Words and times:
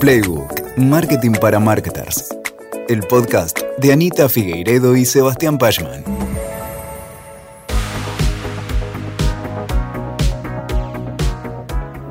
Playbook, 0.00 0.78
Marketing 0.78 1.32
para 1.32 1.60
Marketers. 1.60 2.34
El 2.88 3.00
podcast 3.00 3.58
de 3.76 3.92
Anita 3.92 4.30
Figueiredo 4.30 4.96
y 4.96 5.04
Sebastián 5.04 5.58
Pachman. 5.58 6.02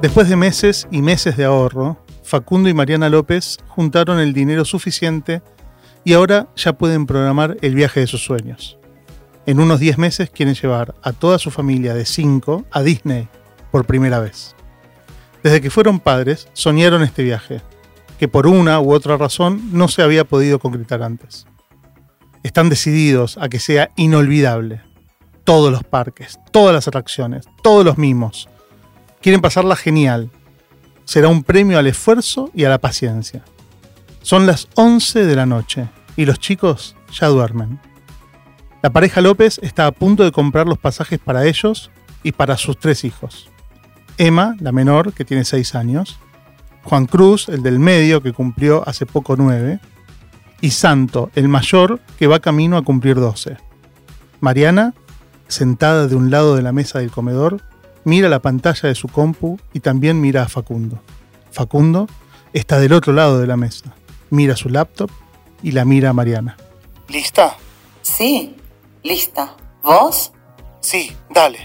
Después 0.03 0.29
de 0.29 0.35
meses 0.35 0.87
y 0.91 1.01
meses 1.01 1.35
de 1.35 1.45
ahorro, 1.45 1.97
Facundo 2.21 2.69
y 2.69 2.75
Mariana 2.75 3.09
López 3.09 3.57
juntaron 3.69 4.19
el 4.19 4.33
dinero 4.33 4.65
suficiente 4.65 5.41
y 6.03 6.13
ahora 6.13 6.47
ya 6.55 6.73
pueden 6.73 7.07
programar 7.07 7.57
el 7.63 7.73
viaje 7.73 8.01
de 8.01 8.07
sus 8.07 8.23
sueños. 8.23 8.77
En 9.47 9.59
unos 9.59 9.79
10 9.79 9.97
meses 9.97 10.29
quieren 10.29 10.53
llevar 10.53 10.93
a 11.01 11.11
toda 11.11 11.39
su 11.39 11.49
familia 11.49 11.95
de 11.95 12.05
5 12.05 12.65
a 12.69 12.83
Disney 12.83 13.27
por 13.71 13.85
primera 13.85 14.19
vez. 14.19 14.55
Desde 15.41 15.59
que 15.59 15.71
fueron 15.71 15.99
padres, 15.99 16.49
soñaron 16.53 17.01
este 17.01 17.23
viaje, 17.23 17.61
que 18.19 18.27
por 18.27 18.47
una 18.47 18.81
u 18.81 18.93
otra 18.93 19.15
razón 19.15 19.69
no 19.71 19.87
se 19.87 20.01
había 20.01 20.25
podido 20.25 20.59
concretar 20.59 21.01
antes. 21.01 21.47
Están 22.43 22.69
decididos 22.69 23.37
a 23.37 23.47
que 23.47 23.59
sea 23.59 23.91
inolvidable. 23.95 24.81
Todos 25.45 25.71
los 25.71 25.83
parques, 25.83 26.37
todas 26.51 26.73
las 26.73 26.87
atracciones, 26.87 27.45
todos 27.63 27.85
los 27.85 27.97
mimos. 27.97 28.49
Quieren 29.21 29.39
pasarla 29.39 29.77
genial. 29.77 30.29
Será 31.05 31.29
un 31.29 31.43
premio 31.43 31.79
al 31.79 31.87
esfuerzo 31.87 32.51
y 32.53 32.65
a 32.65 32.69
la 32.69 32.77
paciencia. 32.77 33.43
Son 34.21 34.45
las 34.45 34.67
11 34.75 35.25
de 35.25 35.35
la 35.35 35.45
noche 35.45 35.87
y 36.17 36.25
los 36.25 36.39
chicos 36.39 36.97
ya 37.17 37.27
duermen. 37.27 37.79
La 38.81 38.89
pareja 38.89 39.21
López 39.21 39.59
está 39.63 39.87
a 39.87 39.91
punto 39.91 40.25
de 40.25 40.33
comprar 40.33 40.67
los 40.67 40.77
pasajes 40.77 41.19
para 41.19 41.45
ellos 41.45 41.89
y 42.21 42.33
para 42.33 42.57
sus 42.57 42.77
tres 42.77 43.05
hijos. 43.05 43.49
Emma, 44.17 44.55
la 44.59 44.73
menor, 44.73 45.13
que 45.13 45.23
tiene 45.23 45.45
6 45.45 45.75
años, 45.75 46.19
Juan 46.89 47.05
Cruz, 47.05 47.49
el 47.49 47.61
del 47.61 47.77
medio, 47.77 48.23
que 48.23 48.33
cumplió 48.33 48.83
hace 48.89 49.05
poco 49.05 49.35
9, 49.37 49.79
y 50.59 50.71
Santo, 50.71 51.29
el 51.35 51.47
mayor, 51.47 51.99
que 52.17 52.25
va 52.25 52.39
camino 52.39 52.77
a 52.77 52.83
cumplir 52.83 53.17
12. 53.17 53.57
Mariana, 54.39 54.95
sentada 55.47 56.07
de 56.07 56.15
un 56.15 56.31
lado 56.31 56.55
de 56.55 56.63
la 56.63 56.71
mesa 56.71 56.97
del 56.97 57.11
comedor, 57.11 57.61
mira 58.05 58.27
la 58.27 58.41
pantalla 58.41 58.89
de 58.89 58.95
su 58.95 59.07
compu 59.07 59.59
y 59.71 59.81
también 59.81 60.19
mira 60.19 60.41
a 60.41 60.47
Facundo. 60.47 60.99
Facundo 61.51 62.07
está 62.53 62.79
del 62.79 62.93
otro 62.93 63.13
lado 63.13 63.39
de 63.39 63.45
la 63.45 63.55
mesa, 63.55 63.93
mira 64.31 64.55
su 64.55 64.69
laptop 64.69 65.11
y 65.61 65.73
la 65.73 65.85
mira 65.85 66.09
a 66.09 66.13
Mariana. 66.13 66.57
¿Lista? 67.07 67.55
Sí, 68.01 68.55
lista. 69.03 69.55
¿Vos? 69.83 70.33
Sí, 70.79 71.15
dale. 71.29 71.59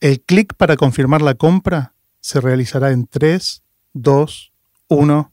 El 0.00 0.22
clic 0.22 0.54
para 0.54 0.76
confirmar 0.76 1.20
la 1.20 1.34
compra 1.34 1.92
se 2.22 2.40
realizará 2.40 2.90
en 2.90 3.06
3, 3.06 3.63
2, 3.94 4.52
1. 4.88 5.32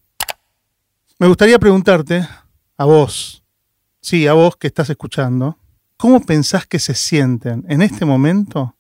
Me 1.18 1.28
gustaría 1.28 1.58
preguntarte, 1.58 2.28
a 2.78 2.86
vos, 2.86 3.44
sí, 4.02 4.28
a 4.28 4.34
vos 4.34 4.56
que 4.56 4.68
estás 4.68 4.90
escuchando, 4.92 5.58
¿cómo 5.98 6.22
pensás 6.22 6.68
que 6.68 6.78
se 6.78 6.94
sienten 6.94 7.66
en 7.68 7.82
este 7.82 8.06
momento 8.06 8.76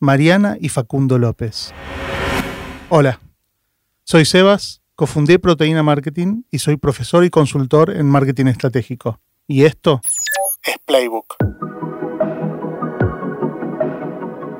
Mariana 0.00 0.56
y 0.60 0.68
Facundo 0.68 1.18
López? 1.18 1.72
Hola, 2.88 3.20
soy 4.02 4.24
Sebas, 4.24 4.82
cofundé 4.96 5.38
Proteína 5.38 5.84
Marketing 5.84 6.42
y 6.50 6.58
soy 6.58 6.76
profesor 6.76 7.24
y 7.24 7.30
consultor 7.30 7.90
en 7.90 8.06
marketing 8.06 8.46
estratégico. 8.46 9.20
Y 9.46 9.64
esto 9.64 10.00
es 10.64 10.76
Playbook. 10.84 11.36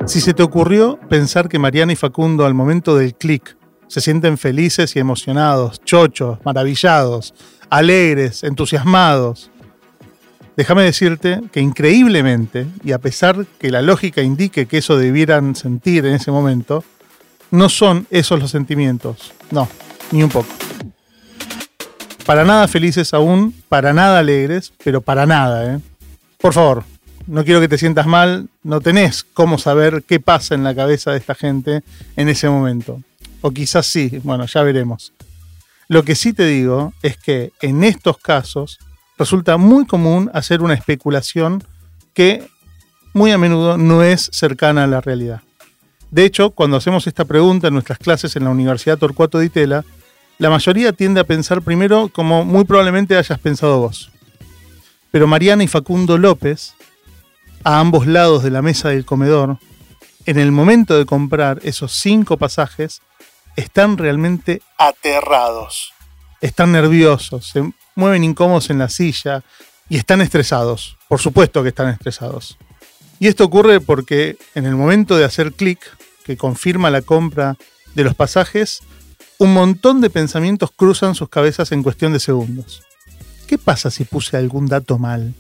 Si 0.07 0.21
se 0.21 0.35
te 0.35 0.45
ocurrió 0.45 1.01
pensar 1.09 1.49
que 1.49 1.59
Mariana 1.59 1.95
y 1.95 1.97
Facundo 1.97 2.47
al 2.47 2.55
momento 2.55 2.97
del 2.97 3.17
clic 3.17 3.57
se 3.93 4.01
sienten 4.01 4.39
felices 4.39 4.97
y 4.97 5.01
emocionados, 5.01 5.79
chochos, 5.85 6.39
maravillados, 6.47 7.35
alegres, 7.69 8.43
entusiasmados, 8.43 9.51
déjame 10.57 10.83
decirte 10.83 11.43
que 11.53 11.61
increíblemente, 11.61 12.67
y 12.83 12.93
a 12.93 12.99
pesar 12.99 13.45
que 13.59 13.71
la 13.71 13.83
lógica 13.83 14.23
indique 14.23 14.65
que 14.65 14.79
eso 14.79 14.97
debieran 14.97 15.55
sentir 15.57 16.07
en 16.07 16.15
ese 16.15 16.31
momento, 16.31 16.83
no 17.51 17.69
son 17.69 18.07
esos 18.09 18.41
los 18.41 18.51
sentimientos. 18.51 19.35
No, 19.51 19.69
ni 20.11 20.23
un 20.23 20.31
poco. 20.31 20.49
Para 22.25 22.45
nada 22.45 22.69
felices 22.69 23.13
aún, 23.13 23.55
para 23.69 23.93
nada 23.93 24.21
alegres, 24.21 24.73
pero 24.83 25.03
para 25.03 25.27
nada, 25.27 25.75
¿eh? 25.75 25.81
Por 26.41 26.55
favor, 26.55 26.85
no 27.27 27.45
quiero 27.45 27.61
que 27.61 27.69
te 27.69 27.77
sientas 27.77 28.07
mal, 28.07 28.49
no 28.63 28.81
tenés 28.81 29.23
cómo 29.23 29.59
saber 29.59 30.03
qué 30.03 30.19
pasa 30.19 30.55
en 30.55 30.65
la 30.65 30.75
cabeza 30.75 31.11
de 31.11 31.19
esta 31.19 31.35
gente 31.35 31.83
en 32.17 32.31
ese 32.31 32.49
momento. 32.49 33.03
O 33.43 33.51
quizás 33.51 33.87
sí, 33.87 34.21
bueno, 34.25 34.47
ya 34.47 34.63
veremos. 34.63 35.13
Lo 35.89 36.05
que 36.05 36.15
sí 36.15 36.33
te 36.33 36.47
digo 36.47 36.95
es 37.03 37.19
que 37.19 37.53
en 37.61 37.85
estos 37.85 38.17
casos 38.17 38.79
resulta 39.19 39.59
muy 39.59 39.85
común 39.85 40.31
hacer 40.33 40.63
una 40.63 40.75
especulación 40.75 41.63
que 42.15 42.49
muy 43.13 43.31
a 43.31 43.39
menudo 43.39 43.77
no 43.77 44.03
es 44.03 44.31
cercana 44.33 44.85
a 44.85 44.87
la 44.87 45.01
realidad. 45.01 45.43
De 46.11 46.25
hecho, 46.25 46.51
cuando 46.51 46.77
hacemos 46.77 47.07
esta 47.07 47.25
pregunta 47.25 47.69
en 47.69 47.75
nuestras 47.75 47.99
clases 47.99 48.37
en 48.37 48.45
la 48.45 48.51
Universidad 48.51 48.99
Torcuato 48.99 49.39
de 49.39 49.47
Itela, 49.47 49.85
la 50.39 50.51
mayoría 50.51 50.93
tiende 50.93 51.21
a 51.21 51.25
pensar 51.25 51.63
primero 51.63 52.09
como 52.09 52.45
muy 52.45 52.65
probablemente 52.65 53.17
hayas 53.17 53.39
pensado 53.39 53.79
vos. 53.79 54.11
Pero 55.11 55.27
Mariana 55.27 55.65
y 55.65 55.69
Facundo 55.69 56.19
López 56.19 56.75
a 57.65 57.81
ambos 57.81 58.07
lados 58.07 58.43
de 58.43 58.51
la 58.51 58.63
mesa 58.63 58.89
del 58.89 59.05
comedor, 59.05 59.59
en 60.27 60.39
el 60.39 60.53
momento 60.53 60.97
de 60.97 61.07
comprar 61.07 61.61
esos 61.63 61.93
cinco 61.93 62.37
pasajes, 62.37 63.03
están 63.57 63.99
realmente 63.99 64.63
aterrados. 64.79 65.93
Están 66.41 66.73
nerviosos, 66.73 67.49
se 67.49 67.73
mueven 67.95 68.25
incómodos 68.25 68.71
en 68.71 68.79
la 68.79 68.89
silla 68.89 69.43
y 69.89 69.97
están 69.97 70.21
estresados. 70.21 70.97
Por 71.09 71.21
supuesto 71.21 71.63
que 71.63 71.69
están 71.69 71.89
estresados. 71.89 72.59
Y 73.19 73.29
esto 73.29 73.45
ocurre 73.45 73.81
porque 73.81 74.37
en 74.55 74.67
el 74.67 74.75
momento 74.75 75.17
de 75.17 75.25
hacer 75.25 75.53
clic, 75.53 75.79
que 76.25 76.37
confirma 76.37 76.91
la 76.91 77.03
compra 77.03 77.57
de 77.95 78.05
los 78.05 78.15
pasajes, 78.15 78.81
un 79.39 79.55
montón 79.55 80.01
de 80.01 80.11
pensamientos 80.11 80.71
cruzan 80.75 81.15
sus 81.15 81.29
cabezas 81.29 81.73
en 81.73 81.83
cuestión 81.83 82.13
de 82.13 82.21
segundos. 82.21 82.83
¿Qué 83.47 83.59
pasa 83.59 83.91
si 83.91 84.05
puse 84.05 84.37
algún 84.37 84.67
dato 84.67 84.99
mal? 84.99 85.35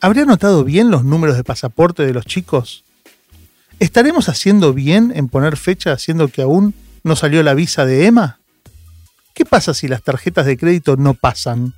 ¿Habría 0.00 0.24
notado 0.24 0.64
bien 0.64 0.90
los 0.90 1.04
números 1.04 1.36
de 1.36 1.44
pasaporte 1.44 2.04
de 2.04 2.12
los 2.12 2.24
chicos? 2.24 2.84
¿Estaremos 3.78 4.28
haciendo 4.28 4.72
bien 4.72 5.12
en 5.14 5.28
poner 5.28 5.56
fecha 5.56 5.92
haciendo 5.92 6.28
que 6.28 6.42
aún 6.42 6.74
no 7.06 7.14
salió 7.14 7.42
la 7.44 7.54
visa 7.54 7.86
de 7.86 8.06
Emma? 8.06 8.40
¿Qué 9.32 9.44
pasa 9.44 9.74
si 9.74 9.86
las 9.86 10.02
tarjetas 10.02 10.44
de 10.44 10.56
crédito 10.56 10.96
no 10.96 11.14
pasan? 11.14 11.72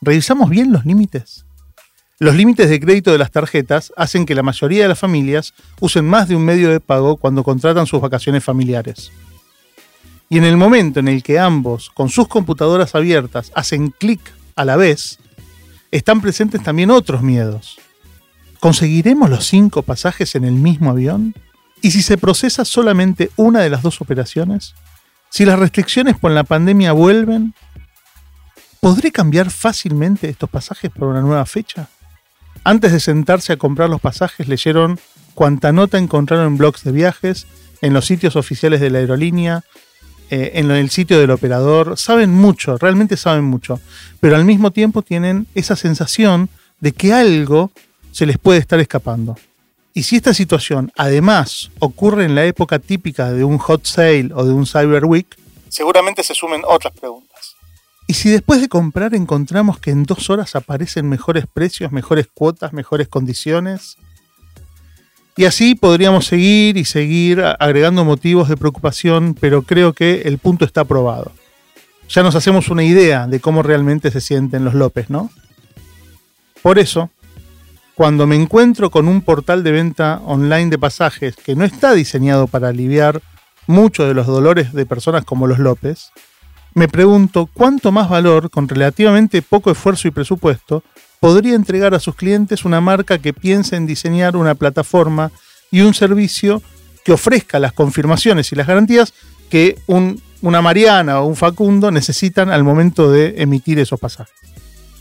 ¿Revisamos 0.00 0.50
bien 0.50 0.72
los 0.72 0.84
límites? 0.84 1.46
Los 2.18 2.34
límites 2.34 2.68
de 2.68 2.80
crédito 2.80 3.12
de 3.12 3.18
las 3.18 3.30
tarjetas 3.30 3.92
hacen 3.96 4.26
que 4.26 4.34
la 4.34 4.42
mayoría 4.42 4.82
de 4.82 4.88
las 4.88 4.98
familias 4.98 5.54
usen 5.78 6.04
más 6.04 6.26
de 6.26 6.34
un 6.34 6.44
medio 6.44 6.70
de 6.70 6.80
pago 6.80 7.16
cuando 7.16 7.44
contratan 7.44 7.86
sus 7.86 8.00
vacaciones 8.00 8.42
familiares. 8.42 9.12
Y 10.28 10.38
en 10.38 10.44
el 10.44 10.56
momento 10.56 10.98
en 10.98 11.06
el 11.06 11.22
que 11.22 11.38
ambos, 11.38 11.88
con 11.90 12.08
sus 12.08 12.26
computadoras 12.26 12.96
abiertas, 12.96 13.52
hacen 13.54 13.90
clic 13.90 14.20
a 14.56 14.64
la 14.64 14.74
vez, 14.74 15.20
están 15.92 16.20
presentes 16.20 16.64
también 16.64 16.90
otros 16.90 17.22
miedos. 17.22 17.78
¿Conseguiremos 18.58 19.30
los 19.30 19.46
cinco 19.46 19.82
pasajes 19.82 20.34
en 20.34 20.44
el 20.44 20.54
mismo 20.54 20.90
avión? 20.90 21.32
¿Y 21.82 21.90
si 21.90 22.02
se 22.02 22.18
procesa 22.18 22.64
solamente 22.64 23.30
una 23.36 23.60
de 23.60 23.70
las 23.70 23.82
dos 23.82 24.00
operaciones? 24.00 24.74
Si 25.30 25.44
las 25.44 25.58
restricciones 25.58 26.16
por 26.16 26.30
la 26.30 26.44
pandemia 26.44 26.92
vuelven, 26.92 27.54
¿podré 28.80 29.12
cambiar 29.12 29.50
fácilmente 29.50 30.28
estos 30.28 30.50
pasajes 30.50 30.90
por 30.90 31.08
una 31.08 31.20
nueva 31.20 31.46
fecha? 31.46 31.88
Antes 32.64 32.92
de 32.92 33.00
sentarse 33.00 33.52
a 33.52 33.56
comprar 33.56 33.90
los 33.90 34.00
pasajes, 34.00 34.48
leyeron 34.48 34.98
cuánta 35.34 35.72
nota 35.72 35.98
encontraron 35.98 36.46
en 36.46 36.58
blogs 36.58 36.82
de 36.82 36.92
viajes, 36.92 37.46
en 37.80 37.92
los 37.92 38.06
sitios 38.06 38.36
oficiales 38.36 38.80
de 38.80 38.90
la 38.90 38.98
aerolínea, 38.98 39.62
eh, 40.30 40.52
en 40.54 40.70
el 40.70 40.90
sitio 40.90 41.18
del 41.18 41.30
operador, 41.30 41.96
saben 41.96 42.34
mucho, 42.34 42.76
realmente 42.76 43.16
saben 43.16 43.44
mucho, 43.44 43.80
pero 44.20 44.36
al 44.36 44.44
mismo 44.44 44.72
tiempo 44.72 45.02
tienen 45.02 45.46
esa 45.54 45.76
sensación 45.76 46.50
de 46.80 46.92
que 46.92 47.12
algo 47.12 47.70
se 48.12 48.26
les 48.26 48.36
puede 48.36 48.58
estar 48.58 48.80
escapando. 48.80 49.36
Y 49.98 50.04
si 50.04 50.14
esta 50.14 50.32
situación 50.32 50.92
además 50.96 51.72
ocurre 51.80 52.24
en 52.24 52.36
la 52.36 52.44
época 52.44 52.78
típica 52.78 53.32
de 53.32 53.42
un 53.42 53.58
hot 53.58 53.84
sale 53.84 54.30
o 54.32 54.44
de 54.44 54.52
un 54.52 54.64
Cyber 54.64 55.04
Week, 55.04 55.26
seguramente 55.70 56.22
se 56.22 56.34
sumen 56.34 56.62
otras 56.64 56.92
preguntas. 56.92 57.56
¿Y 58.06 58.14
si 58.14 58.30
después 58.30 58.60
de 58.60 58.68
comprar 58.68 59.16
encontramos 59.16 59.80
que 59.80 59.90
en 59.90 60.04
dos 60.04 60.30
horas 60.30 60.54
aparecen 60.54 61.08
mejores 61.08 61.46
precios, 61.52 61.90
mejores 61.90 62.28
cuotas, 62.32 62.72
mejores 62.72 63.08
condiciones? 63.08 63.96
Y 65.36 65.46
así 65.46 65.74
podríamos 65.74 66.26
seguir 66.26 66.76
y 66.76 66.84
seguir 66.84 67.42
agregando 67.58 68.04
motivos 68.04 68.48
de 68.48 68.56
preocupación, 68.56 69.34
pero 69.34 69.62
creo 69.62 69.94
que 69.94 70.22
el 70.26 70.38
punto 70.38 70.64
está 70.64 70.84
probado. 70.84 71.32
Ya 72.08 72.22
nos 72.22 72.36
hacemos 72.36 72.68
una 72.68 72.84
idea 72.84 73.26
de 73.26 73.40
cómo 73.40 73.64
realmente 73.64 74.12
se 74.12 74.20
sienten 74.20 74.64
los 74.64 74.74
López, 74.74 75.10
¿no? 75.10 75.28
Por 76.62 76.78
eso, 76.78 77.10
cuando 77.98 78.28
me 78.28 78.36
encuentro 78.36 78.90
con 78.90 79.08
un 79.08 79.22
portal 79.22 79.64
de 79.64 79.72
venta 79.72 80.20
online 80.24 80.70
de 80.70 80.78
pasajes 80.78 81.34
que 81.34 81.56
no 81.56 81.64
está 81.64 81.94
diseñado 81.94 82.46
para 82.46 82.68
aliviar 82.68 83.20
muchos 83.66 84.06
de 84.06 84.14
los 84.14 84.28
dolores 84.28 84.72
de 84.72 84.86
personas 84.86 85.24
como 85.24 85.48
los 85.48 85.58
López, 85.58 86.12
me 86.74 86.86
pregunto 86.86 87.50
cuánto 87.52 87.90
más 87.90 88.08
valor, 88.08 88.50
con 88.50 88.68
relativamente 88.68 89.42
poco 89.42 89.72
esfuerzo 89.72 90.06
y 90.06 90.12
presupuesto, 90.12 90.84
podría 91.18 91.56
entregar 91.56 91.92
a 91.92 91.98
sus 91.98 92.14
clientes 92.14 92.64
una 92.64 92.80
marca 92.80 93.18
que 93.18 93.32
piense 93.32 93.74
en 93.74 93.86
diseñar 93.86 94.36
una 94.36 94.54
plataforma 94.54 95.32
y 95.72 95.80
un 95.80 95.92
servicio 95.92 96.62
que 97.04 97.10
ofrezca 97.10 97.58
las 97.58 97.72
confirmaciones 97.72 98.52
y 98.52 98.54
las 98.54 98.68
garantías 98.68 99.12
que 99.50 99.76
una 99.88 100.62
Mariana 100.62 101.20
o 101.20 101.26
un 101.26 101.34
Facundo 101.34 101.90
necesitan 101.90 102.50
al 102.50 102.62
momento 102.62 103.10
de 103.10 103.42
emitir 103.42 103.80
esos 103.80 103.98
pasajes. 103.98 104.47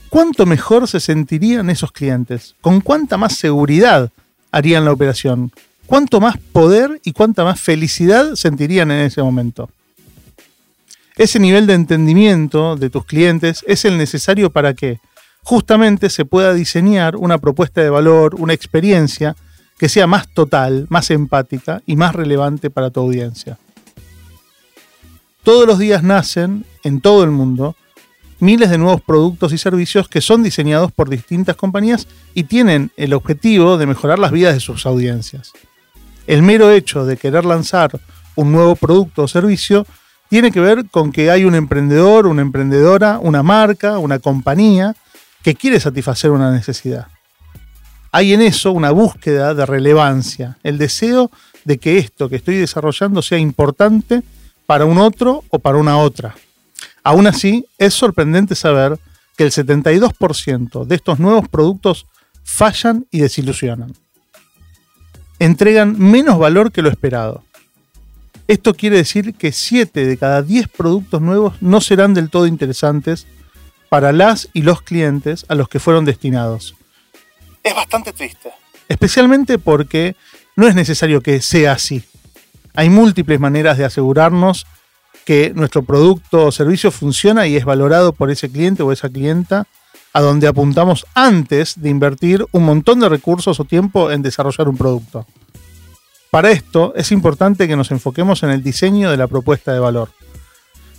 ¿Cuánto 0.10 0.46
mejor 0.46 0.88
se 0.88 1.00
sentirían 1.00 1.70
esos 1.70 1.92
clientes? 1.92 2.56
¿Con 2.62 2.82
cuánta 2.82 3.18
más 3.18 3.36
seguridad 3.36 4.10
harían 4.52 4.86
la 4.86 4.94
operación? 4.94 5.52
¿Cuánto 5.86 6.20
más 6.20 6.38
poder 6.38 7.02
y 7.04 7.12
cuánta 7.12 7.44
más 7.44 7.60
felicidad 7.60 8.36
sentirían 8.36 8.92
en 8.92 9.02
ese 9.02 9.22
momento? 9.22 9.70
Ese 11.18 11.40
nivel 11.40 11.68
de 11.68 11.74
entendimiento 11.74 12.76
de 12.76 12.90
tus 12.90 13.06
clientes 13.06 13.66
es 13.68 13.86
el 13.86 13.98
necesario 13.98 14.50
para 14.50 14.74
que 14.74 15.00
justamente 15.44 16.10
se 16.10 16.26
pueda 16.26 16.54
diseñar 16.54 17.16
una 17.16 17.38
propuesta 17.38 17.82
de 17.82 17.90
valor, 17.90 18.36
una 18.36 18.54
experiencia 18.54 19.36
que 19.78 19.90
sea 19.90 20.08
más 20.08 20.28
total, 20.28 20.88
más 20.90 21.10
empática 21.12 21.82
y 21.86 21.96
más 21.96 22.16
relevante 22.16 22.70
para 22.70 22.92
tu 22.92 23.00
audiencia. 23.00 23.58
Todos 25.44 25.66
los 25.66 25.80
días 25.80 26.04
nacen, 26.04 26.66
en 26.84 27.02
todo 27.02 27.24
el 27.24 27.32
mundo, 27.32 27.76
miles 28.40 28.70
de 28.70 28.78
nuevos 28.78 29.02
productos 29.02 29.54
y 29.54 29.58
servicios 29.58 30.08
que 30.08 30.22
son 30.22 30.44
diseñados 30.44 30.92
por 30.92 31.10
distintas 31.10 31.56
compañías 31.56 32.08
y 32.34 32.44
tienen 32.44 32.92
el 32.98 33.14
objetivo 33.14 33.78
de 33.78 33.86
mejorar 33.86 34.20
las 34.20 34.32
vidas 34.32 34.54
de 34.54 34.60
sus 34.60 34.86
audiencias. 34.86 35.54
El 36.28 36.44
mero 36.44 36.72
hecho 36.72 37.06
de 37.06 37.18
querer 37.18 37.46
lanzar 37.46 38.00
un 38.36 38.52
nuevo 38.52 38.76
producto 38.76 39.24
o 39.24 39.28
servicio 39.28 39.86
tiene 40.30 40.52
que 40.52 40.60
ver 40.60 40.86
con 40.90 41.12
que 41.12 41.32
hay 41.32 41.46
un 41.46 41.56
emprendedor, 41.56 42.28
una 42.28 42.42
emprendedora, 42.42 43.20
una 43.22 43.44
marca, 43.44 43.98
una 43.98 44.20
compañía 44.20 44.96
que 45.42 45.56
quiere 45.56 45.80
satisfacer 45.80 46.32
una 46.32 46.52
necesidad 46.52 47.08
hay 48.12 48.34
en 48.34 48.42
eso 48.42 48.72
una 48.72 48.92
búsqueda 48.92 49.54
de 49.54 49.66
relevancia, 49.66 50.58
el 50.64 50.78
deseo 50.78 51.30
de 51.66 51.78
que 51.78 51.98
esto 51.98 52.30
que 52.30 52.38
estoy 52.38 52.56
desarrollando 52.56 53.22
sea 53.22 53.38
importante 53.38 54.24
para 54.66 54.86
un 54.86 54.98
otro 54.98 55.44
o 55.50 55.60
para 55.60 55.78
una 55.78 55.98
otra. 55.98 56.36
Aún 57.08 57.28
así, 57.28 57.66
es 57.78 57.94
sorprendente 57.94 58.56
saber 58.56 59.00
que 59.38 59.44
el 59.44 59.52
72% 59.52 60.86
de 60.86 60.96
estos 60.96 61.20
nuevos 61.20 61.48
productos 61.48 62.08
fallan 62.44 63.06
y 63.12 63.20
desilusionan. 63.20 63.94
Entregan 65.40 65.98
menos 66.00 66.40
valor 66.40 66.72
que 66.72 66.82
lo 66.82 66.90
esperado. 66.90 67.44
Esto 68.48 68.74
quiere 68.74 68.98
decir 68.98 69.36
que 69.36 69.52
7 69.52 70.06
de 70.06 70.18
cada 70.18 70.42
10 70.42 70.68
productos 70.70 71.22
nuevos 71.22 71.62
no 71.62 71.82
serán 71.82 72.14
del 72.14 72.30
todo 72.30 72.48
interesantes 72.48 73.28
para 73.90 74.12
las 74.12 74.50
y 74.54 74.64
los 74.64 74.82
clientes 74.82 75.46
a 75.50 75.56
los 75.56 75.70
que 75.70 75.80
fueron 75.80 76.06
destinados 76.06 76.76
es 77.68 77.76
bastante 77.76 78.14
triste. 78.14 78.52
Especialmente 78.88 79.60
porque 79.60 80.16
no 80.56 80.68
es 80.68 80.76
necesario 80.76 81.22
que 81.22 81.42
sea 81.42 81.74
así. 81.74 82.04
Hay 82.74 82.90
múltiples 82.90 83.40
maneras 83.40 83.78
de 83.78 83.86
asegurarnos 83.86 84.66
que 85.28 85.52
nuestro 85.54 85.84
producto 85.84 86.46
o 86.46 86.52
servicio 86.54 86.90
funciona 86.90 87.48
y 87.48 87.58
es 87.58 87.66
valorado 87.66 88.14
por 88.14 88.32
ese 88.32 88.50
cliente 88.50 88.82
o 88.82 88.94
esa 88.94 89.10
clienta 89.10 89.68
a 90.14 90.22
donde 90.22 90.48
apuntamos 90.48 91.06
antes 91.16 91.82
de 91.82 91.90
invertir 91.90 92.46
un 92.54 92.64
montón 92.64 93.02
de 93.02 93.10
recursos 93.10 93.60
o 93.60 93.66
tiempo 93.66 94.10
en 94.10 94.22
desarrollar 94.22 94.70
un 94.70 94.78
producto. 94.78 95.26
Para 96.32 96.52
esto 96.52 96.94
es 96.96 97.12
importante 97.12 97.68
que 97.68 97.76
nos 97.76 97.92
enfoquemos 97.92 98.42
en 98.44 98.52
el 98.52 98.64
diseño 98.64 99.12
de 99.12 99.18
la 99.18 99.28
propuesta 99.28 99.74
de 99.74 99.80
valor. 99.80 100.12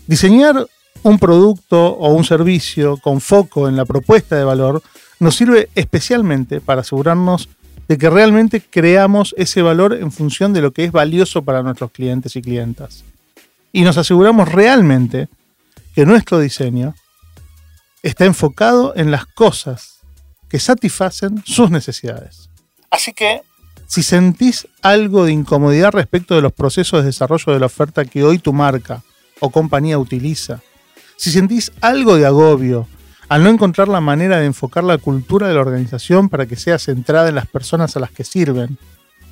Diseñar 0.06 0.66
un 1.04 1.18
producto 1.18 1.94
o 1.94 2.12
un 2.12 2.24
servicio 2.24 2.98
con 2.98 3.22
foco 3.22 3.66
en 3.66 3.76
la 3.76 3.86
propuesta 3.86 4.36
de 4.36 4.44
valor 4.44 4.82
nos 5.20 5.36
sirve 5.36 5.70
especialmente 5.74 6.60
para 6.60 6.82
asegurarnos 6.82 7.48
de 7.88 7.96
que 7.96 8.10
realmente 8.10 8.60
creamos 8.60 9.34
ese 9.38 9.62
valor 9.62 9.94
en 9.94 10.12
función 10.12 10.52
de 10.52 10.60
lo 10.60 10.72
que 10.72 10.84
es 10.84 10.92
valioso 10.92 11.40
para 11.44 11.62
nuestros 11.62 11.92
clientes 11.92 12.36
y 12.36 12.42
clientas. 12.42 13.04
Y 13.72 13.82
nos 13.82 13.98
aseguramos 13.98 14.50
realmente 14.50 15.28
que 15.94 16.06
nuestro 16.06 16.38
diseño 16.38 16.94
está 18.02 18.24
enfocado 18.24 18.94
en 18.96 19.10
las 19.10 19.26
cosas 19.26 20.00
que 20.48 20.58
satisfacen 20.58 21.42
sus 21.44 21.70
necesidades. 21.70 22.48
Así 22.90 23.12
que... 23.12 23.42
Si 23.86 24.02
sentís 24.02 24.68
algo 24.82 25.24
de 25.24 25.32
incomodidad 25.32 25.92
respecto 25.92 26.34
de 26.34 26.42
los 26.42 26.52
procesos 26.52 27.00
de 27.00 27.06
desarrollo 27.06 27.54
de 27.54 27.60
la 27.60 27.66
oferta 27.66 28.04
que 28.04 28.22
hoy 28.22 28.38
tu 28.38 28.52
marca 28.52 29.02
o 29.40 29.48
compañía 29.48 29.98
utiliza, 29.98 30.60
si 31.16 31.30
sentís 31.30 31.72
algo 31.80 32.16
de 32.16 32.26
agobio 32.26 32.86
al 33.28 33.44
no 33.44 33.50
encontrar 33.50 33.88
la 33.88 34.00
manera 34.00 34.38
de 34.38 34.46
enfocar 34.46 34.84
la 34.84 34.98
cultura 34.98 35.48
de 35.48 35.54
la 35.54 35.60
organización 35.60 36.28
para 36.28 36.46
que 36.46 36.56
sea 36.56 36.78
centrada 36.78 37.28
en 37.28 37.34
las 37.34 37.46
personas 37.46 37.96
a 37.96 38.00
las 38.00 38.10
que 38.10 38.24
sirven. 38.24 38.78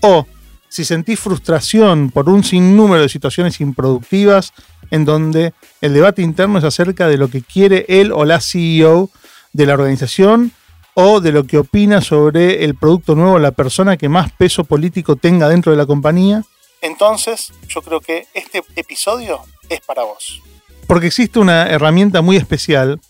O 0.00 0.26
si 0.68 0.84
sentís 0.84 1.20
frustración 1.20 2.10
por 2.10 2.28
un 2.28 2.44
sinnúmero 2.44 3.02
de 3.02 3.08
situaciones 3.08 3.60
improductivas 3.60 4.52
en 4.90 5.04
donde 5.04 5.52
el 5.80 5.94
debate 5.94 6.22
interno 6.22 6.58
es 6.58 6.64
acerca 6.64 7.08
de 7.08 7.16
lo 7.16 7.28
que 7.28 7.42
quiere 7.42 7.84
él 7.88 8.12
o 8.12 8.24
la 8.24 8.40
CEO 8.40 9.10
de 9.52 9.66
la 9.66 9.74
organización 9.74 10.52
o 10.94 11.20
de 11.20 11.32
lo 11.32 11.44
que 11.44 11.58
opina 11.58 12.00
sobre 12.00 12.64
el 12.64 12.74
producto 12.74 13.14
nuevo 13.14 13.38
la 13.38 13.50
persona 13.50 13.96
que 13.96 14.08
más 14.08 14.32
peso 14.32 14.64
político 14.64 15.16
tenga 15.16 15.48
dentro 15.48 15.72
de 15.72 15.78
la 15.78 15.86
compañía. 15.86 16.42
Entonces, 16.80 17.52
yo 17.68 17.82
creo 17.82 18.00
que 18.00 18.26
este 18.34 18.62
episodio 18.76 19.40
es 19.68 19.80
para 19.80 20.04
vos. 20.04 20.42
Porque 20.86 21.08
existe 21.08 21.38
una 21.38 21.66
herramienta 21.68 22.22
muy 22.22 22.36
especial 22.36 23.00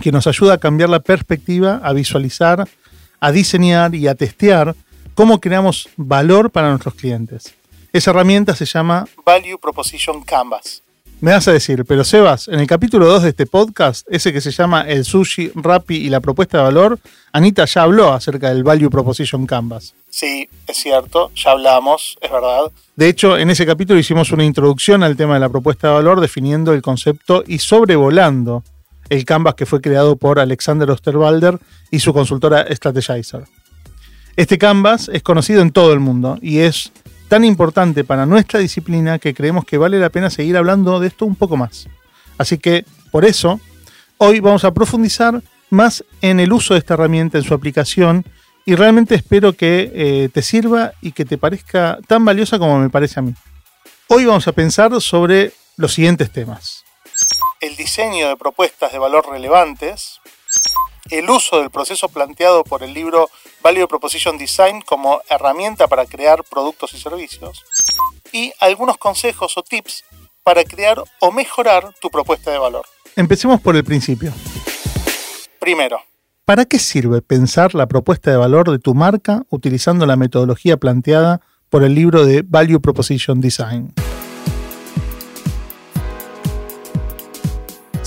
que 0.00 0.12
nos 0.12 0.26
ayuda 0.26 0.54
a 0.54 0.58
cambiar 0.58 0.90
la 0.90 1.00
perspectiva, 1.00 1.80
a 1.82 1.92
visualizar, 1.92 2.68
a 3.20 3.32
diseñar 3.32 3.94
y 3.94 4.06
a 4.06 4.14
testear 4.14 4.76
cómo 5.18 5.40
creamos 5.40 5.88
valor 5.96 6.48
para 6.52 6.68
nuestros 6.68 6.94
clientes. 6.94 7.52
Esa 7.92 8.12
herramienta 8.12 8.54
se 8.54 8.64
llama 8.64 9.04
Value 9.26 9.58
Proposition 9.60 10.22
Canvas. 10.22 10.80
Me 11.20 11.32
vas 11.32 11.48
a 11.48 11.52
decir, 11.52 11.84
pero 11.84 12.04
Sebas, 12.04 12.46
en 12.46 12.60
el 12.60 12.68
capítulo 12.68 13.04
2 13.06 13.24
de 13.24 13.30
este 13.30 13.44
podcast, 13.44 14.06
ese 14.08 14.32
que 14.32 14.40
se 14.40 14.52
llama 14.52 14.82
El 14.82 15.04
sushi, 15.04 15.50
Rappi 15.56 15.96
y 15.96 16.08
la 16.08 16.20
propuesta 16.20 16.58
de 16.58 16.62
valor, 16.62 17.00
Anita 17.32 17.64
ya 17.64 17.82
habló 17.82 18.12
acerca 18.12 18.50
del 18.50 18.62
Value 18.62 18.90
Proposition 18.90 19.44
Canvas. 19.44 19.92
Sí, 20.08 20.48
es 20.68 20.76
cierto, 20.76 21.32
ya 21.34 21.50
hablamos, 21.50 22.16
es 22.20 22.30
verdad. 22.30 22.70
De 22.94 23.08
hecho, 23.08 23.36
en 23.36 23.50
ese 23.50 23.66
capítulo 23.66 23.98
hicimos 23.98 24.30
una 24.30 24.44
introducción 24.44 25.02
al 25.02 25.16
tema 25.16 25.34
de 25.34 25.40
la 25.40 25.48
propuesta 25.48 25.88
de 25.88 25.94
valor 25.94 26.20
definiendo 26.20 26.72
el 26.72 26.80
concepto 26.80 27.42
y 27.44 27.58
sobrevolando 27.58 28.62
el 29.08 29.24
canvas 29.24 29.56
que 29.56 29.66
fue 29.66 29.80
creado 29.80 30.14
por 30.14 30.38
Alexander 30.38 30.88
Osterwalder 30.92 31.58
y 31.90 31.98
su 31.98 32.12
consultora 32.12 32.64
Strategizer. 32.70 33.46
Este 34.38 34.56
canvas 34.56 35.10
es 35.12 35.24
conocido 35.24 35.62
en 35.62 35.72
todo 35.72 35.92
el 35.92 35.98
mundo 35.98 36.38
y 36.40 36.60
es 36.60 36.92
tan 37.26 37.44
importante 37.44 38.04
para 38.04 38.24
nuestra 38.24 38.60
disciplina 38.60 39.18
que 39.18 39.34
creemos 39.34 39.64
que 39.64 39.78
vale 39.78 39.98
la 39.98 40.10
pena 40.10 40.30
seguir 40.30 40.56
hablando 40.56 41.00
de 41.00 41.08
esto 41.08 41.26
un 41.26 41.34
poco 41.34 41.56
más. 41.56 41.88
Así 42.38 42.56
que, 42.56 42.84
por 43.10 43.24
eso, 43.24 43.58
hoy 44.16 44.38
vamos 44.38 44.62
a 44.62 44.72
profundizar 44.72 45.42
más 45.70 46.04
en 46.22 46.38
el 46.38 46.52
uso 46.52 46.74
de 46.74 46.78
esta 46.78 46.94
herramienta, 46.94 47.36
en 47.36 47.42
su 47.42 47.52
aplicación, 47.52 48.24
y 48.64 48.76
realmente 48.76 49.16
espero 49.16 49.54
que 49.54 49.90
eh, 49.92 50.28
te 50.32 50.42
sirva 50.42 50.92
y 51.02 51.10
que 51.10 51.24
te 51.24 51.36
parezca 51.36 51.98
tan 52.06 52.24
valiosa 52.24 52.60
como 52.60 52.78
me 52.78 52.90
parece 52.90 53.18
a 53.18 53.24
mí. 53.24 53.34
Hoy 54.06 54.24
vamos 54.24 54.46
a 54.46 54.52
pensar 54.52 54.92
sobre 55.00 55.50
los 55.76 55.94
siguientes 55.94 56.30
temas 56.30 56.84
el 57.60 57.76
diseño 57.76 58.28
de 58.28 58.36
propuestas 58.36 58.92
de 58.92 58.98
valor 58.98 59.28
relevantes, 59.30 60.20
el 61.10 61.28
uso 61.30 61.60
del 61.60 61.70
proceso 61.70 62.08
planteado 62.08 62.64
por 62.64 62.82
el 62.82 62.92
libro 62.92 63.30
Value 63.62 63.88
Proposition 63.88 64.38
Design 64.38 64.82
como 64.82 65.20
herramienta 65.28 65.88
para 65.88 66.06
crear 66.06 66.44
productos 66.44 66.92
y 66.94 67.00
servicios, 67.00 67.64
y 68.32 68.52
algunos 68.60 68.98
consejos 68.98 69.56
o 69.56 69.62
tips 69.62 70.04
para 70.42 70.64
crear 70.64 71.02
o 71.20 71.32
mejorar 71.32 71.92
tu 72.00 72.10
propuesta 72.10 72.50
de 72.50 72.58
valor. 72.58 72.86
Empecemos 73.16 73.60
por 73.60 73.76
el 73.76 73.84
principio. 73.84 74.32
Primero, 75.58 76.00
¿para 76.44 76.64
qué 76.64 76.78
sirve 76.78 77.20
pensar 77.20 77.74
la 77.74 77.86
propuesta 77.86 78.30
de 78.30 78.36
valor 78.36 78.70
de 78.70 78.78
tu 78.78 78.94
marca 78.94 79.42
utilizando 79.50 80.06
la 80.06 80.16
metodología 80.16 80.76
planteada 80.76 81.40
por 81.68 81.82
el 81.82 81.94
libro 81.94 82.24
de 82.24 82.42
Value 82.46 82.80
Proposition 82.80 83.40
Design? 83.40 83.92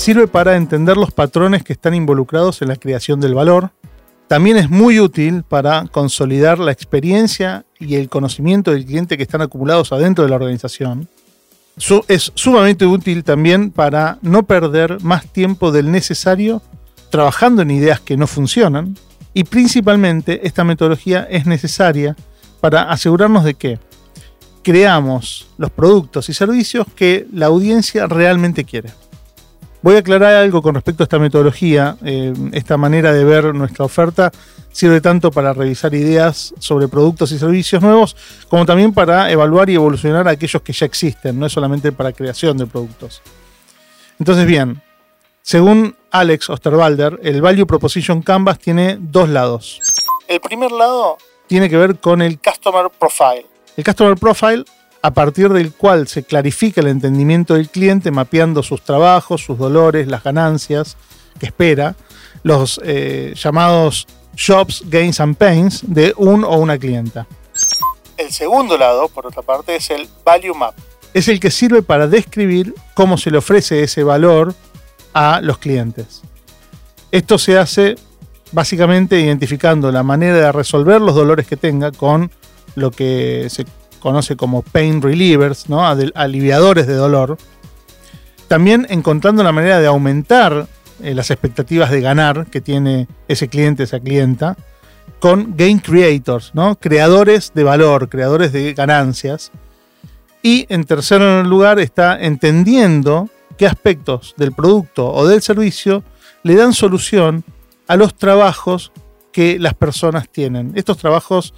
Sirve 0.02 0.28
para 0.28 0.56
entender 0.56 0.98
los 0.98 1.12
patrones 1.12 1.64
que 1.64 1.74
están 1.74 1.94
involucrados 1.94 2.64
en 2.64 2.70
la 2.70 2.76
creación 2.76 3.22
del 3.22 3.36
valor. 3.36 3.70
También 4.28 4.58
es 4.58 4.68
muy 4.68 5.00
útil 5.00 5.44
para 5.44 5.86
consolidar 5.92 6.58
la 6.58 6.72
experiencia 6.72 7.66
y 7.80 7.94
el 7.94 8.10
conocimiento 8.10 8.72
del 8.72 8.88
cliente 8.88 9.16
que 9.16 9.22
están 9.22 9.44
acumulados 9.44 9.92
adentro 9.92 10.24
de 10.24 10.32
la 10.32 10.38
organización. 10.38 11.08
Es 12.08 12.32
sumamente 12.34 12.88
útil 12.88 13.24
también 13.24 13.70
para 13.70 14.18
no 14.24 14.42
perder 14.42 15.00
más 15.04 15.28
tiempo 15.28 15.72
del 15.72 15.92
necesario 15.92 16.64
trabajando 17.12 17.62
en 17.62 17.70
ideas 17.70 18.00
que 18.00 18.18
no 18.18 18.26
funcionan. 18.26 18.98
Y 19.36 19.44
principalmente 19.44 20.48
esta 20.48 20.64
metodología 20.64 21.28
es 21.30 21.46
necesaria 21.46 22.16
para 22.60 22.90
asegurarnos 22.90 23.44
de 23.44 23.54
que 23.54 23.78
creamos 24.64 25.48
los 25.60 25.70
productos 25.70 26.28
y 26.30 26.34
servicios 26.34 26.88
que 26.96 27.28
la 27.32 27.46
audiencia 27.46 28.08
realmente 28.08 28.64
quiere. 28.64 28.90
Voy 29.84 29.96
a 29.96 30.00
aclarar 30.00 30.36
algo 30.36 30.62
con 30.62 30.76
respecto 30.76 31.02
a 31.04 31.06
esta 31.06 31.18
metodología. 31.18 31.98
Eh, 32.06 32.34
esta 32.52 32.78
manera 32.78 33.14
de 33.14 33.24
ver 33.24 33.54
nuestra 33.56 33.84
oferta 33.86 34.32
sirve 34.72 35.02
tanto 35.02 35.32
para 35.32 35.54
revisar 35.54 35.94
ideas 35.96 36.54
sobre 36.60 36.88
productos 36.88 37.32
y 37.32 37.40
servicios 37.40 37.82
nuevos, 37.82 38.16
como 38.48 38.66
también 38.66 38.94
para 38.94 39.32
evaluar 39.32 39.70
y 39.70 39.76
evolucionar 39.76 40.28
aquellos 40.28 40.62
que 40.62 40.72
ya 40.72 40.86
existen, 40.86 41.40
no 41.40 41.48
es 41.48 41.52
solamente 41.52 41.92
para 41.92 42.14
creación 42.14 42.58
de 42.58 42.68
productos. 42.68 43.22
Entonces, 44.20 44.46
bien, 44.46 44.82
según 45.42 45.96
Alex 46.12 46.50
Osterwalder, 46.52 47.20
el 47.24 47.42
Value 47.42 47.66
Proposition 47.66 48.22
Canvas 48.22 48.60
tiene 48.60 48.98
dos 49.00 49.30
lados. 49.30 49.80
El 50.28 50.40
primer 50.40 50.72
lado 50.72 51.18
Tiene 51.48 51.70
que 51.70 51.76
ver 51.76 51.98
con 52.00 52.22
el 52.22 52.40
Customer 52.40 52.86
Profile. 52.98 53.46
el 53.76 53.84
Customer 53.84 54.16
Profile, 54.16 54.64
a 55.02 55.12
partir 55.12 55.50
del 55.50 55.74
cual 55.74 56.08
se 56.08 56.24
clarifica 56.24 56.82
el 56.82 56.88
entendimiento 56.88 57.56
del 57.56 57.70
cliente 57.70 58.12
mapeando 58.12 58.62
sus 58.62 58.82
trabajos, 58.82 59.44
sus 59.44 59.58
dolores, 59.58 60.08
las 60.08 60.24
ganancias 60.24 60.98
que 61.40 61.48
espera, 61.48 61.96
los 62.44 62.80
eh, 62.84 63.34
llamados 63.36 64.08
Jobs, 64.38 64.84
Gains 64.88 65.20
and 65.20 65.36
Pains 65.36 65.82
de 65.84 66.14
un 66.18 66.44
o 66.44 66.58
una 66.58 66.78
clienta. 66.78 67.28
El 68.18 68.32
segundo 68.32 68.78
lado, 68.78 69.10
por 69.10 69.26
otra 69.26 69.42
parte, 69.42 69.76
es 69.76 69.90
el 69.90 70.08
Value 70.24 70.54
Map. 70.54 70.76
Es 71.14 71.28
el 71.28 71.40
que 71.40 71.52
sirve 71.52 71.82
para 71.82 72.08
describir 72.08 72.76
cómo 72.94 73.18
se 73.18 73.32
le 73.32 73.40
ofrece 73.40 73.84
ese 73.84 74.04
valor 74.04 74.54
a 75.14 75.42
los 75.42 75.58
clientes. 75.58 76.22
Esto 77.12 77.38
se 77.38 77.58
hace 77.58 77.96
básicamente 78.52 79.20
identificando 79.20 79.92
la 79.92 80.04
manera 80.04 80.36
de 80.36 80.52
resolver 80.52 81.02
los 81.02 81.16
dolores 81.16 81.48
que 81.48 81.58
tenga 81.58 81.92
con 81.92 82.32
lo 82.76 82.92
que 82.92 83.48
se 83.50 83.66
conoce 84.02 84.36
como 84.36 84.62
pain 84.62 85.02
relievers, 85.02 85.70
¿no? 85.70 85.88
Aliviadores 85.88 86.88
de 86.88 86.96
dolor. 86.96 87.38
También 88.50 88.86
encontrando 88.90 89.44
la 89.44 89.54
manera 89.54 89.80
de 89.80 89.88
aumentar 89.88 90.68
eh, 91.02 91.16
las 91.16 91.32
expectativas 91.32 91.90
de 91.90 92.02
ganar 92.02 92.48
que 92.48 92.60
tiene 92.60 93.08
ese 93.30 93.48
cliente, 93.48 93.84
esa 93.84 94.02
clienta, 94.02 94.58
con 95.20 95.56
gain 95.56 95.80
creators, 95.80 96.52
¿no? 96.54 96.76
creadores 96.76 97.54
de 97.54 97.64
valor, 97.64 98.10
creadores 98.10 98.52
de 98.52 98.74
ganancias. 98.74 99.52
Y 100.44 100.66
en 100.70 100.84
tercer 100.84 101.22
lugar 101.46 101.80
está 101.80 102.20
entendiendo 102.20 103.30
qué 103.58 103.68
aspectos 103.68 104.34
del 104.38 104.52
producto 104.52 105.12
o 105.12 105.28
del 105.28 105.42
servicio 105.42 106.04
le 106.44 106.56
dan 106.56 106.74
solución 106.74 107.44
a 107.88 107.96
los 107.96 108.16
trabajos 108.16 108.92
que 109.32 109.60
las 109.60 109.74
personas 109.76 110.30
tienen. 110.30 110.72
Estos 110.76 110.98
trabajos, 110.98 111.54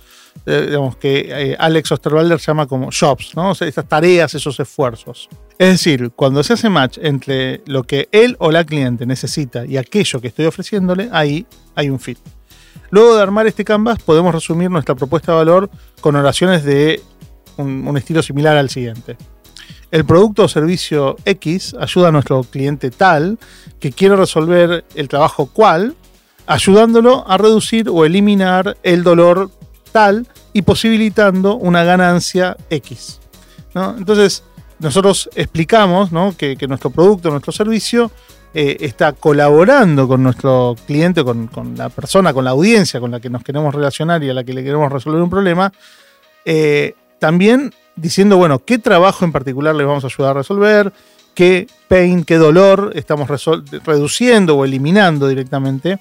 eh, 0.46 0.66
digamos, 0.68 0.98
que 0.98 1.28
eh, 1.30 1.56
Alex 1.58 1.92
Osterwalder 1.92 2.40
llama 2.40 2.68
como 2.68 2.90
jobs, 2.92 3.34
¿no? 3.36 3.52
Estas 3.52 3.88
tareas, 3.88 4.34
esos 4.34 4.60
esfuerzos. 4.60 5.30
Es 5.58 5.70
decir, 5.70 6.12
cuando 6.16 6.44
se 6.44 6.54
hace 6.54 6.70
match 6.70 6.98
entre 7.02 7.62
lo 7.66 7.84
que 7.84 8.10
él 8.12 8.36
o 8.40 8.52
la 8.52 8.66
cliente 8.66 9.06
necesita 9.06 9.66
y 9.66 9.78
aquello 9.78 10.20
que 10.20 10.28
estoy 10.28 10.46
ofreciéndole, 10.46 11.10
ahí 11.12 11.46
hay 11.76 11.90
un 11.90 12.00
fit. 12.00 12.18
Luego 12.90 13.16
de 13.16 13.24
armar 13.24 13.48
este 13.48 13.64
canvas, 13.64 14.02
podemos 14.04 14.34
resumir 14.34 14.70
nuestra 14.70 14.96
propuesta 14.96 15.32
de 15.32 15.38
valor 15.38 15.70
con 16.02 16.16
oraciones 16.16 16.64
de 16.64 17.02
un 17.58 17.98
estilo 17.98 18.22
similar 18.22 18.58
al 18.58 18.70
siguiente. 18.70 19.16
El 19.94 20.06
producto 20.06 20.46
o 20.46 20.48
servicio 20.48 21.18
X 21.24 21.76
ayuda 21.80 22.08
a 22.08 22.12
nuestro 22.12 22.44
cliente 22.44 22.90
tal 22.90 23.38
que 23.80 23.92
quiere 23.92 24.16
resolver 24.16 24.84
el 24.96 25.08
trabajo 25.08 25.46
cual, 25.46 25.96
ayudándolo 26.48 27.24
a 27.30 27.38
reducir 27.38 27.88
o 27.90 28.04
eliminar 28.04 28.76
el 28.82 29.04
dolor 29.04 29.52
tal 29.94 30.28
y 30.52 30.64
posibilitando 30.64 31.56
una 31.56 31.86
ganancia 31.86 32.58
X. 32.70 33.22
Entonces, 33.74 34.44
nosotros 34.80 35.30
explicamos 35.36 36.12
¿no? 36.12 36.36
que, 36.38 36.58
nuestro 36.68 36.90
producto, 36.90 37.30
nuestro 37.30 37.54
servicio, 37.54 38.12
eh, 38.54 38.78
está 38.82 39.14
colaborando 39.14 40.08
con 40.08 40.22
nuestro 40.22 40.76
cliente, 40.86 41.24
con, 41.24 41.50
la 41.78 41.90
persona, 41.90 42.34
con 42.34 42.44
la 42.44 42.52
audiencia 42.52 43.00
con 43.00 43.10
la 43.10 43.20
que 43.20 43.30
nos 43.30 43.44
queremos 43.44 43.74
relacionar 43.74 44.24
y 44.24 44.30
a 44.30 44.34
la 44.34 44.44
que 44.44 44.54
le 44.54 44.64
queremos 44.64 44.92
resolver 44.92 45.22
un 45.22 45.30
problema, 45.30 45.72
eh, 46.46 46.94
también 47.18 47.74
diciendo, 47.96 48.38
bueno, 48.38 48.60
qué 48.60 48.78
trabajo 48.78 49.26
en 49.26 49.32
particular 49.32 49.74
les 49.74 49.88
vamos 49.88 50.04
a 50.04 50.08
ayudar 50.08 50.32
a 50.32 50.40
resolver, 50.40 50.94
qué 51.34 51.68
pain, 51.88 52.24
qué 52.24 52.38
dolor 52.38 52.92
estamos 52.96 53.28
reduciendo 53.86 54.58
o 54.58 54.66
eliminando 54.66 55.28
directamente, 55.28 56.00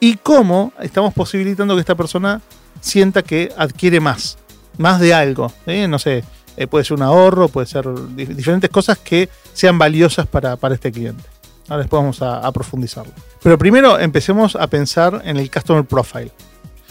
y 0.00 0.16
cómo 0.16 0.72
estamos 0.80 1.14
posibilitando 1.14 1.74
que 1.74 1.80
esta 1.80 1.94
persona 1.94 2.40
sienta 2.82 3.22
que 3.22 3.50
adquiere 3.56 4.00
más, 4.00 4.36
más 4.76 5.00
de 5.00 5.14
algo. 5.14 5.50
¿eh? 5.66 5.88
No 5.88 5.98
sé, 5.98 6.22
eh, 6.58 6.66
puede 6.66 6.84
ser 6.84 6.98
un 6.98 7.02
ahorro, 7.02 7.48
puede 7.48 7.66
ser 7.66 7.88
di- 8.14 8.26
diferentes 8.26 8.68
cosas 8.68 8.98
que 8.98 9.30
sean 9.54 9.78
valiosas 9.78 10.26
para, 10.26 10.56
para 10.56 10.74
este 10.74 10.92
cliente. 10.92 11.24
Ahora 11.68 11.84
después 11.84 12.02
vamos 12.02 12.20
a 12.20 12.52
profundizarlo. 12.52 13.12
Pero 13.42 13.56
primero 13.56 13.98
empecemos 13.98 14.56
a 14.56 14.66
pensar 14.66 15.22
en 15.24 15.38
el 15.38 15.50
Customer 15.50 15.84
Profile. 15.84 16.30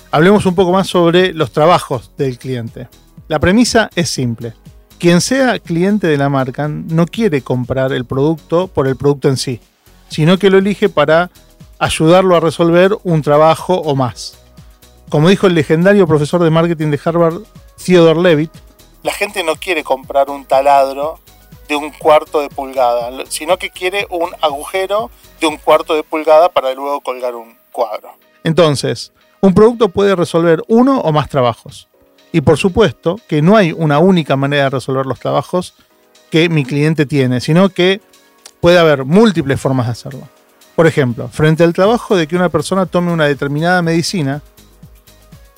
Hablemos 0.10 0.46
un 0.46 0.56
poco 0.56 0.72
más 0.72 0.88
sobre 0.88 1.34
los 1.34 1.52
trabajos 1.52 2.12
del 2.18 2.40
cliente. 2.40 2.88
La 3.28 3.38
premisa 3.40 3.90
es 3.96 4.10
simple. 4.10 4.54
Quien 4.98 5.22
sea 5.22 5.60
cliente 5.60 6.08
de 6.08 6.18
la 6.18 6.30
marca 6.30 6.68
no 6.68 7.06
quiere 7.06 7.42
comprar 7.42 7.92
el 7.94 8.06
producto 8.06 8.68
por 8.68 8.88
el 8.88 8.96
producto 8.96 9.30
en 9.30 9.38
sí, 9.38 9.60
sino 10.10 10.38
que 10.38 10.50
lo 10.50 10.58
elige 10.58 10.90
para 10.90 11.32
ayudarlo 11.80 12.36
a 12.36 12.40
resolver 12.40 12.98
un 13.04 13.22
trabajo 13.22 13.76
o 13.76 13.96
más. 13.96 14.38
Como 15.12 15.28
dijo 15.28 15.46
el 15.46 15.56
legendario 15.56 16.08
profesor 16.08 16.42
de 16.42 16.50
marketing 16.50 16.90
de 16.90 17.00
Harvard, 17.04 17.42
Theodore 17.86 18.22
Levitt, 18.22 18.52
La 19.04 19.12
gente 19.12 19.44
no 19.44 19.58
quiere 19.58 19.84
comprar 19.84 20.30
un 20.30 20.46
taladro 20.46 21.20
de 21.68 21.76
un 21.76 21.92
cuarto 21.92 22.40
de 22.40 22.48
pulgada, 22.48 23.10
sino 23.28 23.58
que 23.58 23.72
quiere 23.72 24.08
un 24.10 24.30
agujero 24.40 25.12
de 25.42 25.48
un 25.48 25.58
cuarto 25.58 25.96
de 25.96 26.04
pulgada 26.04 26.48
para 26.48 26.74
luego 26.74 27.02
colgar 27.02 27.36
un 27.36 27.58
cuadro. 27.74 28.14
Entonces, 28.46 29.12
un 29.42 29.54
producto 29.54 29.90
puede 29.90 30.16
resolver 30.16 30.64
uno 30.70 31.02
o 31.02 31.12
más 31.12 31.28
trabajos. 31.28 31.90
Y 32.32 32.40
por 32.40 32.58
supuesto 32.58 33.18
que 33.28 33.42
no 33.42 33.58
hay 33.58 33.74
una 33.74 34.00
única 34.00 34.38
manera 34.38 34.64
de 34.64 34.70
resolver 34.70 35.06
los 35.06 35.20
trabajos 35.20 35.74
que 36.30 36.48
mi 36.48 36.64
cliente 36.64 37.06
tiene, 37.06 37.42
sino 37.42 37.68
que 37.68 38.00
puede 38.62 38.80
haber 38.80 39.04
múltiples 39.04 39.60
formas 39.60 39.88
de 39.88 39.92
hacerlo. 39.92 40.30
Por 40.78 40.88
ejemplo, 40.88 41.28
frente 41.28 41.66
al 41.66 41.74
trabajo 41.74 42.16
de 42.16 42.28
que 42.28 42.38
una 42.38 42.48
persona 42.48 42.86
tome 42.86 43.12
una 43.12 43.26
determinada 43.26 43.82
medicina, 43.82 44.42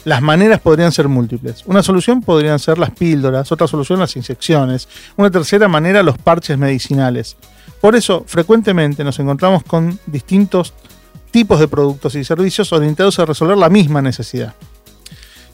las 0.06 0.22
maneras 0.22 0.60
podrían 0.60 0.92
ser 0.92 1.08
múltiples. 1.08 1.64
Una 1.66 1.82
solución 1.82 2.22
podrían 2.22 2.60
ser 2.60 2.78
las 2.78 2.92
píldoras, 2.92 3.52
otra 3.52 3.68
solución 3.68 4.00
las 4.00 4.16
inyecciones, 4.16 4.88
una 5.16 5.32
tercera 5.32 5.68
manera 5.68 6.04
los 6.04 6.18
parches 6.18 6.58
medicinales. 6.58 7.38
Por 7.80 7.96
eso, 7.96 8.24
frecuentemente 8.28 9.04
nos 9.04 9.20
encontramos 9.20 9.64
con 9.64 10.00
distintos 10.06 10.74
tipos 11.32 11.60
de 11.60 11.68
productos 11.68 12.16
y 12.16 12.24
servicios 12.24 12.72
orientados 12.74 13.18
a 13.20 13.26
resolver 13.26 13.58
la 13.58 13.70
misma 13.70 14.02
necesidad. 14.02 14.54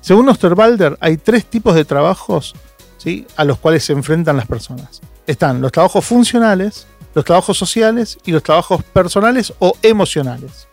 Según 0.02 0.30
Osterwalder, 0.30 0.98
hay 1.00 1.18
tres 1.18 1.46
tipos 1.46 1.76
de 1.76 1.86
trabajos 1.86 2.56
¿sí? 2.98 3.26
a 3.36 3.46
los 3.46 3.60
cuales 3.60 3.84
se 3.84 3.94
enfrentan 3.94 4.38
las 4.38 4.48
personas. 4.48 5.02
Están 5.28 5.62
los 5.62 5.72
trabajos 5.72 6.04
funcionales, 6.06 6.88
los 7.14 7.26
trabajos 7.26 7.58
sociales 7.58 8.18
y 8.26 8.32
los 8.32 8.44
trabajos 8.44 8.84
personales 8.84 9.54
o 9.60 9.76
emocionales. 9.82 10.68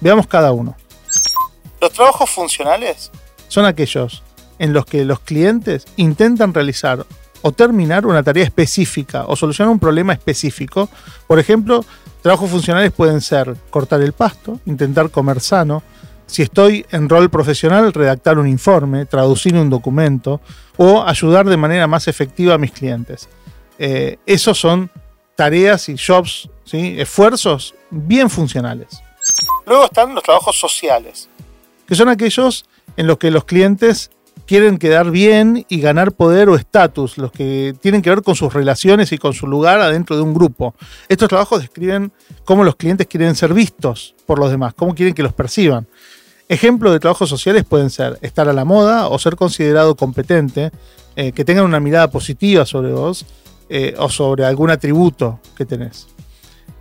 Veamos 0.00 0.26
cada 0.26 0.52
uno. 0.52 0.76
Los 1.80 1.92
trabajos 1.92 2.30
funcionales 2.30 3.10
Son 3.48 3.64
aquellos 3.64 4.22
en 4.58 4.72
los 4.72 4.84
que 4.84 5.04
los 5.04 5.20
clientes 5.20 5.86
intentan 5.96 6.52
realizar 6.52 7.06
o 7.42 7.52
terminar 7.52 8.04
una 8.06 8.22
tarea 8.22 8.44
específica 8.44 9.24
o 9.26 9.36
solucionar 9.36 9.70
un 9.72 9.78
problema 9.78 10.12
específico. 10.12 10.88
Por 11.28 11.38
ejemplo, 11.38 11.84
trabajos 12.22 12.50
funcionales 12.50 12.90
pueden 12.90 13.20
ser 13.20 13.54
cortar 13.70 14.00
el 14.02 14.12
pasto, 14.12 14.58
intentar 14.66 15.10
comer 15.10 15.40
sano, 15.40 15.82
si 16.26 16.42
estoy 16.42 16.84
en 16.90 17.08
rol 17.08 17.30
profesional, 17.30 17.92
redactar 17.92 18.38
un 18.38 18.48
informe, 18.48 19.06
traducir 19.06 19.54
un 19.54 19.70
documento 19.70 20.40
o 20.76 21.02
ayudar 21.02 21.46
de 21.46 21.56
manera 21.56 21.86
más 21.86 22.08
efectiva 22.08 22.54
a 22.54 22.58
mis 22.58 22.72
clientes. 22.72 23.28
Eh, 23.78 24.18
esos 24.26 24.58
son 24.58 24.90
tareas 25.36 25.88
y 25.88 25.96
jobs, 25.96 26.50
¿sí? 26.64 26.96
esfuerzos 26.98 27.74
bien 27.90 28.28
funcionales, 28.28 29.00
Luego 29.68 29.84
están 29.84 30.14
los 30.14 30.24
trabajos 30.24 30.58
sociales. 30.58 31.28
Que 31.88 31.94
son 31.94 32.10
aquellos 32.10 32.66
en 32.98 33.06
los 33.06 33.16
que 33.16 33.30
los 33.30 33.44
clientes 33.44 34.10
quieren 34.46 34.78
quedar 34.78 35.10
bien 35.10 35.64
y 35.68 35.80
ganar 35.80 36.12
poder 36.12 36.48
o 36.48 36.54
estatus, 36.54 37.18
los 37.18 37.32
que 37.32 37.74
tienen 37.80 38.02
que 38.02 38.10
ver 38.10 38.22
con 38.22 38.36
sus 38.36 38.52
relaciones 38.52 39.10
y 39.12 39.18
con 39.18 39.32
su 39.32 39.46
lugar 39.46 39.80
adentro 39.80 40.14
de 40.14 40.22
un 40.22 40.34
grupo. 40.34 40.74
Estos 41.08 41.28
trabajos 41.28 41.60
describen 41.60 42.12
cómo 42.44 42.62
los 42.62 42.76
clientes 42.76 43.06
quieren 43.06 43.34
ser 43.34 43.54
vistos 43.54 44.14
por 44.26 44.38
los 44.38 44.50
demás, 44.50 44.74
cómo 44.74 44.94
quieren 44.94 45.14
que 45.14 45.22
los 45.22 45.32
perciban. 45.32 45.86
Ejemplos 46.48 46.92
de 46.92 47.00
trabajos 47.00 47.28
sociales 47.28 47.64
pueden 47.64 47.90
ser 47.90 48.18
estar 48.20 48.48
a 48.48 48.52
la 48.52 48.64
moda 48.64 49.08
o 49.08 49.18
ser 49.18 49.36
considerado 49.36 49.96
competente, 49.96 50.70
eh, 51.16 51.32
que 51.32 51.44
tengan 51.44 51.64
una 51.64 51.80
mirada 51.80 52.10
positiva 52.10 52.64
sobre 52.64 52.92
vos 52.92 53.26
eh, 53.68 53.94
o 53.98 54.08
sobre 54.08 54.44
algún 54.44 54.70
atributo 54.70 55.40
que 55.56 55.66
tenés. 55.66 56.06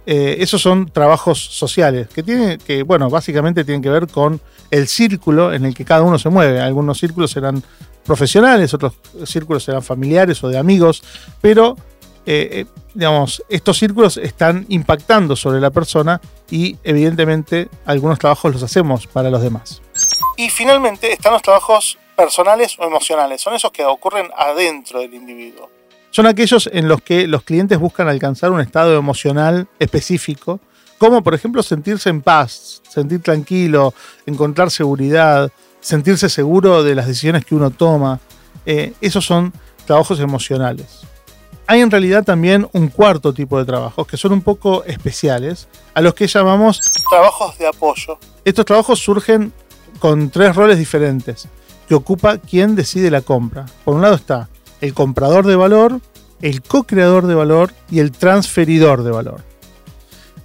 Eh, 0.10 0.42
esos 0.42 0.62
son 0.62 0.90
trabajos 0.90 1.38
sociales 1.38 2.08
que 2.08 2.24
tienen 2.24 2.60
que, 2.60 2.84
bueno, 2.84 3.10
básicamente 3.10 3.66
tienen 3.66 3.82
que 3.82 3.90
ver 3.90 4.08
con 4.08 4.40
el 4.72 4.88
círculo 4.88 5.54
en 5.54 5.66
el 5.66 5.76
que 5.76 5.84
cada 5.84 6.02
uno 6.02 6.18
se 6.18 6.30
mueve. 6.30 6.62
Algunos 6.62 6.98
círculos 6.98 7.30
serán 7.32 7.62
profesionales, 8.06 8.74
otros 8.74 8.94
círculos 9.26 9.66
serán 9.66 9.84
familiares 9.84 10.42
o 10.46 10.48
de 10.48 10.58
amigos, 10.58 11.04
pero 11.42 11.76
eh, 12.26 12.50
eh, 12.52 12.66
digamos, 12.94 13.44
estos 13.50 13.78
círculos 13.78 14.16
están 14.16 14.66
impactando 14.70 15.36
sobre 15.36 15.60
la 15.60 15.72
persona 15.72 16.22
y 16.50 16.78
evidentemente 16.86 17.68
algunos 17.86 18.18
trabajos 18.18 18.54
los 18.54 18.64
hacemos 18.64 19.08
para 19.08 19.30
los 19.30 19.42
demás. 19.42 19.82
Y 20.38 20.50
finalmente 20.50 21.12
están 21.12 21.34
los 21.34 21.42
trabajos 21.42 21.98
personales 22.16 22.80
o 22.80 22.86
emocionales. 22.86 23.42
Son 23.42 23.54
esos 23.54 23.72
que 23.72 23.84
ocurren 23.84 24.30
adentro 24.38 25.02
del 25.02 25.14
individuo. 25.14 25.70
Son 26.18 26.26
aquellos 26.26 26.68
en 26.74 26.88
los 26.88 27.04
que 27.04 27.28
los 27.28 27.44
clientes 27.44 27.78
buscan 27.78 28.08
alcanzar 28.10 28.50
un 28.50 28.60
estado 28.60 28.98
emocional 28.98 29.68
específico, 29.78 30.60
como 30.98 31.22
por 31.22 31.36
ejemplo 31.36 31.62
sentirse 31.62 32.10
en 32.10 32.24
paz, 32.24 32.82
sentir 32.90 33.22
tranquilo, 33.22 33.94
encontrar 34.26 34.72
seguridad, 34.72 35.52
sentirse 35.80 36.28
seguro 36.28 36.84
de 36.84 36.96
las 36.96 37.06
decisiones 37.06 37.46
que 37.46 37.54
uno 37.54 37.70
toma. 37.70 38.20
Eh, 38.66 38.94
esos 39.00 39.26
son 39.26 39.54
trabajos 39.86 40.20
emocionales. 40.20 41.02
Hay 41.68 41.82
en 41.82 41.92
realidad 41.92 42.24
también 42.24 42.68
un 42.74 42.88
cuarto 42.88 43.32
tipo 43.32 43.60
de 43.60 43.66
trabajos 43.66 44.08
que 44.08 44.18
son 44.18 44.32
un 44.32 44.42
poco 44.42 44.84
especiales, 44.86 45.68
a 45.94 46.02
los 46.02 46.16
que 46.16 46.26
llamamos 46.26 46.82
trabajos 47.12 47.60
de 47.60 47.68
apoyo. 47.68 48.18
Estos 48.44 48.66
trabajos 48.66 48.98
surgen 48.98 49.54
con 50.00 50.32
tres 50.32 50.56
roles 50.56 50.80
diferentes 50.80 51.48
que 51.88 51.94
ocupa 51.94 52.40
quien 52.40 52.76
decide 52.76 53.12
la 53.12 53.22
compra. 53.22 53.68
Por 53.86 53.94
un 53.94 54.02
lado 54.02 54.16
está 54.16 54.50
el 54.82 54.94
comprador 54.94 55.46
de 55.46 55.56
valor, 55.56 56.00
el 56.42 56.62
co-creador 56.62 57.28
de 57.28 57.36
valor 57.36 57.74
y 57.90 58.00
el 58.00 58.12
transferidor 58.12 59.04
de 59.04 59.12
valor. 59.12 59.42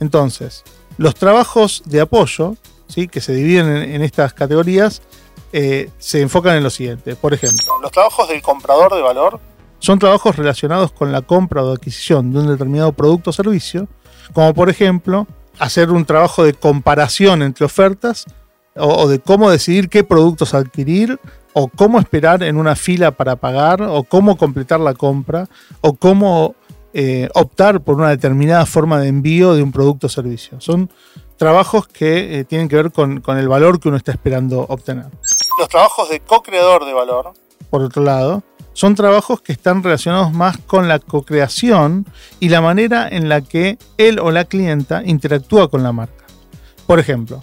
Entonces, 0.01 0.65
los 0.99 1.15
trabajos 1.15 1.83
de 1.87 2.01
apoyo, 2.01 2.57
¿sí? 2.89 3.09
que 3.09 3.21
se 3.21 3.35
dividen 3.35 3.69
en, 3.69 4.03
estas 4.03 4.35
categorías, 4.35 5.03
eh, 5.53 5.91
se 5.99 6.21
enfocan 6.21 6.57
en 6.57 6.63
lo 6.63 6.71
siguiente. 6.71 7.15
Por 7.17 7.35
ejemplo, 7.35 7.79
los 7.81 7.93
trabajos 7.93 8.29
del 8.29 8.43
comprador 8.43 8.95
de 8.95 9.03
valor 9.03 9.41
son 9.79 9.99
trabajos 9.99 10.37
relacionados 10.37 10.93
con 10.93 11.13
la 11.13 11.23
compra 11.23 11.63
o 11.63 11.73
adquisición 11.73 12.33
de 12.33 12.39
un 12.39 12.47
determinado 12.47 12.93
producto 12.93 13.31
o 13.31 13.33
servicio, 13.33 13.89
como 14.33 14.55
por 14.55 14.71
ejemplo 14.71 15.27
hacer 15.59 15.91
un 15.91 16.05
trabajo 16.05 16.45
de 16.45 16.55
comparación 16.55 17.43
entre 17.43 17.67
ofertas 17.67 18.27
o, 18.77 19.09
de 19.09 19.19
cómo 19.19 19.51
decidir 19.51 19.89
qué 19.89 20.05
productos 20.05 20.55
adquirir, 20.55 21.19
o 21.53 21.69
cómo 21.69 21.99
esperar 21.99 22.43
en 22.43 22.57
una 22.57 22.77
fila 22.77 23.13
para 23.13 23.37
pagar, 23.37 23.83
o 23.83 24.05
cómo 24.05 24.37
completar 24.37 24.81
la 24.81 24.95
compra, 24.95 25.49
o 25.81 25.95
cómo 25.95 26.55
eh, 26.95 27.29
optar 27.35 27.81
por 27.81 27.97
una 27.97 28.11
determinada 28.11 28.67
forma 28.67 29.01
de 29.01 29.09
envío 29.09 29.55
de 29.55 29.63
un 29.63 29.73
producto 29.73 30.07
o 30.07 30.11
servicio. 30.11 30.61
Son 30.61 30.91
trabajos 31.37 31.89
que 31.89 32.39
eh, 32.39 32.45
tienen 32.45 32.69
que 32.69 32.77
ver 32.77 32.93
con, 32.93 33.21
con, 33.21 33.39
el 33.39 33.49
valor 33.49 33.81
que 33.81 33.89
uno 33.89 33.97
está 33.97 34.13
esperando 34.13 34.67
obtener. 34.69 35.07
Los 35.59 35.69
trabajos 35.69 36.09
de 36.09 36.21
co-creador 36.21 36.85
de 36.85 36.93
valor. 36.93 37.33
Por 37.71 37.83
otro 37.83 38.03
lado, 38.03 38.43
son 38.75 38.95
trabajos 38.95 39.41
que 39.41 39.53
están 39.53 39.83
relacionados 39.83 40.33
más 40.33 40.59
con 40.59 40.89
la 40.89 40.99
co-creación 40.99 42.07
y 42.41 42.49
la 42.49 42.61
manera 42.61 43.09
en 43.09 43.29
la 43.29 43.41
que 43.41 43.79
él 43.99 44.19
o 44.19 44.31
la 44.31 44.45
clienta 44.45 45.03
interactúa 45.05 45.69
con 45.69 45.83
la 45.83 45.93
marca. 45.93 46.25
Por 46.87 46.99
ejemplo, 46.99 47.43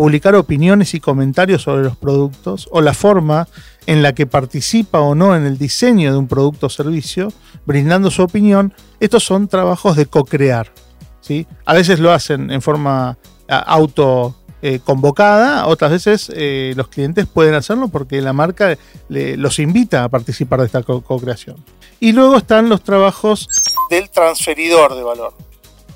publicar 0.00 0.34
opiniones 0.34 0.94
y 0.94 1.00
comentarios 1.00 1.60
sobre 1.60 1.82
los 1.82 1.94
productos 1.94 2.70
o 2.70 2.80
la 2.80 2.94
forma 2.94 3.46
en 3.84 4.02
la 4.02 4.14
que 4.14 4.24
participa 4.24 5.00
o 5.00 5.14
no 5.14 5.36
en 5.36 5.44
el 5.44 5.58
diseño 5.58 6.10
de 6.10 6.16
un 6.16 6.26
producto 6.26 6.68
o 6.68 6.70
servicio, 6.70 7.30
brindando 7.66 8.10
su 8.10 8.22
opinión, 8.22 8.72
estos 8.98 9.24
son 9.24 9.46
trabajos 9.46 9.96
de 9.96 10.06
co-crear. 10.06 10.72
¿sí? 11.20 11.46
A 11.66 11.74
veces 11.74 12.00
lo 12.00 12.12
hacen 12.12 12.50
en 12.50 12.62
forma 12.62 13.18
auto 13.46 14.36
eh, 14.62 14.80
otras 14.86 15.90
veces 15.90 16.32
eh, 16.34 16.72
los 16.76 16.88
clientes 16.88 17.26
pueden 17.26 17.52
hacerlo 17.52 17.88
porque 17.88 18.22
la 18.22 18.32
marca 18.32 18.78
los 19.10 19.58
invita 19.58 20.04
a 20.04 20.08
participar 20.08 20.60
de 20.60 20.66
esta 20.66 20.82
co-creación. 20.82 21.62
Y 22.00 22.12
luego 22.12 22.38
están 22.38 22.70
los 22.70 22.82
trabajos 22.82 23.46
del 23.90 24.08
transferidor 24.08 24.94
de 24.94 25.02
valor. 25.02 25.34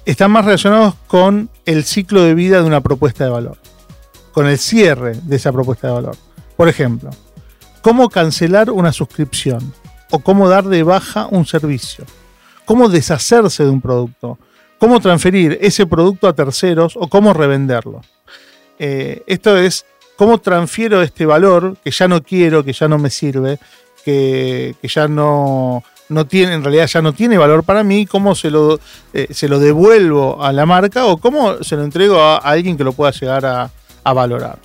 Están 0.04 0.30
más 0.30 0.44
relacionados 0.44 0.94
con 1.06 1.48
el 1.64 1.84
ciclo 1.84 2.22
de 2.22 2.34
vida 2.34 2.58
de 2.60 2.64
una 2.64 2.82
propuesta 2.82 3.24
de 3.24 3.30
valor 3.30 3.56
con 4.34 4.48
el 4.48 4.58
cierre 4.58 5.14
de 5.22 5.36
esa 5.36 5.52
propuesta 5.52 5.86
de 5.86 5.94
valor. 5.94 6.16
Por 6.56 6.68
ejemplo, 6.68 7.10
cómo 7.80 8.10
cancelar 8.10 8.68
una 8.68 8.92
suscripción 8.92 9.72
o 10.10 10.18
cómo 10.18 10.48
dar 10.48 10.64
de 10.64 10.82
baja 10.82 11.28
un 11.30 11.46
servicio, 11.46 12.04
cómo 12.64 12.88
deshacerse 12.88 13.62
de 13.62 13.70
un 13.70 13.80
producto, 13.80 14.38
cómo 14.78 15.00
transferir 15.00 15.56
ese 15.62 15.86
producto 15.86 16.26
a 16.26 16.34
terceros 16.34 16.96
o 16.96 17.08
cómo 17.08 17.32
revenderlo. 17.32 18.00
Eh, 18.80 19.22
esto 19.28 19.56
es 19.56 19.86
cómo 20.16 20.38
transfiero 20.38 21.00
este 21.00 21.26
valor 21.26 21.76
que 21.84 21.92
ya 21.92 22.08
no 22.08 22.20
quiero, 22.20 22.64
que 22.64 22.72
ya 22.72 22.88
no 22.88 22.98
me 22.98 23.10
sirve, 23.10 23.60
que, 24.04 24.74
ya 24.82 25.06
no, 25.06 25.84
tiene, 26.28 26.54
en 26.54 26.64
realidad 26.64 26.88
ya 26.88 27.02
no 27.02 27.12
tiene 27.12 27.38
valor 27.38 27.62
para 27.62 27.84
mí, 27.84 28.04
cómo 28.04 28.34
se 28.34 28.50
lo, 28.50 28.80
eh, 29.12 29.28
se 29.30 29.48
lo 29.48 29.60
devuelvo 29.60 30.42
a 30.42 30.52
la 30.52 30.66
marca 30.66 31.06
o 31.06 31.18
cómo 31.18 31.62
se 31.62 31.76
lo 31.76 31.84
entrego 31.84 32.20
a 32.20 32.38
alguien 32.38 32.76
que 32.76 32.84
lo 32.84 32.92
pueda 32.92 33.12
llegar 33.12 33.46
a, 33.46 33.70
a 34.04 34.12
valorar. 34.12 34.58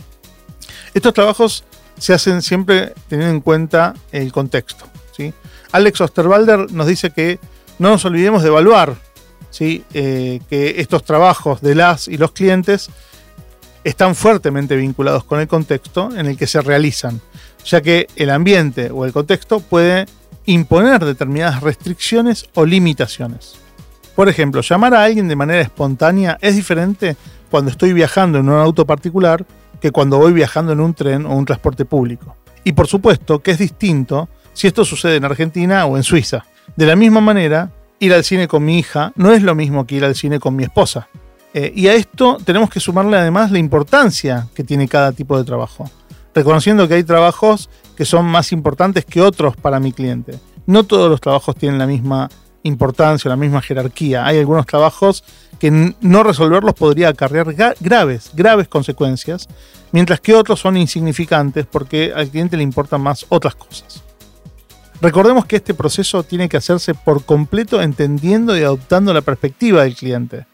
Estos 0.94 1.14
trabajos 1.14 1.64
se 1.98 2.14
hacen 2.14 2.42
siempre 2.42 2.94
teniendo 3.08 3.34
en 3.34 3.42
cuenta 3.42 3.94
el 4.12 4.32
contexto. 4.32 4.86
¿sí? 5.16 5.34
Alex 5.72 6.02
Osterwalder 6.02 6.72
nos 6.72 6.88
dice 6.88 7.12
que 7.12 7.40
no 7.78 7.90
nos 7.90 8.06
olvidemos 8.06 8.44
de 8.44 8.50
evaluar 8.50 8.96
¿sí? 9.50 9.84
Eh, 9.94 10.42
que 10.50 10.82
estos 10.82 11.04
trabajos 11.04 11.62
de 11.62 11.76
las 11.76 12.08
y 12.08 12.18
los 12.18 12.32
clientes 12.32 12.90
están 13.84 14.16
fuertemente 14.16 14.76
vinculados 14.76 15.24
con 15.24 15.40
el 15.40 15.48
contexto 15.48 16.16
en 16.16 16.26
el 16.26 16.38
que 16.38 16.48
se 16.48 16.62
realizan, 16.62 17.22
ya 17.66 17.82
que 17.82 18.08
el 18.16 18.30
ambiente 18.30 18.92
o 18.92 19.06
el 19.06 19.14
contexto 19.14 19.60
puede 19.60 20.06
imponer 20.46 21.04
determinadas 21.06 21.62
restricciones 21.62 22.48
o 22.56 22.66
limitaciones. 22.66 23.56
Por 24.16 24.28
ejemplo, 24.28 24.62
llamar 24.62 24.94
a 24.94 25.04
alguien 25.04 25.28
de 25.28 25.36
manera 25.36 25.62
espontánea 25.62 26.38
es 26.42 26.56
diferente 26.56 27.16
cuando 27.50 27.72
estoy 27.72 27.94
viajando 27.94 28.40
en 28.40 28.50
un 28.50 28.60
auto 28.60 28.86
particular 28.86 29.46
que 29.82 29.92
cuando 29.92 30.18
voy 30.18 30.34
viajando 30.34 30.74
en 30.74 30.80
un 30.80 30.94
tren 30.94 31.26
o 31.26 31.36
un 31.36 31.46
transporte 31.46 31.86
público. 31.86 32.36
Y 32.64 32.74
por 32.74 32.88
supuesto 32.88 33.40
que 33.40 33.52
es 33.52 33.58
distinto 33.58 34.30
si 34.54 34.68
esto 34.68 34.84
sucede 34.84 35.16
en 35.16 35.26
Argentina 35.26 35.86
o 35.86 35.98
en 35.98 36.04
Suiza. 36.04 36.46
De 36.76 36.86
la 36.86 36.96
misma 36.96 37.22
manera, 37.22 37.72
ir 38.00 38.14
al 38.14 38.24
cine 38.24 38.48
con 38.48 38.64
mi 38.64 38.80
hija 38.80 39.12
no 39.16 39.32
es 39.32 39.42
lo 39.42 39.56
mismo 39.56 39.86
que 39.86 39.96
ir 39.96 40.06
al 40.06 40.16
cine 40.16 40.40
con 40.40 40.56
mi 40.56 40.64
esposa. 40.64 41.08
Eh, 41.54 41.72
y 41.76 41.88
a 41.88 41.94
esto 41.94 42.38
tenemos 42.44 42.70
que 42.70 42.80
sumarle 42.80 43.18
además 43.18 43.52
la 43.52 43.60
importancia 43.60 44.48
que 44.54 44.64
tiene 44.64 44.88
cada 44.88 45.12
tipo 45.12 45.38
de 45.38 45.44
trabajo, 45.44 45.90
reconociendo 46.34 46.88
que 46.88 46.94
hay 46.96 47.04
trabajos 47.04 47.70
que 47.96 48.06
son 48.06 48.26
más 48.26 48.52
importantes 48.52 49.06
que 49.06 49.22
otros 49.22 49.56
para 49.56 49.80
mi 49.80 49.92
cliente. 49.92 50.40
No 50.68 50.84
todos 50.84 51.10
los 51.10 51.22
trabajos 51.22 51.56
tienen 51.56 51.80
la 51.80 51.88
misma 51.88 52.30
importancia, 52.64 53.30
la 53.30 53.36
misma 53.36 53.62
jerarquía. 53.62 54.26
Hay 54.26 54.40
algunos 54.40 54.66
trabajos 54.66 55.24
que 55.60 55.94
no 56.00 56.24
resolverlos 56.24 56.74
podría 56.74 57.10
acarrear 57.10 57.54
graves, 57.80 58.32
graves 58.34 58.68
consecuencias, 58.68 59.48
mientras 59.92 60.22
que 60.22 60.36
otros 60.36 60.60
son 60.60 60.78
insignificantes 60.78 61.66
porque 61.66 62.14
al 62.16 62.30
cliente 62.30 62.58
le 62.58 62.64
importan 62.64 63.02
más 63.02 63.26
otras 63.30 63.56
cosas. 63.56 64.04
Recordemos 65.02 65.46
que 65.46 65.58
este 65.58 65.74
proceso 65.74 66.24
tiene 66.24 66.50
que 66.50 66.58
hacerse 66.58 66.94
por 66.94 67.24
completo 67.24 67.82
entendiendo 67.82 68.58
y 68.58 68.64
adoptando 68.64 69.14
la 69.14 69.22
perspectiva 69.22 69.84
del 69.84 69.96
cliente. 69.96 70.46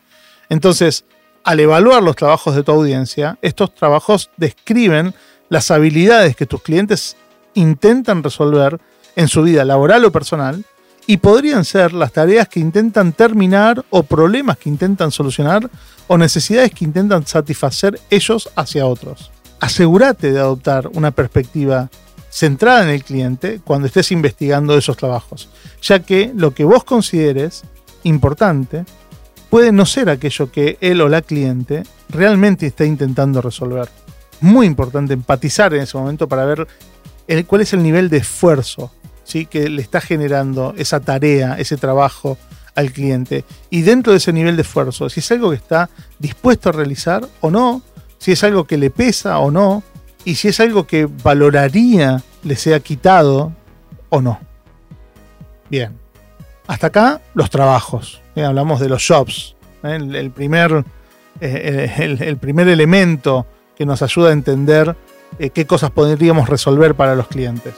Entonces, 0.50 1.06
al 1.44 1.60
evaluar 1.60 2.04
los 2.04 2.16
trabajos 2.16 2.56
de 2.56 2.64
tu 2.64 2.72
audiencia, 2.72 3.38
estos 3.42 3.74
trabajos 3.74 4.30
describen 4.38 5.14
las 5.50 5.72
habilidades 5.72 6.36
que 6.36 6.46
tus 6.46 6.62
clientes 6.62 7.18
intentan 7.54 8.24
resolver 8.24 8.80
en 9.16 9.28
su 9.28 9.42
vida 9.44 9.64
laboral 9.66 10.06
o 10.06 10.12
personal 10.12 10.64
y 11.08 11.18
podrían 11.18 11.66
ser 11.66 11.94
las 11.94 12.12
tareas 12.12 12.48
que 12.48 12.60
intentan 12.60 13.14
terminar 13.14 13.86
o 13.90 14.04
problemas 14.04 14.58
que 14.58 14.70
intentan 14.70 15.12
solucionar 15.12 15.70
o 16.08 16.18
necesidades 16.18 16.72
que 16.72 16.86
intentan 16.86 17.26
satisfacer 17.28 18.00
ellos 18.10 18.50
hacia 18.56 18.86
otros. 18.86 19.32
Asegúrate 19.60 20.32
de 20.32 20.40
adoptar 20.40 20.90
una 20.94 21.12
perspectiva 21.12 21.90
centrada 22.30 22.84
en 22.84 22.90
el 22.90 23.04
cliente 23.04 23.62
cuando 23.64 23.88
estés 23.88 24.12
investigando 24.12 24.78
esos 24.78 24.98
trabajos, 24.98 25.50
ya 25.82 26.00
que 26.00 26.32
lo 26.36 26.54
que 26.54 26.66
vos 26.66 26.84
consideres 26.84 27.64
importante 28.04 28.86
puede 29.50 29.72
no 29.72 29.86
ser 29.86 30.10
aquello 30.10 30.52
que 30.52 30.78
él 30.82 31.02
o 31.02 31.08
la 31.08 31.22
cliente 31.22 31.84
realmente 32.10 32.68
está 32.68 32.84
intentando 32.86 33.42
resolver. 33.42 33.88
Muy 34.42 34.68
importante 34.68 35.14
empatizar 35.14 35.74
en 35.74 35.84
ese 35.84 35.98
momento 35.98 36.28
para 36.28 36.46
ver 36.46 36.68
cuál 37.48 37.62
es 37.62 37.74
el 37.74 37.82
nivel 37.82 38.10
de 38.10 38.18
esfuerzo 38.18 38.92
¿sí? 39.26 39.46
que 39.46 39.70
le 39.70 39.82
está 39.82 40.00
generando 40.00 40.74
esa 40.78 41.02
tarea, 41.02 41.58
ese 41.60 41.76
trabajo 41.76 42.38
al 42.76 42.92
cliente. 42.92 43.44
Y 43.70 43.82
dentro 43.82 44.14
de 44.14 44.18
ese 44.18 44.32
nivel 44.32 44.56
de 44.56 44.62
esfuerzo, 44.62 45.10
si 45.10 45.20
es 45.20 45.32
algo 45.32 45.50
que 45.50 45.58
está 45.58 45.90
dispuesto 46.20 46.70
a 46.70 46.72
realizar 46.72 47.28
o 47.42 47.52
no, 47.52 47.82
si 48.18 48.32
es 48.32 48.44
algo 48.44 48.64
que 48.64 48.78
le 48.78 48.90
pesa 48.90 49.40
o 49.40 49.52
no, 49.52 49.84
y 50.24 50.36
si 50.36 50.48
es 50.48 50.60
algo 50.60 50.88
que 50.88 51.06
valoraría 51.06 52.24
le 52.44 52.56
sea 52.56 52.80
quitado 52.80 53.52
o 54.10 54.22
no. 54.22 54.40
Bien, 55.70 55.98
hasta 56.68 56.88
acá 56.88 57.22
los 57.34 57.50
trabajos. 57.50 58.22
¿eh? 58.36 58.44
Hablamos 58.44 58.80
de 58.80 58.90
los 58.90 59.06
jobs. 59.06 59.56
¿eh? 59.84 59.96
El, 59.96 60.32
primer, 60.32 60.84
eh, 61.40 61.92
el, 61.98 62.38
primer 62.38 62.68
elemento 62.68 63.46
que 63.76 63.86
nos 63.86 64.02
ayuda 64.02 64.30
a 64.30 64.34
entender 64.34 64.96
qué 65.54 65.66
cosas 65.66 65.92
podríamos 65.92 66.48
resolver 66.48 66.96
para 66.96 67.16
los 67.16 67.28
clientes. 67.28 67.74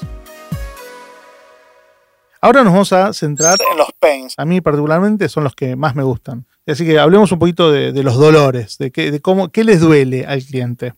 Ahora 2.39 2.63
nos 2.63 2.73
vamos 2.73 2.93
a 2.93 3.13
centrar 3.13 3.58
en 3.71 3.78
los 3.78 3.88
pains. 4.00 4.36
A 4.38 4.45
mí 4.45 4.62
particularmente 4.62 5.28
son 5.28 5.43
los 5.43 5.56
que 5.56 5.76
más 5.76 5.95
me 5.95 6.04
gustan. 6.04 6.45
Así 6.67 6.86
que 6.86 7.00
hablemos 7.00 7.32
un 7.32 7.39
poquito 7.39 7.71
de, 7.71 7.91
de 7.91 8.04
los 8.04 8.15
dolores, 8.15 8.78
de, 8.78 8.91
qué, 8.91 9.10
de 9.10 9.21
cómo, 9.21 9.50
qué 9.50 9.63
les 9.63 9.80
duele 9.80 10.26
al 10.26 10.43
cliente. 10.43 10.93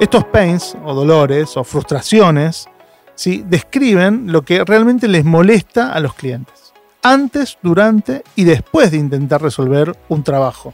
Estos 0.00 0.24
pains 0.24 0.74
o 0.82 0.94
dolores 0.94 1.58
o 1.58 1.64
frustraciones 1.64 2.66
¿sí? 3.14 3.44
describen 3.46 4.32
lo 4.32 4.42
que 4.42 4.64
realmente 4.64 5.08
les 5.08 5.26
molesta 5.26 5.92
a 5.92 6.00
los 6.00 6.14
clientes, 6.14 6.72
antes, 7.02 7.58
durante 7.60 8.22
y 8.34 8.44
después 8.44 8.92
de 8.92 8.96
intentar 8.96 9.42
resolver 9.42 9.94
un 10.08 10.24
trabajo. 10.24 10.72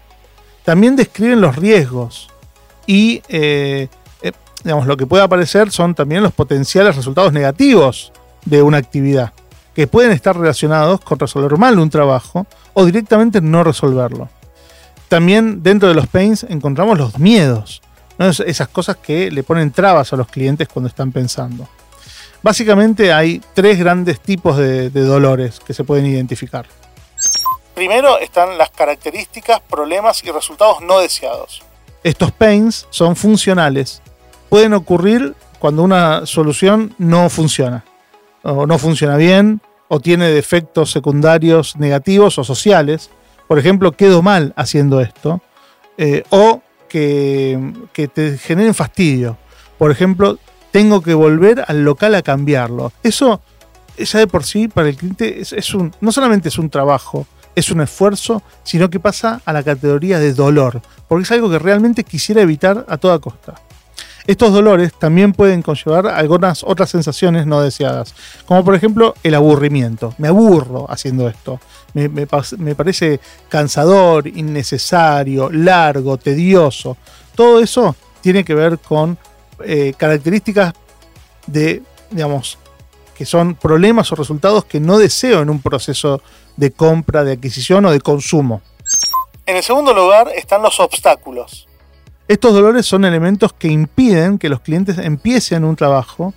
También 0.64 0.94
describen 0.94 1.40
los 1.40 1.56
riesgos 1.56 2.28
y 2.86 3.22
eh, 3.28 3.88
eh, 3.88 3.88
digamos, 4.66 4.88
lo 4.88 4.96
que 4.96 5.06
puede 5.06 5.22
aparecer 5.22 5.70
son 5.70 5.94
también 5.94 6.24
los 6.24 6.32
potenciales 6.32 6.96
resultados 6.96 7.32
negativos 7.32 8.12
de 8.44 8.62
una 8.62 8.78
actividad, 8.78 9.32
que 9.76 9.86
pueden 9.86 10.10
estar 10.10 10.36
relacionados 10.36 11.00
con 11.00 11.20
resolver 11.20 11.56
mal 11.56 11.78
un 11.78 11.88
trabajo 11.88 12.48
o 12.74 12.84
directamente 12.84 13.40
no 13.40 13.62
resolverlo. 13.62 14.28
También 15.08 15.62
dentro 15.62 15.88
de 15.88 15.94
los 15.94 16.08
pains 16.08 16.44
encontramos 16.48 16.98
los 16.98 17.16
miedos, 17.20 17.80
esas 18.18 18.66
cosas 18.66 18.96
que 18.96 19.30
le 19.30 19.44
ponen 19.44 19.70
trabas 19.70 20.12
a 20.12 20.16
los 20.16 20.26
clientes 20.26 20.66
cuando 20.66 20.88
están 20.88 21.12
pensando. 21.12 21.68
Básicamente 22.42 23.12
hay 23.12 23.40
tres 23.54 23.78
grandes 23.78 24.18
tipos 24.18 24.56
de, 24.56 24.90
de 24.90 25.00
dolores 25.02 25.60
que 25.60 25.74
se 25.74 25.84
pueden 25.84 26.06
identificar. 26.06 26.66
Primero 27.72 28.18
están 28.18 28.58
las 28.58 28.70
características, 28.70 29.60
problemas 29.60 30.24
y 30.24 30.30
resultados 30.32 30.80
no 30.80 30.98
deseados. 30.98 31.62
Estos 32.02 32.32
pains 32.32 32.88
son 32.90 33.14
funcionales. 33.14 34.02
Pueden 34.48 34.74
ocurrir 34.74 35.34
cuando 35.58 35.82
una 35.82 36.26
solución 36.26 36.94
no 36.98 37.28
funciona, 37.28 37.84
o 38.42 38.66
no 38.66 38.78
funciona 38.78 39.16
bien, 39.16 39.60
o 39.88 40.00
tiene 40.00 40.28
defectos 40.28 40.90
secundarios 40.90 41.76
negativos 41.76 42.38
o 42.38 42.44
sociales. 42.44 43.10
Por 43.48 43.58
ejemplo, 43.58 43.92
quedo 43.92 44.22
mal 44.22 44.52
haciendo 44.56 45.00
esto, 45.00 45.40
eh, 45.98 46.24
o 46.30 46.62
que, 46.88 47.72
que 47.92 48.08
te 48.08 48.38
generen 48.38 48.74
fastidio. 48.74 49.38
Por 49.78 49.90
ejemplo, 49.90 50.38
tengo 50.70 51.02
que 51.02 51.14
volver 51.14 51.64
al 51.66 51.84
local 51.84 52.14
a 52.14 52.22
cambiarlo. 52.22 52.92
Eso, 53.02 53.40
ya 53.96 54.18
de 54.18 54.26
por 54.26 54.44
sí, 54.44 54.68
para 54.68 54.88
el 54.88 54.96
cliente, 54.96 55.40
es, 55.40 55.74
un, 55.74 55.94
no 56.00 56.12
solamente 56.12 56.48
es 56.48 56.58
un 56.58 56.70
trabajo, 56.70 57.26
es 57.54 57.70
un 57.70 57.80
esfuerzo, 57.80 58.42
sino 58.62 58.90
que 58.90 59.00
pasa 59.00 59.40
a 59.44 59.52
la 59.52 59.62
categoría 59.62 60.18
de 60.18 60.34
dolor, 60.34 60.82
porque 61.08 61.22
es 61.22 61.32
algo 61.32 61.50
que 61.50 61.58
realmente 61.58 62.04
quisiera 62.04 62.42
evitar 62.42 62.84
a 62.88 62.98
toda 62.98 63.18
costa. 63.18 63.54
Estos 64.26 64.52
dolores 64.52 64.92
también 64.92 65.32
pueden 65.32 65.62
conllevar 65.62 66.08
algunas 66.08 66.64
otras 66.64 66.90
sensaciones 66.90 67.46
no 67.46 67.60
deseadas, 67.60 68.14
como 68.44 68.64
por 68.64 68.74
ejemplo 68.74 69.14
el 69.22 69.36
aburrimiento. 69.36 70.14
Me 70.18 70.28
aburro 70.28 70.86
haciendo 70.90 71.28
esto. 71.28 71.60
Me, 71.94 72.08
me, 72.08 72.26
parece 72.74 73.20
cansador, 73.48 74.26
innecesario, 74.26 75.48
largo, 75.50 76.16
tedioso. 76.16 76.96
Todo 77.34 77.60
eso 77.60 77.94
tiene 78.20 78.44
que 78.44 78.54
ver 78.54 78.78
con 78.80 79.16
eh, 79.64 79.94
características 79.96 80.74
de, 81.46 81.82
digamos, 82.10 82.58
que 83.16 83.24
son 83.24 83.54
problemas 83.54 84.10
o 84.12 84.16
resultados 84.16 84.64
que 84.64 84.80
no 84.80 84.98
deseo 84.98 85.40
en 85.40 85.50
un 85.50 85.62
proceso 85.62 86.20
de 86.56 86.72
compra, 86.72 87.24
de 87.24 87.32
adquisición 87.32 87.84
o 87.86 87.92
de 87.92 88.00
consumo. 88.00 88.60
En 89.46 89.56
el 89.56 89.62
segundo 89.62 89.94
lugar 89.94 90.28
están 90.34 90.62
los 90.62 90.80
obstáculos. 90.80 91.65
Estos 92.28 92.52
dolores 92.54 92.86
son 92.86 93.04
elementos 93.04 93.52
que 93.52 93.68
impiden 93.68 94.38
que 94.38 94.48
los 94.48 94.60
clientes 94.60 94.98
empiecen 94.98 95.64
un 95.64 95.76
trabajo 95.76 96.34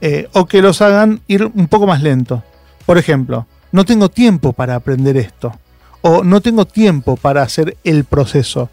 eh, 0.00 0.28
o 0.32 0.46
que 0.46 0.62
los 0.62 0.80
hagan 0.80 1.20
ir 1.26 1.44
un 1.44 1.68
poco 1.68 1.86
más 1.86 2.02
lento. 2.02 2.42
Por 2.86 2.96
ejemplo, 2.96 3.46
no 3.72 3.84
tengo 3.84 4.08
tiempo 4.08 4.52
para 4.52 4.74
aprender 4.74 5.16
esto 5.16 5.52
o 6.00 6.22
no 6.22 6.40
tengo 6.40 6.66
tiempo 6.66 7.16
para 7.16 7.42
hacer 7.42 7.76
el 7.84 8.04
proceso. 8.04 8.70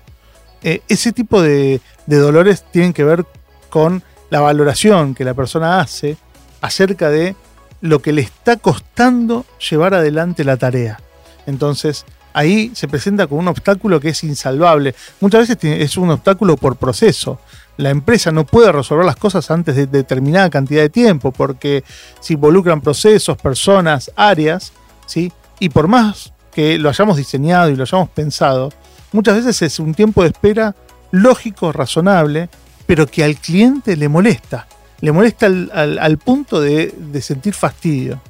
Eh, 0.62 0.82
ese 0.88 1.12
tipo 1.12 1.42
de, 1.42 1.82
de 2.06 2.18
dolores 2.18 2.64
tienen 2.72 2.94
que 2.94 3.04
ver 3.04 3.26
con 3.70 4.04
la 4.30 4.40
valoración 4.40 5.16
que 5.16 5.26
la 5.26 5.34
persona 5.34 5.80
hace 5.80 6.16
acerca 6.62 7.10
de 7.10 7.36
lo 7.82 8.02
que 8.02 8.14
le 8.14 8.22
está 8.22 8.56
costando 8.58 9.46
llevar 9.70 9.94
adelante 9.94 10.44
la 10.44 10.58
tarea. 10.58 11.00
Entonces, 11.46 12.06
ahí 12.34 12.72
se 12.74 12.88
presenta 12.88 13.28
como 13.28 13.42
un 13.42 13.48
obstáculo 13.48 14.00
que 14.00 14.10
es 14.10 14.24
insalvable. 14.24 14.96
Muchas 15.22 15.48
veces 15.48 15.58
es 15.64 15.98
un 15.98 16.10
obstáculo 16.10 16.58
por 16.58 16.76
proceso. 16.76 17.40
La 17.78 17.90
empresa 17.90 18.32
no 18.32 18.46
puede 18.46 18.72
resolver 18.72 19.06
las 19.06 19.16
cosas 19.16 19.50
antes 19.50 19.76
de 19.76 19.88
determinada 19.88 20.50
cantidad 20.50 20.82
de 20.82 20.90
tiempo 20.90 21.32
porque 21.32 21.84
se 22.20 22.34
involucran 22.34 22.82
procesos, 22.82 23.38
personas, 23.38 24.12
áreas, 24.16 24.74
¿sí? 25.06 25.32
Y 25.60 25.70
por 25.70 25.88
más 25.88 26.34
que 26.54 26.78
lo 26.78 26.90
hayamos 26.90 27.18
diseñado 27.18 27.70
y 27.70 27.76
lo 27.76 27.84
hayamos 27.84 28.10
pensado, 28.10 28.72
muchas 29.12 29.38
veces 29.38 29.62
es 29.62 29.80
un 29.80 29.94
tiempo 29.94 30.22
de 30.22 30.30
espera 30.30 30.76
lógico, 31.12 31.72
razonable, 31.72 32.50
pero 32.86 33.08
que 33.08 33.24
al 33.24 33.38
cliente 33.38 33.96
le 33.96 34.08
molesta. 34.08 34.68
Le 35.00 35.12
molesta 35.12 35.48
al 35.48 36.18
punto 36.18 36.62
de, 36.62 36.94
de 36.98 37.22
sentir 37.22 37.54
fastidio. 37.54 38.22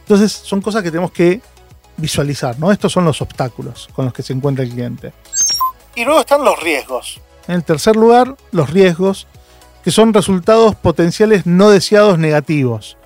Entonces 0.00 0.32
son 0.32 0.60
cosas 0.60 0.82
que 0.82 0.90
tenemos 0.90 1.12
que 1.12 1.40
visualizar, 2.00 2.58
¿no? 2.58 2.72
Estos 2.72 2.92
son 2.92 3.04
los 3.04 3.22
obstáculos 3.22 3.88
con 3.92 4.06
los 4.06 4.14
que 4.14 4.22
se 4.22 4.32
encuentra 4.32 4.64
el 4.64 4.70
cliente. 4.70 5.12
Y 5.94 6.04
luego 6.04 6.20
están 6.20 6.44
los 6.44 6.60
riesgos. 6.60 7.20
En 7.48 7.56
el 7.56 7.64
tercer 7.64 7.96
lugar, 7.96 8.36
los 8.52 8.70
riesgos, 8.70 9.26
que 9.82 9.90
son 9.90 10.12
resultados 10.12 10.74
potenciales 10.74 11.46
no 11.46 11.70
deseados 11.70 12.18
negativos. 12.18 12.96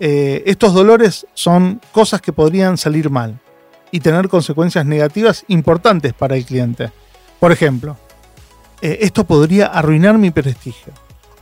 Eh, 0.00 0.42
estos 0.46 0.74
dolores 0.74 1.26
son 1.34 1.80
cosas 1.92 2.20
que 2.20 2.32
podrían 2.32 2.76
salir 2.76 3.10
mal 3.10 3.38
y 3.90 4.00
tener 4.00 4.28
consecuencias 4.28 4.86
negativas 4.86 5.44
importantes 5.48 6.12
para 6.12 6.36
el 6.36 6.44
cliente. 6.44 6.90
Por 7.38 7.52
ejemplo, 7.52 7.96
eh, 8.80 8.98
esto 9.02 9.24
podría 9.24 9.66
arruinar 9.66 10.18
mi 10.18 10.30
prestigio. 10.30 10.92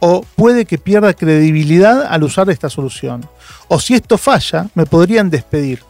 O 0.01 0.25
puede 0.35 0.65
que 0.65 0.79
pierda 0.79 1.15
credibilidad 1.15 2.07
al 2.07 2.25
usar 2.25 2.51
esta 2.51 2.69
solución. 2.69 3.25
O 3.69 3.79
si 3.79 3.95
esto 3.95 4.19
falla, 4.19 4.69
me 4.75 4.85
podrían 4.85 5.31
despedir 5.31 5.85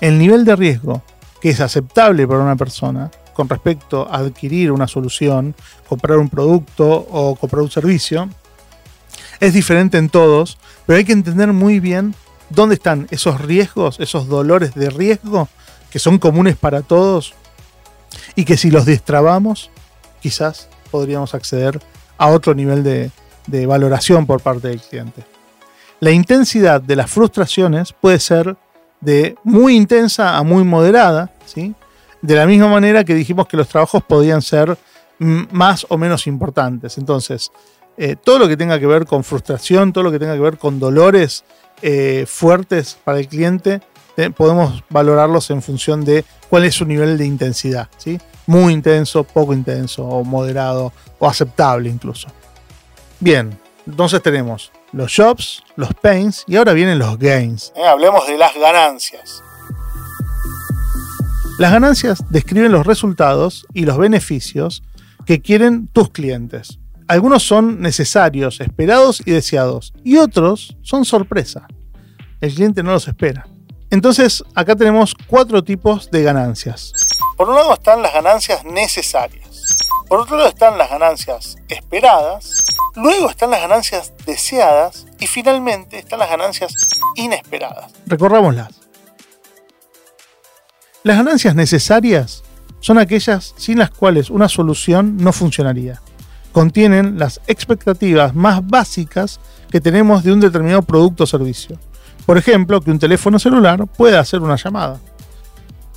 el 0.00 0.18
nivel 0.18 0.44
de 0.44 0.56
riesgo 0.56 1.02
que 1.40 1.50
es 1.50 1.60
aceptable 1.60 2.26
para 2.26 2.40
una 2.40 2.56
persona 2.56 3.10
con 3.32 3.48
respecto 3.48 4.08
a 4.10 4.18
adquirir 4.18 4.72
una 4.72 4.88
solución, 4.88 5.54
comprar 5.88 6.18
un 6.18 6.28
producto 6.28 6.88
o 6.88 7.36
comprar 7.36 7.62
un 7.62 7.70
servicio, 7.70 8.28
es 9.38 9.54
diferente 9.54 9.96
en 9.96 10.08
todos, 10.08 10.58
pero 10.86 10.96
hay 10.96 11.04
que 11.04 11.12
entender 11.12 11.52
muy 11.52 11.78
bien 11.78 12.14
dónde 12.50 12.74
están 12.74 13.06
esos 13.10 13.40
riesgos, 13.40 14.00
esos 14.00 14.26
dolores 14.26 14.74
de 14.74 14.90
riesgo 14.90 15.48
que 15.90 16.00
son 16.00 16.18
comunes 16.18 16.56
para 16.56 16.82
todos 16.82 17.34
y 18.34 18.44
que 18.44 18.56
si 18.56 18.70
los 18.70 18.86
destrabamos, 18.86 19.70
quizás 20.20 20.68
podríamos 20.90 21.34
acceder 21.34 21.80
a 22.16 22.28
otro 22.28 22.54
nivel 22.54 22.82
de, 22.82 23.10
de 23.46 23.66
valoración 23.66 24.26
por 24.26 24.40
parte 24.40 24.68
del 24.68 24.80
cliente. 24.80 25.24
La 26.00 26.10
intensidad 26.10 26.80
de 26.80 26.96
las 26.96 27.10
frustraciones 27.10 27.92
puede 27.92 28.18
ser 28.18 28.56
de 29.00 29.36
muy 29.44 29.76
intensa 29.76 30.36
a 30.36 30.42
muy 30.42 30.64
moderada, 30.64 31.32
¿sí? 31.44 31.74
De 32.20 32.34
la 32.34 32.46
misma 32.46 32.68
manera 32.68 33.04
que 33.04 33.14
dijimos 33.14 33.46
que 33.46 33.56
los 33.56 33.68
trabajos 33.68 34.02
podían 34.02 34.42
ser 34.42 34.76
más 35.18 35.86
o 35.88 35.98
menos 35.98 36.26
importantes. 36.26 36.98
Entonces, 36.98 37.50
eh, 37.96 38.16
todo 38.16 38.38
lo 38.38 38.48
que 38.48 38.56
tenga 38.56 38.78
que 38.78 38.86
ver 38.86 39.06
con 39.06 39.24
frustración, 39.24 39.92
todo 39.92 40.04
lo 40.04 40.12
que 40.12 40.18
tenga 40.18 40.34
que 40.34 40.40
ver 40.40 40.58
con 40.58 40.78
dolores 40.78 41.44
eh, 41.82 42.24
fuertes 42.28 42.96
para 43.04 43.18
el 43.18 43.28
cliente, 43.28 43.80
podemos 44.36 44.82
valorarlos 44.90 45.48
en 45.50 45.62
función 45.62 46.04
de 46.04 46.24
cuál 46.50 46.64
es 46.64 46.74
su 46.74 46.84
nivel 46.84 47.16
de 47.16 47.24
intensidad, 47.24 47.88
¿sí? 47.98 48.18
Muy 48.48 48.72
intenso, 48.72 49.22
poco 49.22 49.52
intenso, 49.52 50.04
o 50.04 50.24
moderado, 50.24 50.92
o 51.20 51.28
aceptable 51.28 51.88
incluso. 51.88 52.26
Bien, 53.20 53.56
entonces 53.86 54.20
tenemos 54.20 54.72
los 54.92 55.14
jobs, 55.14 55.62
los 55.76 55.92
pains 55.94 56.44
y 56.46 56.56
ahora 56.56 56.72
vienen 56.72 56.98
los 56.98 57.18
gains. 57.18 57.72
Eh, 57.76 57.86
hablemos 57.86 58.26
de 58.26 58.36
las 58.36 58.54
ganancias. 58.54 59.42
Las 61.58 61.72
ganancias 61.72 62.22
describen 62.30 62.72
los 62.72 62.86
resultados 62.86 63.66
y 63.74 63.84
los 63.84 63.98
beneficios 63.98 64.82
que 65.26 65.42
quieren 65.42 65.88
tus 65.88 66.10
clientes. 66.10 66.78
Algunos 67.08 67.42
son 67.42 67.80
necesarios, 67.80 68.60
esperados 68.60 69.22
y 69.24 69.32
deseados, 69.32 69.92
y 70.04 70.18
otros 70.18 70.76
son 70.82 71.04
sorpresa. 71.04 71.66
El 72.40 72.54
cliente 72.54 72.82
no 72.82 72.92
los 72.92 73.08
espera. 73.08 73.48
Entonces, 73.90 74.44
acá 74.54 74.76
tenemos 74.76 75.14
cuatro 75.26 75.64
tipos 75.64 76.10
de 76.10 76.22
ganancias. 76.22 76.92
Por 77.36 77.48
un 77.48 77.56
lado 77.56 77.74
están 77.74 78.02
las 78.02 78.12
ganancias 78.12 78.64
necesarias. 78.64 79.86
Por 80.08 80.20
otro 80.20 80.36
lado 80.36 80.50
están 80.50 80.76
las 80.76 80.90
ganancias 80.90 81.56
esperadas. 81.68 82.64
Luego 82.96 83.30
están 83.30 83.50
las 83.50 83.60
ganancias 83.60 84.12
deseadas. 84.26 85.06
Y 85.20 85.26
finalmente 85.26 85.98
están 85.98 86.18
las 86.18 86.30
ganancias 86.30 86.72
inesperadas. 87.16 87.90
Recorrámoslas. 88.06 88.68
Las 91.02 91.16
ganancias 91.16 91.54
necesarias 91.54 92.42
son 92.80 92.98
aquellas 92.98 93.54
sin 93.56 93.78
las 93.78 93.90
cuales 93.90 94.30
una 94.30 94.48
solución 94.48 95.16
no 95.16 95.32
funcionaría. 95.32 96.00
contienen 96.52 97.18
las 97.18 97.40
expectativas 97.46 98.34
más 98.34 98.66
básicas 98.66 99.38
que 99.70 99.80
tenemos 99.80 100.24
de 100.24 100.32
un 100.32 100.40
determinado 100.40 100.82
producto 100.82 101.24
o 101.24 101.26
servicio. 101.26 101.78
Por 102.26 102.36
ejemplo, 102.36 102.80
que 102.80 102.90
un 102.90 102.98
teléfono 102.98 103.38
celular 103.38 103.86
pueda 103.86 104.18
hacer 104.20 104.40
una 104.40 104.56
llamada. 104.56 104.98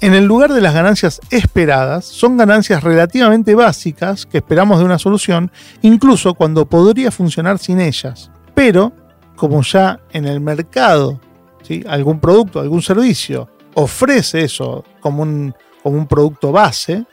En 0.02 0.16
el 0.16 0.26
lugar 0.26 0.52
de 0.52 0.62
las 0.62 0.74
ganancias 0.74 1.22
esperadas, 1.30 2.06
son 2.06 2.36
ganancias 2.36 2.84
relativamente 2.84 3.54
básicas 3.54 4.26
que 4.26 4.40
esperamos 4.40 4.80
de 4.80 4.86
una 4.86 4.98
solución, 4.98 5.52
incluso 5.84 6.34
cuando 6.34 6.66
podría 6.66 7.12
funcionar 7.12 7.60
sin 7.60 7.80
ellas. 7.80 8.32
Pero, 8.56 8.94
como 9.36 9.62
ya 9.62 10.00
en 10.12 10.26
el 10.26 10.40
mercado, 10.42 11.20
algún 11.88 12.20
producto, 12.20 12.60
algún 12.60 12.82
servicio 12.82 13.48
ofrece 13.76 14.44
eso 14.44 14.84
como 15.00 15.22
un, 15.22 15.54
como 15.84 16.00
un 16.00 16.08
producto 16.08 16.52
base, 16.52 17.06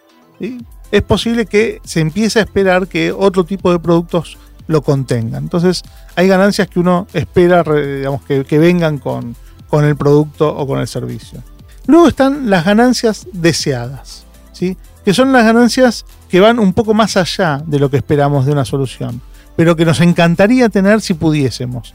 es 0.90 1.02
posible 1.02 1.44
que 1.44 1.82
se 1.84 2.00
empiece 2.00 2.38
a 2.38 2.42
esperar 2.42 2.88
que 2.88 3.12
otro 3.12 3.44
tipo 3.44 3.70
de 3.70 3.78
productos 3.78 4.38
lo 4.66 4.80
contengan. 4.80 5.42
Entonces, 5.42 5.82
hay 6.16 6.26
ganancias 6.26 6.68
que 6.68 6.80
uno 6.80 7.06
espera 7.12 7.62
digamos, 7.62 8.22
que, 8.22 8.58
vengan 8.58 8.96
con, 8.96 9.36
con, 9.68 9.84
el 9.84 9.94
producto 9.94 10.48
o 10.56 10.66
con 10.66 10.80
el 10.80 10.88
servicio. 10.88 11.42
Luego 11.88 12.06
están 12.06 12.50
las 12.50 12.66
ganancias 12.66 13.26
deseadas, 13.32 14.26
¿sí? 14.52 14.76
que 15.06 15.14
son 15.14 15.32
las 15.32 15.42
ganancias 15.42 16.04
que 16.28 16.38
van 16.38 16.58
un 16.58 16.74
poco 16.74 16.92
más 16.92 17.16
allá 17.16 17.62
de 17.66 17.78
lo 17.78 17.90
que 17.90 17.96
esperamos 17.96 18.44
de 18.44 18.52
una 18.52 18.66
solución, 18.66 19.22
pero 19.56 19.74
que 19.74 19.86
nos 19.86 20.02
encantaría 20.02 20.68
tener 20.68 21.00
si 21.00 21.14
pudiésemos. 21.14 21.94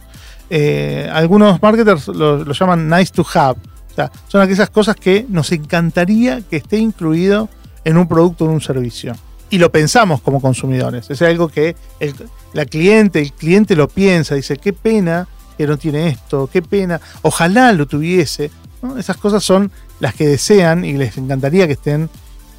Eh, 0.50 1.08
algunos 1.14 1.62
marketers 1.62 2.08
lo, 2.08 2.44
llaman 2.52 2.90
nice 2.90 3.14
to 3.14 3.24
have, 3.36 3.60
o 3.92 3.96
sea, 3.96 4.12
son 4.28 4.42
aquellas 4.42 4.72
cosas 4.72 4.96
que 4.96 5.28
nos 5.30 5.52
encantaría 5.52 6.42
que 6.42 6.58
esté 6.58 6.78
incluido 6.78 7.48
en 7.86 7.98
un 7.98 8.08
producto 8.08 8.46
o 8.46 8.48
en 8.48 8.56
un 8.56 8.62
servicio 8.62 9.14
y 9.52 9.60
lo 9.60 9.72
pensamos 9.72 10.22
como 10.22 10.42
consumidores. 10.42 11.08
Es 11.12 11.22
algo 11.22 11.50
que 11.50 11.76
el, 12.00 12.16
la 12.54 12.66
cliente, 12.66 13.20
el 13.20 13.32
cliente 13.32 13.76
lo 13.76 13.88
piensa, 13.88 14.34
dice, 14.34 14.58
qué 14.58 14.74
pena 14.74 15.28
que 15.56 15.68
no 15.68 15.78
tiene 15.78 16.08
esto, 16.08 16.50
qué 16.52 16.64
pena, 16.64 17.00
ojalá 17.22 17.72
lo 17.74 17.86
tuviese. 17.86 18.50
Esas 18.98 19.18
cosas 19.18 19.44
son 19.44 19.72
las 20.00 20.14
que 20.14 20.28
desean 20.28 20.86
y 20.86 20.94
les 20.94 21.18
encantaría 21.18 21.68
que 21.68 21.74
estén 21.74 22.10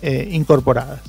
eh, 0.02 0.28
incorporadas. 0.32 1.00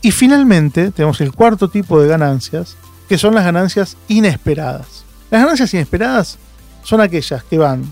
Y 0.00 0.10
finalmente 0.10 0.90
tenemos 0.90 1.20
el 1.20 1.32
cuarto 1.32 1.68
tipo 1.68 2.00
de 2.00 2.08
ganancias, 2.08 2.76
que 3.08 3.18
son 3.18 3.34
las 3.34 3.44
ganancias 3.44 3.96
inesperadas. 4.08 5.04
Las 5.30 5.42
ganancias 5.42 5.72
inesperadas 5.74 6.38
son 6.82 7.00
aquellas 7.00 7.44
que 7.44 7.58
van 7.58 7.84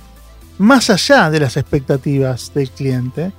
más 0.59 0.91
allá 0.91 1.31
de 1.31 1.41
las 1.41 1.57
expectativas 1.57 2.53
del 2.53 2.71
cliente 2.71 3.33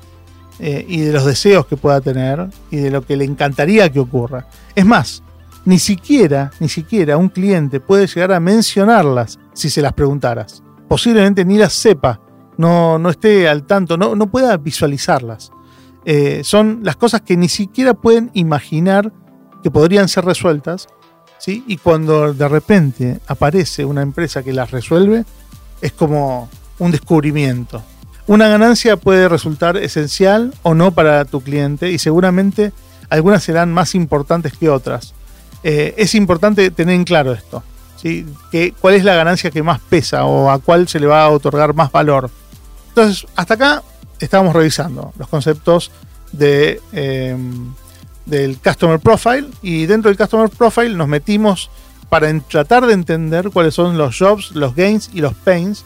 eh, 0.60 0.86
y 0.88 1.02
de 1.02 1.14
los 1.14 1.26
deseos 1.26 1.68
que 1.68 1.78
pueda 1.78 2.02
tener 2.02 2.50
y 2.72 2.78
de 2.78 2.92
lo 2.92 3.06
que 3.06 3.18
le 3.18 3.26
encantaría 3.26 3.92
que 3.92 4.00
ocurra. 4.00 4.48
Es 4.74 4.86
más, 4.86 5.22
ni 5.66 5.78
siquiera, 5.78 6.52
ni 6.60 6.70
siquiera 6.70 7.18
un 7.18 7.30
cliente 7.30 7.80
puede 7.80 8.08
llegar 8.08 8.32
a 8.32 8.40
mencionarlas 8.40 9.38
si 9.54 9.70
se 9.70 9.82
las 9.82 9.94
preguntaras. 9.94 10.64
Posiblemente 10.88 11.46
ni 11.46 11.58
las 11.58 11.74
sepa, 11.74 12.20
no, 12.62 13.00
no 13.00 13.10
esté 13.10 13.50
al 13.50 13.64
tanto, 13.64 13.98
no, 13.98 14.16
no 14.16 14.28
pueda 14.28 14.56
visualizarlas. 14.56 15.52
Eh, 16.06 16.42
son 16.44 16.80
las 16.84 16.96
cosas 16.96 17.22
que 17.22 17.36
ni 17.36 17.50
siquiera 17.50 17.94
pueden 17.94 18.32
imaginar 18.34 19.12
que 19.62 19.70
podrían 19.70 20.08
ser 20.08 20.26
resueltas, 20.26 20.88
¿sí? 21.38 21.64
y 21.68 21.78
cuando 21.78 22.34
de 22.34 22.48
repente 22.48 23.20
aparece 23.28 23.84
una 23.84 24.02
empresa 24.02 24.44
que 24.44 24.54
las 24.54 24.72
resuelve, 24.72 25.26
es 25.82 25.92
como 25.92 26.50
un 26.80 26.92
descubrimiento. 26.92 27.84
Una 28.28 28.48
ganancia 28.48 28.96
puede 28.96 29.28
resultar 29.28 29.78
esencial 29.78 30.54
o 30.62 30.74
no 30.74 30.92
para 30.92 31.26
tu 31.26 31.42
cliente 31.42 31.92
y 31.92 31.98
seguramente 31.98 32.72
algunas 33.10 33.44
serán 33.44 33.74
más 33.74 33.94
importantes 33.96 34.54
que 34.54 34.70
otras. 34.70 35.14
Eh, 35.64 35.96
es 35.98 36.16
importante 36.16 36.72
tener 36.72 36.96
en 36.96 37.04
claro 37.04 37.34
esto. 37.34 37.64
¿sí? 37.96 38.26
Que, 38.52 38.74
¿Cuál 38.80 38.96
es 38.96 39.04
la 39.04 39.16
ganancia 39.16 39.52
que 39.52 39.64
más 39.64 39.80
pesa 39.80 40.26
o 40.26 40.50
a 40.50 40.60
cuál 40.60 40.88
se 40.88 41.00
le 41.00 41.08
va 41.08 41.24
a 41.24 41.30
otorgar 41.30 41.74
más 41.74 41.92
valor? 41.92 42.30
Entonces, 42.92 43.26
hasta 43.38 43.54
acá 43.54 43.84
estamos 44.20 44.54
revisando 44.54 45.14
los 45.18 45.30
conceptos 45.30 45.92
em, 46.38 47.74
del 48.26 48.58
Customer 48.58 49.00
Profile 49.00 49.48
y 49.62 49.86
dentro 49.86 50.10
del 50.10 50.18
Customer 50.18 50.50
Profile 50.50 50.90
nos 50.90 51.08
metimos 51.08 51.70
para 52.10 52.38
tratar 52.42 52.86
de 52.86 52.94
entender 52.94 53.50
cuáles 53.50 53.76
son 53.76 53.98
los 53.98 54.18
jobs, 54.20 54.52
los 54.52 54.76
gains 54.76 55.10
y 55.14 55.22
los 55.22 55.34
pains 55.34 55.86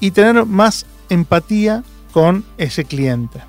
y 0.00 0.10
tener 0.12 0.46
más 0.46 0.86
empatía 1.10 1.84
con 2.12 2.46
ese 2.56 2.86
cliente. 2.86 3.40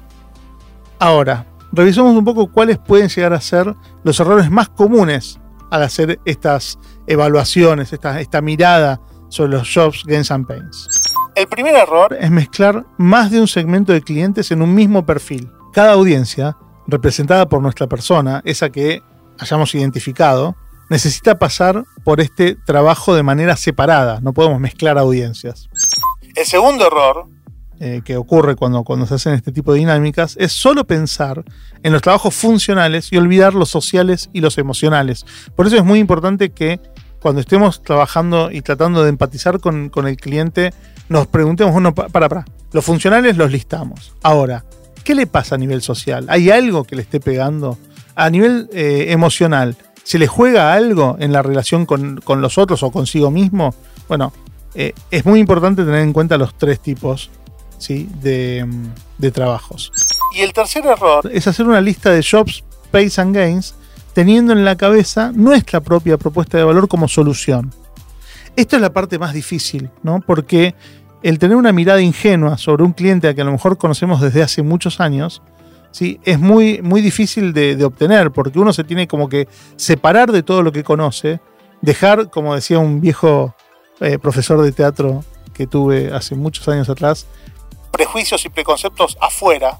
Ahora, 1.00 1.46
revisemos 1.72 2.14
un 2.14 2.26
poco 2.26 2.52
cuáles 2.52 2.78
pueden 2.78 3.08
llegar 3.08 3.32
a 3.32 3.40
ser 3.40 3.74
los 4.04 4.20
errores 4.20 4.52
más 4.52 4.68
comunes 4.68 5.40
al 5.72 5.84
hacer 5.84 6.20
estas 6.26 6.78
evaluaciones, 7.08 7.94
esta, 7.94 8.20
esta 8.20 8.42
mirada 8.42 9.00
sobre 9.30 9.52
los 9.52 9.74
jobs, 9.74 10.04
gains 10.06 10.32
and 10.32 10.46
pains. 10.46 11.09
El 11.36 11.48
primer 11.48 11.76
error 11.76 12.16
es 12.20 12.32
mezclar 12.32 12.86
más 12.98 13.32
de 13.32 13.40
un 13.40 13.48
segmento 13.48 13.94
de 13.94 14.02
clientes 14.02 14.52
en 14.52 14.62
un 14.62 14.74
mismo 14.74 15.06
perfil. 15.06 15.52
Cada 15.74 15.94
audiencia, 15.94 16.58
representada 16.88 17.48
por 17.48 17.62
nuestra 17.62 17.88
persona, 17.88 18.42
esa 18.46 18.70
que 18.70 19.02
hayamos 19.38 19.74
identificado, 19.76 20.56
necesita 20.90 21.38
pasar 21.38 21.84
por 22.04 22.20
este 22.20 22.56
trabajo 22.56 23.16
de 23.16 23.24
manera 23.24 23.56
separada. 23.56 24.20
No 24.22 24.34
podemos 24.34 24.60
mezclar 24.60 24.98
audiencias. 24.98 25.70
El 26.36 26.46
segundo 26.46 26.88
error 26.88 27.28
eh, 27.82 28.02
que 28.04 28.18
ocurre 28.18 28.58
cuando, 28.58 28.84
cuando 28.84 29.06
se 29.06 29.16
hacen 29.16 29.36
este 29.36 29.54
tipo 29.54 29.72
de 29.72 29.80
dinámicas 29.80 30.36
es 30.38 30.52
solo 30.52 30.86
pensar 30.86 31.46
en 31.82 31.94
los 31.94 32.02
trabajos 32.02 32.36
funcionales 32.36 33.14
y 33.14 33.18
olvidar 33.18 33.54
los 33.54 33.70
sociales 33.70 34.30
y 34.34 34.42
los 34.42 34.58
emocionales. 34.58 35.26
Por 35.56 35.66
eso 35.66 35.78
es 35.78 35.86
muy 35.86 36.00
importante 36.00 36.50
que 36.50 36.82
cuando 37.20 37.42
estemos 37.42 37.84
trabajando 37.84 38.52
y 38.52 38.62
tratando 38.62 39.04
de 39.04 39.10
empatizar 39.10 39.60
con, 39.60 39.92
el 40.08 40.18
cliente, 40.18 40.74
nos 41.10 41.28
preguntemos, 41.28 41.74
bueno, 41.74 41.94
para, 41.94 42.30
para, 42.30 42.46
los 42.72 42.86
funcionales 42.86 43.38
los 43.38 43.52
listamos. 43.52 44.14
Ahora, 44.24 44.64
¿qué 45.04 45.16
le 45.16 45.28
pasa 45.28 45.56
a 45.56 45.58
nivel 45.58 45.82
social? 45.82 46.26
¿Hay 46.30 46.50
algo 46.50 46.84
que 46.84 46.96
le 46.96 47.02
esté 47.02 47.20
pegando? 47.20 47.78
A 48.16 48.30
nivel 48.30 48.70
eh, 48.74 49.08
emocional, 49.10 49.76
¿se 50.04 50.20
le 50.20 50.28
juega 50.28 50.74
algo 50.74 51.18
en 51.20 51.34
la 51.34 51.42
relación 51.42 51.86
con, 51.86 52.22
los 52.26 52.58
otros 52.58 52.84
o 52.84 52.92
consigo 52.92 53.32
mismo? 53.32 53.74
Bueno, 54.08 54.32
eh, 54.76 54.94
es 55.12 55.26
muy 55.26 55.40
importante 55.40 55.84
tener 55.84 56.02
en 56.02 56.14
cuenta 56.14 56.38
los 56.38 56.58
tres 56.58 56.80
tipos 56.80 57.30
de, 57.88 58.68
de 59.18 59.32
trabajos. 59.32 59.92
Y 60.36 60.42
el 60.42 60.54
tercer 60.54 60.86
error 60.86 61.30
es 61.32 61.48
hacer 61.48 61.66
una 61.66 61.82
lista 61.82 62.12
de 62.12 62.24
jobs, 62.24 62.64
pays 62.92 63.18
and 63.20 63.36
gains, 63.36 63.74
teniendo 64.14 64.54
en 64.54 64.66
la 64.66 64.76
cabeza 64.76 65.32
nuestra 65.34 65.82
propia 65.82 66.18
propuesta 66.18 66.58
de 66.58 66.64
valor 66.64 66.88
como 66.88 67.08
solución. 67.08 67.74
Esto 68.56 68.76
es 68.76 68.82
la 68.82 68.92
parte 68.92 69.20
más 69.20 69.34
difícil, 69.34 69.90
¿no? 70.04 70.22
Porque 70.26 70.76
el 71.22 71.40
tener 71.40 71.56
una 71.56 71.72
mirada 71.72 72.02
ingenua 72.02 72.58
sobre 72.58 72.84
un 72.84 72.94
cliente 72.94 73.28
a 73.28 73.34
que 73.34 73.42
a 73.42 73.46
lo 73.46 73.52
mejor 73.52 73.78
conocemos 73.78 74.22
desde 74.22 74.42
hace 74.42 74.64
muchos 74.64 75.00
años, 75.00 75.42
¿sí? 75.92 76.20
es 76.24 76.40
muy, 76.40 76.82
muy 76.82 77.02
difícil 77.02 77.54
de, 77.54 77.84
obtener, 77.84 78.32
porque 78.32 78.60
uno 78.60 78.74
se 78.74 78.84
tiene 78.84 79.08
como 79.08 79.30
que 79.30 79.48
separar 79.76 80.32
de 80.32 80.44
todo 80.44 80.62
lo 80.62 80.72
que 80.72 80.84
conoce, 80.84 81.40
dejar, 81.82 82.30
como 82.30 82.56
decía 82.56 82.80
un 82.80 83.02
viejo 83.02 83.56
eh, 84.00 84.18
profesor 84.18 84.62
de 84.62 84.72
teatro 84.72 85.24
que 85.54 85.68
tuve 85.68 86.14
hace 86.14 86.36
muchos 86.36 86.68
años 86.70 86.90
atrás, 86.90 87.28
prejuicios 87.92 88.46
y 88.46 88.50
preconceptos 88.50 89.18
afuera. 89.20 89.78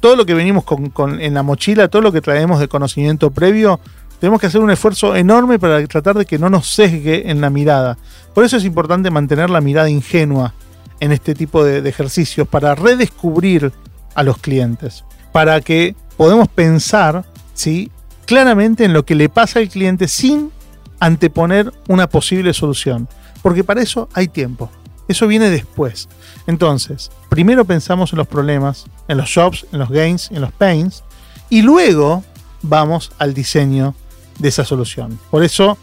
Todo 0.00 0.16
lo 0.16 0.26
que 0.26 0.34
venimos 0.34 0.64
con, 0.64 1.20
en 1.20 1.34
la 1.34 1.42
mochila, 1.42 1.88
todo 1.88 2.02
lo 2.02 2.12
que 2.12 2.20
traemos 2.20 2.60
de 2.60 2.68
conocimiento 2.68 3.30
previo, 3.30 3.80
tenemos 4.20 4.40
que 4.40 4.46
hacer 4.46 4.60
un 4.60 4.70
esfuerzo 4.70 5.14
enorme 5.14 5.58
para 5.58 5.84
tratar 5.86 6.16
de 6.16 6.26
que 6.26 6.38
no 6.38 6.50
nos 6.50 6.68
sesgue 6.68 7.30
en 7.30 7.40
la 7.40 7.50
mirada. 7.50 7.98
Por 8.34 8.44
eso 8.44 8.56
es 8.56 8.64
importante 8.64 9.10
mantener 9.10 9.50
la 9.50 9.60
mirada 9.60 9.88
ingenua 9.88 10.54
en 11.00 11.12
este 11.12 11.34
tipo 11.34 11.64
de, 11.64 11.88
ejercicios, 11.88 12.48
para 12.48 12.74
redescubrir 12.74 13.72
a 14.14 14.22
los 14.22 14.38
clientes, 14.38 15.04
para 15.32 15.60
que 15.60 15.94
podamos 16.16 16.48
pensar 16.48 17.24
¿sí? 17.54 17.90
claramente 18.26 18.84
en 18.84 18.92
lo 18.92 19.04
que 19.04 19.14
le 19.14 19.28
pasa 19.28 19.60
al 19.60 19.68
cliente 19.68 20.08
sin 20.08 20.50
anteponer 20.98 21.72
una 21.86 22.08
posible 22.08 22.52
solución. 22.52 23.08
Porque 23.42 23.62
para 23.62 23.82
eso 23.82 24.08
hay 24.12 24.26
tiempo. 24.26 24.68
Eso 25.08 25.26
viene 25.26 25.50
después. 25.50 26.08
Entonces, 26.46 27.10
primero 27.28 27.64
pensamos 27.64 28.12
en 28.12 28.18
los 28.18 28.28
problemas, 28.28 28.84
en 29.08 29.16
los 29.16 29.32
jobs, 29.32 29.66
en 29.72 29.78
los 29.78 29.88
gains, 29.88 30.30
en 30.30 30.42
los 30.42 30.52
pains, 30.52 31.02
y 31.50 31.62
luego 31.62 32.22
vamos 32.62 33.10
al 33.18 33.34
diseño 33.34 33.94
de 34.38 34.48
esa 34.48 34.64
solución. 34.64 35.18
Por 35.30 35.42
eso, 35.42 35.78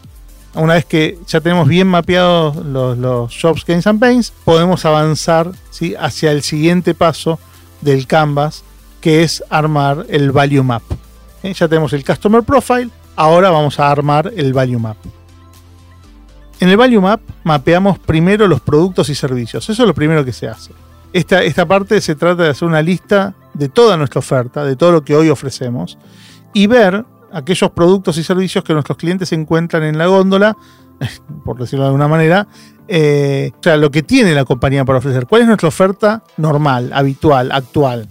una 0.54 0.74
vez 0.74 0.84
que 0.84 1.18
ya 1.26 1.40
tenemos 1.40 1.68
bien 1.68 1.88
mapeados 1.88 2.56
los, 2.56 3.36
jobs, 3.36 3.64
gains 3.64 3.86
and 3.86 4.00
pains, 4.00 4.32
podemos 4.44 4.84
avanzar 4.84 5.50
hacia 5.98 6.32
el 6.32 6.42
siguiente 6.42 6.94
paso 6.94 7.38
del 7.80 8.06
Canvas, 8.06 8.64
que 9.00 9.22
es 9.22 9.44
armar 9.50 10.06
el 10.08 10.32
Value 10.32 10.62
Map. 10.62 10.82
¿Eh? 11.42 11.52
Ya 11.52 11.68
tenemos 11.68 11.92
el 11.92 12.04
Customer 12.04 12.42
Profile, 12.42 12.90
ahora 13.14 13.50
vamos 13.50 13.78
a 13.78 13.90
armar 13.90 14.32
el 14.34 14.52
Value 14.52 14.78
Map. 14.78 14.96
En 16.58 16.68
el 16.68 16.76
Value 16.76 17.00
Map 17.00 17.20
mapeamos 17.44 17.98
primero 17.98 18.46
los 18.46 18.60
productos 18.60 19.08
y 19.08 19.14
servicios. 19.14 19.68
Eso 19.68 19.82
es 19.82 19.86
lo 19.86 19.94
primero 19.94 20.24
que 20.24 20.32
se 20.32 20.48
hace. 20.48 20.72
Esta, 21.12 21.42
esta 21.42 21.66
parte 21.66 22.00
se 22.00 22.14
trata 22.14 22.44
de 22.44 22.50
hacer 22.50 22.66
una 22.66 22.82
lista 22.82 23.34
de 23.54 23.68
toda 23.68 23.96
nuestra 23.96 24.18
oferta, 24.18 24.64
de 24.64 24.76
todo 24.76 24.92
lo 24.92 25.04
que 25.04 25.16
hoy 25.16 25.28
ofrecemos, 25.28 25.98
y 26.52 26.66
ver 26.66 27.04
aquellos 27.32 27.70
productos 27.70 28.18
y 28.18 28.24
servicios 28.24 28.64
que 28.64 28.72
nuestros 28.72 28.96
clientes 28.96 29.32
encuentran 29.32 29.82
en 29.82 29.98
la 29.98 30.06
góndola, 30.06 30.56
por 31.44 31.58
decirlo 31.58 31.84
de 31.84 31.88
alguna 31.88 32.08
manera, 32.08 32.48
eh, 32.88 33.50
o 33.58 33.62
sea, 33.62 33.76
lo 33.76 33.90
que 33.90 34.02
tiene 34.02 34.34
la 34.34 34.44
compañía 34.44 34.84
para 34.84 34.98
ofrecer. 34.98 35.26
¿Cuál 35.26 35.42
es 35.42 35.48
nuestra 35.48 35.68
oferta 35.68 36.22
normal, 36.36 36.90
habitual, 36.94 37.52
actual? 37.52 38.08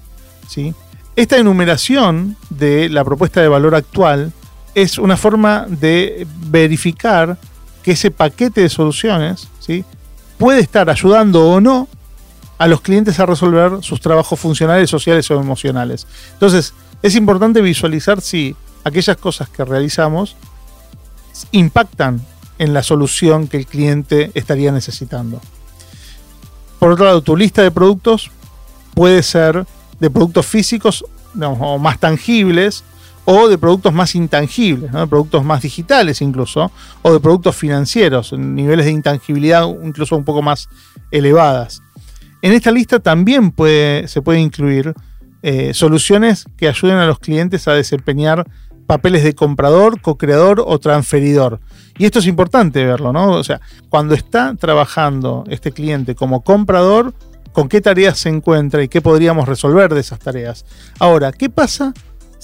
¿Sí? 0.48 0.74
Esta 1.16 1.38
enumeración 1.38 2.36
de 2.50 2.90
la 2.90 3.04
propuesta 3.04 3.42
de 3.42 3.48
valor 3.48 3.74
actual 3.74 4.34
es 4.76 4.98
una 4.98 5.16
forma 5.16 5.66
de 5.70 6.28
verificar 6.48 7.38
que 7.86 7.92
ese 7.92 8.10
paquete 8.10 8.62
de 8.62 8.70
soluciones 8.70 9.48
¿sí? 9.60 9.86
puede 10.40 10.60
estar 10.60 10.90
ayudando 10.90 11.48
o 11.48 11.62
no 11.62 11.88
a 12.58 12.66
los 12.68 12.82
clientes 12.82 13.20
a 13.20 13.28
resolver 13.28 13.84
sus 13.84 14.02
trabajos 14.02 14.40
funcionales, 14.40 14.90
sociales 14.90 15.30
o 15.30 15.40
emocionales. 15.40 16.08
Entonces, 16.34 16.74
es 17.04 17.16
importante 17.16 17.62
visualizar 17.62 18.22
si 18.22 18.56
aquellas 18.84 19.18
cosas 19.18 19.50
que 19.50 19.64
realizamos 19.64 20.36
impactan 21.52 22.26
en 22.58 22.74
la 22.74 22.82
solución 22.82 23.48
que 23.48 23.58
el 23.58 23.68
cliente 23.68 24.32
estaría 24.34 24.72
necesitando. 24.72 25.40
Por 26.80 26.92
otro 26.92 27.06
lado, 27.06 27.22
tu 27.22 27.38
lista 27.38 27.62
de 27.62 27.70
productos 27.70 28.32
puede 28.96 29.22
ser 29.22 29.64
de 30.00 30.10
productos 30.10 30.48
físicos 30.48 31.06
o 31.40 31.78
más 31.78 32.00
tangibles 32.00 32.84
o 33.26 33.48
de 33.48 33.58
productos 33.58 33.94
más 33.94 34.16
intangibles, 34.16 34.92
de 34.92 35.08
productos 35.08 35.44
más 35.44 35.62
digitales 35.62 36.22
incluso, 36.22 36.72
o 37.02 37.12
de 37.12 37.20
productos 37.20 37.56
financieros, 37.56 38.34
niveles 38.34 38.86
de 38.86 38.92
intangibilidad 38.92 39.68
incluso 39.84 40.16
un 40.16 40.24
poco 40.24 40.42
más 40.42 40.70
elevadas. 41.12 41.82
En 42.42 42.54
esta 42.54 42.72
lista 42.72 43.00
también 43.00 43.54
se 44.08 44.22
puede 44.22 44.40
incluir 44.40 44.94
eh, 45.42 45.74
soluciones 45.74 46.46
que 46.58 46.68
ayuden 46.68 46.98
a 46.98 47.08
los 47.08 47.20
clientes 47.20 47.68
a 47.68 47.74
desempeñar 47.74 48.46
papeles 48.86 49.24
de 49.24 49.34
comprador, 49.34 50.00
co-creador 50.00 50.64
o 50.66 50.80
transferidor. 50.80 51.60
Y 51.98 52.06
esto 52.06 52.20
es 52.20 52.28
importante 52.28 52.86
verlo, 52.86 53.12
¿no? 53.12 53.32
O 53.32 53.44
sea, 53.44 53.62
cuando 53.90 54.14
está 54.14 54.56
trabajando 54.56 55.44
este 55.48 55.72
cliente 55.72 56.14
como 56.14 56.44
comprador, 56.44 57.14
¿con 57.52 57.68
qué 57.68 57.82
tareas 57.82 58.20
se 58.20 58.30
encuentra 58.30 58.84
y 58.84 58.88
qué 58.88 59.02
podríamos 59.02 59.48
resolver 59.48 59.94
de 59.94 60.02
esas 60.02 60.20
tareas? 60.20 60.66
Ahora, 61.00 61.32
¿qué 61.32 61.50
pasa 61.50 61.94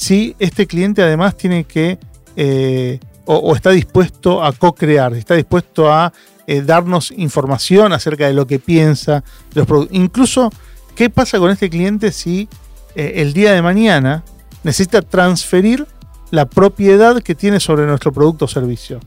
si 0.02 0.36
este 0.40 0.66
cliente 0.66 1.04
además 1.04 1.38
tiene 1.38 1.64
que 1.64 2.00
eh, 2.36 3.00
o, 3.26 3.56
está 3.56 3.70
dispuesto 3.70 4.44
a 4.44 4.52
co-crear, 4.52 5.14
está 5.14 5.36
dispuesto 5.36 5.94
a 5.94 6.12
eh, 6.48 6.64
darnos 6.64 7.12
información 7.12 7.94
acerca 7.94 8.26
de 8.26 8.34
lo 8.34 8.48
que 8.48 8.58
piensa, 8.58 9.24
los 9.54 9.68
incluso 9.92 10.50
qué 10.96 11.12
pasa 11.12 11.38
con 11.38 11.52
este 11.52 11.70
cliente 11.70 12.12
si 12.12 12.50
eh, 12.96 13.14
el 13.18 13.34
día 13.34 13.54
de 13.54 13.62
mañana 13.62 14.24
necesita 14.64 15.04
transferir 15.04 15.86
la 16.32 16.46
propiedad 16.48 17.22
que 17.22 17.36
tiene 17.36 17.60
sobre 17.60 17.86
nuestro 17.86 18.12
producto 18.12 18.46
o 18.46 18.48
servicio. 18.48 19.00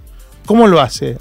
¿Cómo 0.46 0.68
lo 0.68 0.80
hace? 0.80 1.16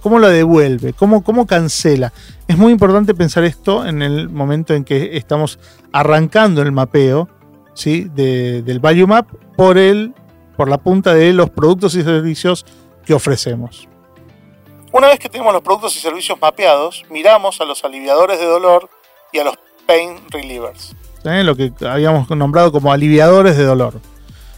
¿Cómo 0.00 0.20
lo 0.20 0.28
devuelve? 0.28 0.92
¿Cómo, 0.92 1.22
¿Cómo 1.22 1.46
cancela? 1.46 2.12
Es 2.46 2.56
muy 2.56 2.72
importante 2.72 3.12
pensar 3.12 3.44
esto 3.44 3.84
en 3.84 4.00
el 4.02 4.28
momento 4.30 4.72
en 4.72 4.84
que 4.84 5.16
estamos 5.18 5.58
arrancando 5.92 6.62
el 6.62 6.70
mapeo 6.70 7.28
¿sí? 7.78 8.08
del 8.12 8.80
Value 8.80 9.06
Map 9.06 9.28
por, 9.56 9.78
el, 9.78 10.12
por 10.56 10.68
la 10.68 10.78
punta 10.78 11.14
de 11.14 11.32
los 11.32 11.48
productos 11.50 11.94
y 11.94 12.02
servicios 12.02 12.66
que 13.06 13.14
ofrecemos. 13.14 13.88
Una 14.92 15.08
vez 15.08 15.18
que 15.18 15.28
tenemos 15.28 15.52
los 15.52 15.62
productos 15.62 15.96
y 15.96 16.00
servicios 16.00 16.38
mapeados, 16.40 17.04
miramos 17.10 17.60
a 17.60 17.64
los 17.64 17.84
aliviadores 17.84 18.38
de 18.38 18.46
dolor 18.46 18.90
y 19.32 19.38
a 19.38 19.44
los 19.44 19.54
pain 19.86 20.16
relievers. 20.30 20.96
Lo 21.22 21.56
que 21.56 21.72
habíamos 21.86 22.28
nombrado 22.30 22.72
como 22.72 22.92
aliviadores 22.92 23.56
de 23.56 23.64
dolor. 23.64 24.00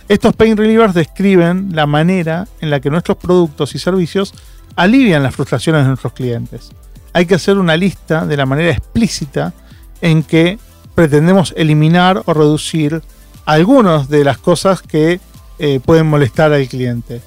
Estos 0.08 0.34
pain 0.34 0.56
relievers 0.56 0.94
describen 0.94 1.70
la 1.74 1.86
manera 1.86 2.46
en 2.60 2.70
la 2.70 2.80
que 2.80 2.90
nuestros 2.90 3.16
productos 3.16 3.74
y 3.74 3.78
servicios 3.78 4.34
alivian 4.76 5.22
las 5.22 5.34
frustraciones 5.34 5.82
de 5.82 5.88
nuestros 5.88 6.12
clientes. 6.12 6.70
Hay 7.12 7.26
que 7.26 7.34
hacer 7.34 7.58
una 7.58 7.76
lista 7.76 8.24
de 8.24 8.36
la 8.36 8.46
manera 8.46 8.70
explícita 8.70 9.52
en 10.00 10.22
que 10.22 10.58
pretendemos 10.94 11.54
eliminar 11.56 12.22
o 12.26 12.34
reducir 12.34 13.02
algunas 13.44 14.08
de 14.08 14.24
las 14.24 14.38
cosas 14.38 14.82
que 14.82 15.20
eh, 15.58 15.80
pueden 15.84 16.06
molestar 16.06 16.52
al 16.52 16.68
cliente. 16.68 17.20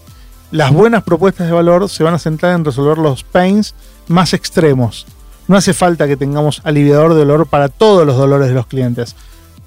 Las 0.52 0.72
buenas 0.72 1.04
propuestas 1.04 1.48
de 1.48 1.54
valor 1.54 1.90
se 1.90 2.04
van 2.04 2.14
a 2.14 2.20
centrar 2.20 2.56
en 2.56 2.64
resolver 2.64 2.98
los 2.98 3.24
pains 3.24 3.74
más 4.08 4.34
extremos. 4.34 5.08
No 5.48 5.58
hace 5.58 5.74
falta 5.74 6.08
que 6.08 6.18
tengamos 6.18 6.62
aliviador 6.64 7.14
de 7.14 7.20
dolor 7.20 7.48
para 7.48 7.70
todos 7.70 8.06
los 8.06 8.18
dolores 8.18 8.48
de 8.48 8.54
los 8.54 8.68
clientes. 8.68 9.16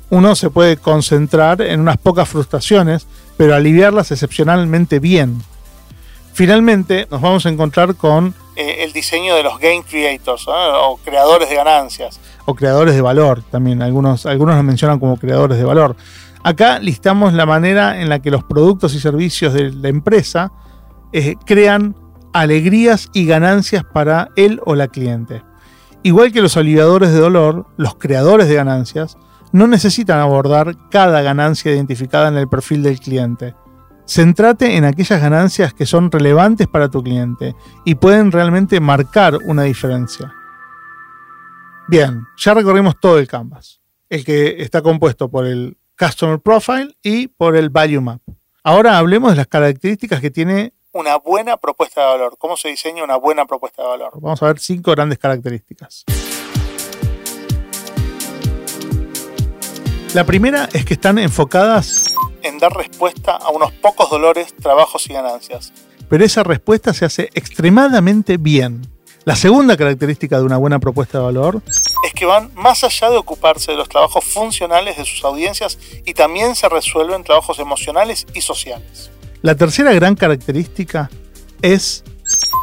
Uno 0.08 0.36
se 0.36 0.50
puede 0.50 0.76
concentrar 0.76 1.60
en 1.60 1.80
unas 1.80 1.96
pocas 1.96 2.28
frustraciones, 2.28 3.06
pero 3.36 3.54
aliviarlas 3.54 4.12
excepcionalmente 4.12 5.00
bien. 5.00 5.42
Finalmente, 6.32 7.08
nos 7.10 7.20
vamos 7.20 7.46
a 7.46 7.48
encontrar 7.48 7.96
con 7.96 8.34
eh, 8.56 8.84
el 8.84 8.92
diseño 8.92 9.34
de 9.34 9.42
los 9.42 9.58
game 9.58 9.84
creators 9.88 10.46
o 10.48 10.98
creadores 11.04 11.48
de 11.48 11.56
ganancias. 11.56 12.18
O 12.46 12.54
creadores 12.54 12.94
de 12.94 13.02
valor 13.02 13.42
también. 13.50 13.82
Algunos, 13.82 14.26
algunos 14.26 14.62
mencionan 14.64 14.98
como 14.98 15.18
creadores 15.18 15.58
de 15.58 15.64
valor. 15.64 15.96
Acá 16.42 16.78
listamos 16.78 17.32
la 17.32 17.44
manera 17.44 18.00
en 18.00 18.08
la 18.08 18.20
que 18.20 18.30
los 18.30 18.44
productos 18.44 18.94
y 18.94 19.00
servicios 19.00 19.52
de 19.52 19.72
la 19.72 19.88
empresa 19.88 20.52
eh, 21.12 21.34
crean 21.44 21.96
alegrías 22.32 23.08
y 23.12 23.26
ganancias 23.26 23.84
para 23.84 24.30
él 24.36 24.60
o 24.64 24.74
la 24.74 24.88
cliente. 24.88 25.42
Igual 26.02 26.32
que 26.32 26.40
los 26.40 26.56
aliviadores 26.56 27.12
de 27.12 27.18
dolor, 27.18 27.66
los 27.76 27.96
creadores 27.96 28.48
de 28.48 28.54
ganancias 28.54 29.18
no 29.52 29.66
necesitan 29.66 30.20
abordar 30.20 30.76
cada 30.90 31.20
ganancia 31.22 31.72
identificada 31.72 32.28
en 32.28 32.36
el 32.36 32.48
perfil 32.48 32.82
del 32.82 33.00
cliente 33.00 33.54
Centrate 34.06 34.76
en 34.76 34.84
aquellas 34.84 35.20
ganancias 35.20 35.74
que 35.74 35.84
son 35.84 36.12
relevantes 36.12 36.68
para 36.68 36.88
tu 36.88 37.02
cliente 37.02 37.56
y 37.84 37.96
pueden 37.96 38.30
realmente 38.30 38.78
marcar 38.78 39.36
una 39.44 39.64
diferencia. 39.64 40.32
Bien, 41.88 42.24
ya 42.36 42.54
recorrimos 42.54 42.98
todo 43.00 43.18
el 43.18 43.26
canvas, 43.26 43.80
el 44.08 44.24
que 44.24 44.62
está 44.62 44.80
compuesto 44.80 45.28
por 45.28 45.44
el 45.44 45.76
Customer 45.98 46.38
Profile 46.38 46.96
y 47.02 47.26
por 47.28 47.56
el 47.56 47.68
Value 47.68 48.00
Map. 48.00 48.20
Ahora 48.62 48.98
hablemos 48.98 49.30
de 49.32 49.36
las 49.36 49.48
características 49.48 50.20
que 50.20 50.30
tiene 50.30 50.72
una 50.92 51.16
buena 51.16 51.56
propuesta 51.56 52.00
de 52.00 52.06
valor. 52.06 52.36
¿Cómo 52.38 52.56
se 52.56 52.68
diseña 52.68 53.04
una 53.04 53.16
buena 53.16 53.44
propuesta 53.44 53.82
de 53.82 53.88
valor? 53.88 54.10
Vamos 54.20 54.42
a 54.42 54.46
ver 54.46 54.58
cinco 54.60 54.92
grandes 54.92 55.18
características. 55.18 56.04
La 60.14 60.24
primera 60.24 60.68
es 60.72 60.84
que 60.84 60.94
están 60.94 61.18
enfocadas 61.18 62.14
en 62.46 62.58
dar 62.58 62.72
respuesta 62.72 63.32
a 63.32 63.50
unos 63.50 63.72
pocos 63.72 64.08
dolores, 64.10 64.54
trabajos 64.60 65.08
y 65.08 65.12
ganancias. 65.12 65.72
Pero 66.08 66.24
esa 66.24 66.42
respuesta 66.42 66.94
se 66.94 67.04
hace 67.04 67.30
extremadamente 67.34 68.36
bien. 68.36 68.86
La 69.24 69.34
segunda 69.34 69.76
característica 69.76 70.38
de 70.38 70.44
una 70.44 70.56
buena 70.56 70.78
propuesta 70.78 71.18
de 71.18 71.24
valor 71.24 71.60
es 72.06 72.12
que 72.14 72.26
van 72.26 72.52
más 72.54 72.84
allá 72.84 73.10
de 73.10 73.16
ocuparse 73.16 73.72
de 73.72 73.76
los 73.76 73.88
trabajos 73.88 74.24
funcionales 74.24 74.96
de 74.96 75.04
sus 75.04 75.24
audiencias 75.24 75.78
y 76.04 76.14
también 76.14 76.54
se 76.54 76.68
resuelven 76.68 77.24
trabajos 77.24 77.58
emocionales 77.58 78.24
y 78.34 78.40
sociales. 78.40 79.10
La 79.42 79.56
tercera 79.56 79.92
gran 79.92 80.14
característica 80.14 81.10
es 81.60 82.04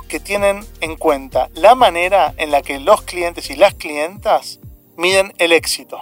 que 0.07 0.21
tienen 0.21 0.65
en 0.79 0.95
cuenta 0.95 1.49
la 1.53 1.75
manera 1.75 2.33
en 2.37 2.51
la 2.51 2.61
que 2.61 2.79
los 2.79 3.01
clientes 3.01 3.49
y 3.49 3.55
las 3.55 3.73
clientas 3.73 4.61
miden 4.95 5.33
el 5.39 5.51
éxito. 5.51 6.01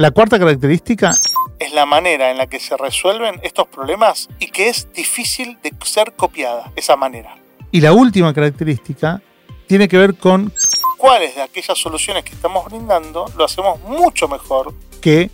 La 0.00 0.12
cuarta 0.12 0.38
característica 0.38 1.12
es 1.58 1.72
la 1.72 1.84
manera 1.84 2.30
en 2.30 2.38
la 2.38 2.46
que 2.46 2.60
se 2.60 2.76
resuelven 2.76 3.40
estos 3.42 3.66
problemas 3.66 4.28
y 4.38 4.46
que 4.46 4.68
es 4.68 4.86
difícil 4.94 5.58
de 5.60 5.72
ser 5.84 6.12
copiada 6.12 6.70
esa 6.76 6.94
manera. 6.94 7.36
Y 7.72 7.80
la 7.80 7.92
última 7.92 8.32
característica 8.32 9.20
tiene 9.66 9.88
que 9.88 9.98
ver 9.98 10.14
con 10.14 10.52
cuáles 10.98 11.34
de 11.34 11.42
aquellas 11.42 11.76
soluciones 11.76 12.22
que 12.22 12.32
estamos 12.32 12.66
brindando 12.66 13.24
lo 13.36 13.44
hacemos 13.44 13.80
mucho 13.80 14.28
mejor 14.28 14.72
que 15.00 15.32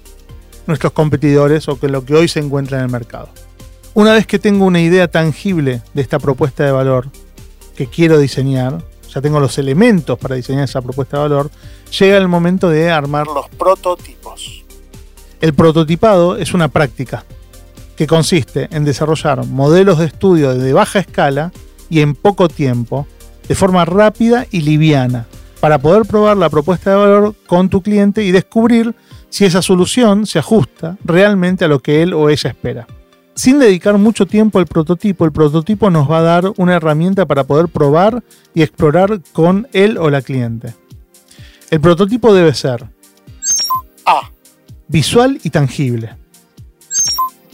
nuestros 0.66 0.94
competidores 0.94 1.68
o 1.68 1.78
que 1.78 1.88
lo 1.88 2.06
que 2.06 2.14
hoy 2.14 2.28
se 2.28 2.40
encuentra 2.40 2.78
en 2.78 2.84
el 2.84 2.90
mercado. 2.90 3.28
Una 3.92 4.14
vez 4.14 4.26
que 4.26 4.38
tengo 4.38 4.64
una 4.64 4.80
idea 4.80 5.08
tangible 5.08 5.82
de 5.92 6.00
esta 6.00 6.18
propuesta 6.18 6.64
de 6.64 6.72
valor 6.72 7.10
que 7.76 7.86
quiero 7.86 8.18
diseñar, 8.18 8.82
ya 9.14 9.20
tengo 9.20 9.38
los 9.38 9.58
elementos 9.58 10.18
para 10.18 10.34
diseñar 10.34 10.64
esa 10.64 10.82
propuesta 10.82 11.16
de 11.18 11.22
valor, 11.22 11.50
llega 11.98 12.16
el 12.16 12.28
momento 12.28 12.68
de 12.68 12.90
armar 12.90 13.26
los 13.26 13.48
prototipos. 13.50 14.64
El 15.40 15.54
prototipado 15.54 16.36
es 16.36 16.54
una 16.54 16.68
práctica 16.68 17.24
que 17.96 18.06
consiste 18.06 18.68
en 18.72 18.84
desarrollar 18.84 19.46
modelos 19.46 19.98
de 19.98 20.06
estudio 20.06 20.54
de 20.54 20.72
baja 20.72 20.98
escala 20.98 21.52
y 21.88 22.00
en 22.00 22.14
poco 22.14 22.48
tiempo, 22.48 23.06
de 23.46 23.54
forma 23.54 23.84
rápida 23.84 24.46
y 24.50 24.62
liviana, 24.62 25.26
para 25.60 25.78
poder 25.78 26.04
probar 26.06 26.36
la 26.36 26.50
propuesta 26.50 26.90
de 26.90 26.96
valor 26.96 27.34
con 27.46 27.68
tu 27.68 27.82
cliente 27.82 28.24
y 28.24 28.32
descubrir 28.32 28.94
si 29.28 29.44
esa 29.44 29.62
solución 29.62 30.26
se 30.26 30.38
ajusta 30.38 30.96
realmente 31.04 31.64
a 31.64 31.68
lo 31.68 31.80
que 31.80 32.02
él 32.02 32.14
o 32.14 32.30
ella 32.30 32.50
espera. 32.50 32.86
Sin 33.34 33.58
dedicar 33.58 33.98
mucho 33.98 34.26
tiempo 34.26 34.58
al 34.58 34.66
prototipo, 34.66 35.24
el 35.24 35.32
prototipo 35.32 35.90
nos 35.90 36.10
va 36.10 36.18
a 36.18 36.22
dar 36.22 36.52
una 36.56 36.76
herramienta 36.76 37.26
para 37.26 37.44
poder 37.44 37.68
probar 37.68 38.22
y 38.54 38.62
explorar 38.62 39.20
con 39.32 39.68
él 39.72 39.98
o 39.98 40.08
la 40.08 40.22
cliente. 40.22 40.74
El 41.70 41.80
prototipo 41.80 42.32
debe 42.32 42.54
ser 42.54 42.86
A 44.06 44.30
visual 44.88 45.40
y 45.42 45.50
tangible. 45.50 46.14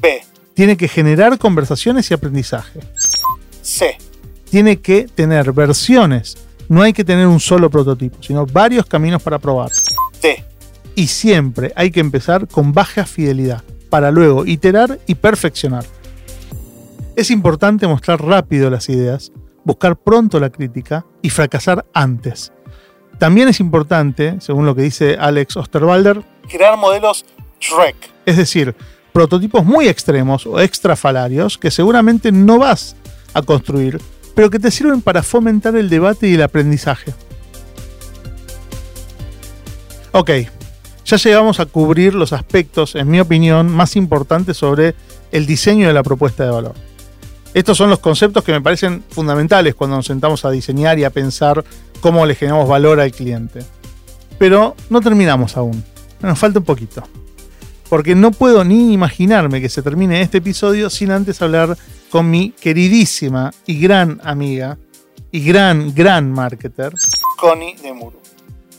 B. 0.00 0.22
Tiene 0.54 0.76
que 0.76 0.88
generar 0.88 1.38
conversaciones 1.38 2.10
y 2.10 2.14
aprendizaje. 2.14 2.80
C. 3.62 3.96
Tiene 4.50 4.80
que 4.80 5.04
tener 5.04 5.52
versiones. 5.52 6.36
No 6.68 6.82
hay 6.82 6.92
que 6.92 7.04
tener 7.04 7.26
un 7.26 7.40
solo 7.40 7.70
prototipo, 7.70 8.22
sino 8.22 8.46
varios 8.46 8.86
caminos 8.86 9.22
para 9.22 9.38
probar. 9.38 9.70
D. 10.20 10.44
Y 10.94 11.06
siempre 11.06 11.72
hay 11.76 11.90
que 11.90 12.00
empezar 12.00 12.46
con 12.48 12.72
baja 12.72 13.06
fidelidad, 13.06 13.62
para 13.90 14.10
luego 14.10 14.46
iterar 14.46 14.98
y 15.06 15.16
perfeccionar. 15.16 15.84
Es 17.16 17.30
importante 17.30 17.86
mostrar 17.86 18.24
rápido 18.24 18.70
las 18.70 18.88
ideas, 18.88 19.32
buscar 19.64 19.96
pronto 19.96 20.40
la 20.40 20.50
crítica 20.50 21.04
y 21.20 21.30
fracasar 21.30 21.84
antes. 21.92 22.52
También 23.18 23.48
es 23.48 23.60
importante, 23.60 24.36
según 24.40 24.64
lo 24.64 24.74
que 24.74 24.82
dice 24.82 25.16
Alex 25.20 25.56
Osterwalder, 25.56 26.22
Crear 26.48 26.78
modelos 26.78 27.26
Shrek. 27.60 27.96
es 28.24 28.38
decir, 28.38 28.74
prototipos 29.12 29.64
muy 29.64 29.88
extremos 29.88 30.46
o 30.46 30.58
extrafalarios 30.60 31.58
que 31.58 31.70
seguramente 31.70 32.32
no 32.32 32.58
vas 32.58 32.96
a 33.34 33.42
construir, 33.42 34.00
pero 34.34 34.48
que 34.48 34.58
te 34.58 34.70
sirven 34.70 35.02
para 35.02 35.22
fomentar 35.22 35.76
el 35.76 35.90
debate 35.90 36.28
y 36.28 36.34
el 36.34 36.42
aprendizaje. 36.42 37.12
Ok, 40.12 40.30
ya 41.10 41.16
llegamos 41.16 41.58
a 41.58 41.66
cubrir 41.66 42.14
los 42.14 42.32
aspectos, 42.32 42.94
en 42.94 43.10
mi 43.10 43.18
opinión, 43.18 43.68
más 43.68 43.96
importantes 43.96 44.56
sobre 44.56 44.94
el 45.32 45.44
diseño 45.44 45.88
de 45.88 45.92
la 45.92 46.04
propuesta 46.04 46.44
de 46.44 46.50
valor. 46.50 46.74
Estos 47.52 47.76
son 47.76 47.90
los 47.90 47.98
conceptos 47.98 48.44
que 48.44 48.52
me 48.52 48.60
parecen 48.60 49.02
fundamentales 49.10 49.74
cuando 49.74 49.96
nos 49.96 50.06
sentamos 50.06 50.44
a 50.44 50.50
diseñar 50.50 50.98
y 51.00 51.04
a 51.04 51.10
pensar 51.10 51.64
cómo 52.00 52.24
le 52.26 52.36
generamos 52.36 52.68
valor 52.68 53.00
al 53.00 53.10
cliente. 53.10 53.60
Pero 54.38 54.76
no 54.88 55.00
terminamos 55.00 55.56
aún, 55.56 55.82
nos 56.22 56.38
falta 56.38 56.60
un 56.60 56.64
poquito. 56.64 57.02
Porque 57.88 58.14
no 58.14 58.30
puedo 58.30 58.62
ni 58.62 58.92
imaginarme 58.92 59.60
que 59.60 59.68
se 59.68 59.82
termine 59.82 60.22
este 60.22 60.38
episodio 60.38 60.90
sin 60.90 61.10
antes 61.10 61.42
hablar 61.42 61.76
con 62.08 62.30
mi 62.30 62.50
queridísima 62.52 63.52
y 63.66 63.80
gran 63.80 64.20
amiga 64.22 64.78
y 65.32 65.44
gran, 65.44 65.92
gran 65.92 66.30
marketer. 66.30 66.92
Connie 67.36 67.74
de 67.82 67.92
Muru. 67.92 68.19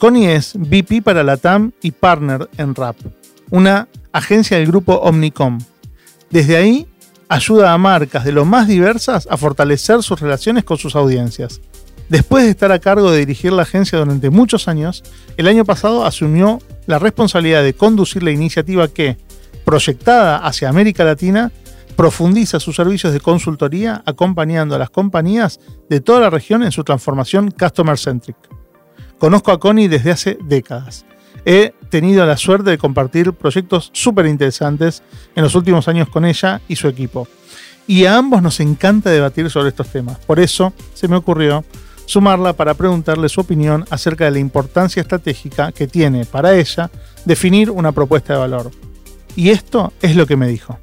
Connie 0.02 0.34
es 0.34 0.56
VP 0.56 1.04
para 1.04 1.24
la 1.24 1.38
TAM 1.38 1.74
y 1.84 1.92
partner 1.92 2.50
en 2.58 2.74
RAP, 2.74 2.96
una 3.52 3.88
agencia 4.12 4.58
del 4.58 4.66
grupo 4.66 4.96
Omnicom. 4.96 5.60
Desde 6.32 6.58
ahí 6.58 6.88
ayuda 7.30 7.72
a 7.72 7.78
marcas 7.78 8.26
de 8.26 8.32
lo 8.32 8.44
más 8.44 8.68
diversas 8.68 9.28
a 9.30 9.38
fortalecer 9.38 10.02
sus 10.02 10.20
relaciones 10.20 10.64
con 10.64 10.80
sus 10.80 10.96
audiencias. 10.96 11.62
Después 12.10 12.46
de 12.46 12.50
estar 12.50 12.72
a 12.72 12.80
cargo 12.80 13.12
de 13.12 13.20
dirigir 13.20 13.54
la 13.54 13.62
agencia 13.62 14.00
durante 14.00 14.32
muchos 14.32 14.68
años, 14.68 15.04
el 15.38 15.48
año 15.48 15.66
pasado 15.66 16.04
asumió 16.04 16.58
la 16.88 16.98
responsabilidad 16.98 17.62
de 17.62 17.76
conducir 17.76 18.24
la 18.24 18.32
iniciativa 18.32 18.88
que, 18.88 19.18
proyectada 19.66 20.38
hacia 20.38 20.70
América 20.70 21.04
Latina, 21.04 21.52
profundiza 21.96 22.60
sus 22.60 22.76
servicios 22.76 23.14
de 23.14 23.20
consultoría 23.20 24.02
acompañando 24.08 24.74
a 24.74 24.80
las 24.80 24.90
compañías 24.90 25.60
de 25.92 26.02
toda 26.02 26.22
la 26.22 26.32
región 26.32 26.64
en 26.64 26.72
su 26.72 26.84
transformación 26.84 27.52
customer 27.52 28.00
centric. 28.00 28.61
Conozco 29.22 29.52
a 29.52 29.60
Connie 29.60 29.88
desde 29.88 30.10
hace 30.10 30.40
décadas. 30.42 31.06
He 31.46 31.76
tenido 31.92 32.26
la 32.26 32.38
suerte 32.38 32.72
de 32.72 32.80
compartir 32.80 33.34
proyectos 33.34 33.92
súper 33.94 34.26
interesantes 34.26 35.04
en 35.36 35.44
los 35.44 35.54
últimos 35.54 35.88
años 35.88 36.10
con 36.10 36.26
ella 36.26 36.60
y 36.68 36.76
su 36.76 36.88
equipo. 36.88 37.28
Y 37.86 38.06
a 38.06 38.18
ambos 38.18 38.42
nos 38.42 38.60
encanta 38.60 39.12
debatir 39.12 39.52
sobre 39.52 39.70
estos 39.70 39.90
temas. 39.90 40.18
Por 40.26 40.40
eso 40.40 40.74
se 40.96 41.08
me 41.08 41.18
ocurrió 41.18 41.64
sumarla 42.08 42.54
para 42.54 42.74
preguntarle 42.74 43.30
su 43.30 43.42
opinión 43.42 43.86
acerca 43.92 44.26
de 44.26 44.32
la 44.32 44.40
importancia 44.40 45.02
estratégica 45.02 45.72
que 45.72 45.86
tiene 45.86 46.26
para 46.26 46.56
ella 46.56 46.90
definir 47.24 47.70
una 47.70 47.92
propuesta 47.92 48.34
de 48.34 48.40
valor. 48.40 48.72
Y 49.36 49.52
esto 49.52 49.94
es 50.02 50.16
lo 50.16 50.26
que 50.26 50.36
me 50.36 50.48
dijo. 50.48 50.80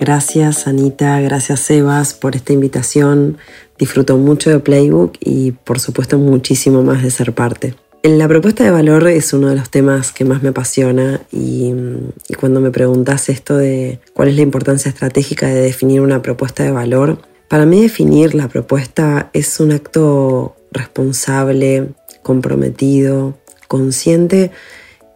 Gracias 0.00 0.66
Anita, 0.66 1.20
gracias 1.20 1.60
Sebas 1.60 2.14
por 2.14 2.34
esta 2.34 2.54
invitación. 2.54 3.36
Disfruto 3.80 4.18
mucho 4.18 4.50
de 4.50 4.58
Playbook 4.58 5.14
y 5.20 5.52
por 5.52 5.80
supuesto 5.80 6.18
muchísimo 6.18 6.82
más 6.82 7.02
de 7.02 7.10
ser 7.10 7.32
parte. 7.32 7.74
La 8.02 8.28
propuesta 8.28 8.62
de 8.62 8.70
valor 8.70 9.08
es 9.08 9.32
uno 9.32 9.48
de 9.48 9.56
los 9.56 9.70
temas 9.70 10.12
que 10.12 10.26
más 10.26 10.42
me 10.42 10.50
apasiona 10.50 11.22
y, 11.32 11.72
y, 12.28 12.34
cuando 12.34 12.60
me 12.60 12.70
preguntas 12.70 13.30
esto 13.30 13.56
de 13.56 13.98
cuál 14.12 14.28
es 14.28 14.36
la 14.36 14.42
importancia 14.42 14.90
estratégica 14.90 15.48
de 15.48 15.62
definir 15.62 16.02
una 16.02 16.20
propuesta 16.20 16.62
de 16.62 16.70
valor, 16.70 17.22
para 17.48 17.64
mí 17.64 17.80
definir 17.80 18.34
la 18.34 18.48
propuesta 18.48 19.30
es 19.32 19.58
un 19.60 19.72
acto 19.72 20.56
responsable, 20.72 21.88
comprometido, 22.22 23.38
consciente 23.66 24.50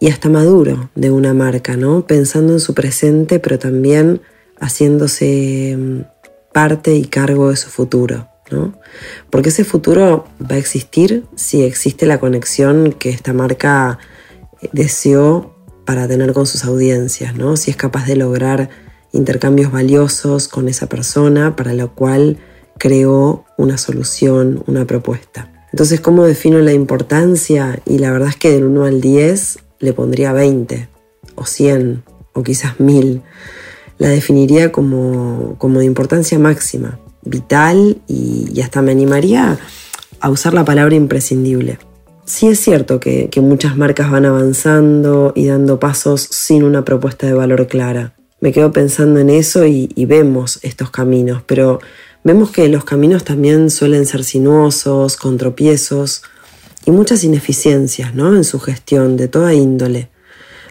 y 0.00 0.08
hasta 0.08 0.30
maduro 0.30 0.90
de 0.94 1.10
una 1.10 1.34
marca, 1.34 1.76
¿no? 1.76 2.06
Pensando 2.06 2.54
en 2.54 2.60
su 2.60 2.72
presente, 2.72 3.40
pero 3.40 3.58
también 3.58 4.22
haciéndose 4.58 6.06
parte 6.52 6.94
y 6.94 7.04
cargo 7.04 7.50
de 7.50 7.56
su 7.56 7.68
futuro. 7.68 8.33
¿No? 8.50 8.74
Porque 9.30 9.48
ese 9.48 9.64
futuro 9.64 10.26
va 10.40 10.56
a 10.56 10.58
existir 10.58 11.24
si 11.34 11.62
existe 11.62 12.06
la 12.06 12.20
conexión 12.20 12.92
que 12.92 13.10
esta 13.10 13.32
marca 13.32 13.98
deseó 14.72 15.54
para 15.84 16.08
tener 16.08 16.32
con 16.32 16.46
sus 16.46 16.64
audiencias, 16.64 17.34
¿no? 17.36 17.56
si 17.56 17.70
es 17.70 17.76
capaz 17.76 18.06
de 18.06 18.16
lograr 18.16 18.70
intercambios 19.12 19.70
valiosos 19.70 20.48
con 20.48 20.68
esa 20.68 20.88
persona 20.88 21.56
para 21.56 21.74
lo 21.74 21.94
cual 21.94 22.38
creó 22.78 23.44
una 23.56 23.78
solución, 23.78 24.62
una 24.66 24.86
propuesta. 24.86 25.50
Entonces, 25.72 26.00
¿cómo 26.00 26.24
defino 26.24 26.58
la 26.60 26.72
importancia? 26.72 27.80
Y 27.84 27.98
la 27.98 28.12
verdad 28.12 28.28
es 28.28 28.36
que 28.36 28.50
del 28.50 28.64
1 28.64 28.84
al 28.84 29.00
10 29.00 29.58
le 29.80 29.92
pondría 29.92 30.32
20 30.32 30.88
o 31.34 31.44
100 31.44 32.04
o 32.32 32.42
quizás 32.42 32.80
1000 32.80 33.22
la 33.98 34.08
definiría 34.08 34.72
como, 34.72 35.56
como 35.58 35.78
de 35.78 35.84
importancia 35.84 36.38
máxima, 36.38 36.98
vital 37.24 37.98
y, 38.06 38.60
hasta 38.60 38.82
me 38.82 38.92
animaría 38.92 39.58
a 40.20 40.30
usar 40.30 40.54
la 40.54 40.64
palabra 40.64 40.94
imprescindible. 40.94 41.78
Sí 42.24 42.48
es 42.48 42.60
cierto 42.60 43.00
que, 43.00 43.28
muchas 43.42 43.76
marcas 43.76 44.10
van 44.10 44.24
avanzando 44.24 45.32
y 45.34 45.46
dando 45.46 45.78
pasos 45.78 46.22
sin 46.22 46.62
una 46.62 46.84
propuesta 46.84 47.26
de 47.26 47.34
valor 47.34 47.66
clara. 47.66 48.14
Me 48.40 48.52
quedo 48.52 48.72
pensando 48.72 49.20
en 49.20 49.30
eso 49.30 49.66
y, 49.66 49.90
y 49.94 50.06
vemos 50.06 50.58
estos 50.62 50.90
caminos, 50.90 51.42
pero 51.46 51.80
vemos 52.24 52.50
que 52.50 52.68
los 52.68 52.84
caminos 52.84 53.24
también 53.24 53.70
suelen 53.70 54.06
ser 54.06 54.24
sinuosos, 54.24 55.16
con 55.16 55.38
tropiezos 55.38 56.22
y 56.86 56.90
muchas 56.90 57.24
ineficiencias 57.24 58.14
¿no? 58.14 58.34
en 58.34 58.44
su 58.44 58.60
gestión 58.60 59.16
de 59.16 59.28
toda 59.28 59.54
índole. 59.54 60.10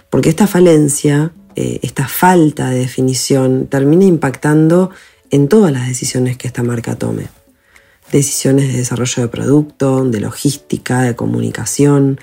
Porque 0.10 0.30
esta 0.30 0.46
falencia 0.46 1.34
eh, 1.56 1.80
esta 1.84 2.08
falta 2.08 2.70
de 2.70 2.80
definición 2.80 3.68
termina 3.68 4.06
impactando 4.06 4.90
en 5.34 5.48
todas 5.48 5.72
las 5.72 5.88
decisiones 5.88 6.38
que 6.38 6.46
esta 6.46 6.62
marca 6.62 6.96
tome. 6.96 7.26
Decisiones 8.12 8.72
de 8.72 8.78
desarrollo 8.78 9.24
de 9.24 9.28
producto, 9.30 10.06
de 10.06 10.20
logística, 10.20 11.02
de 11.02 11.16
comunicación 11.16 12.20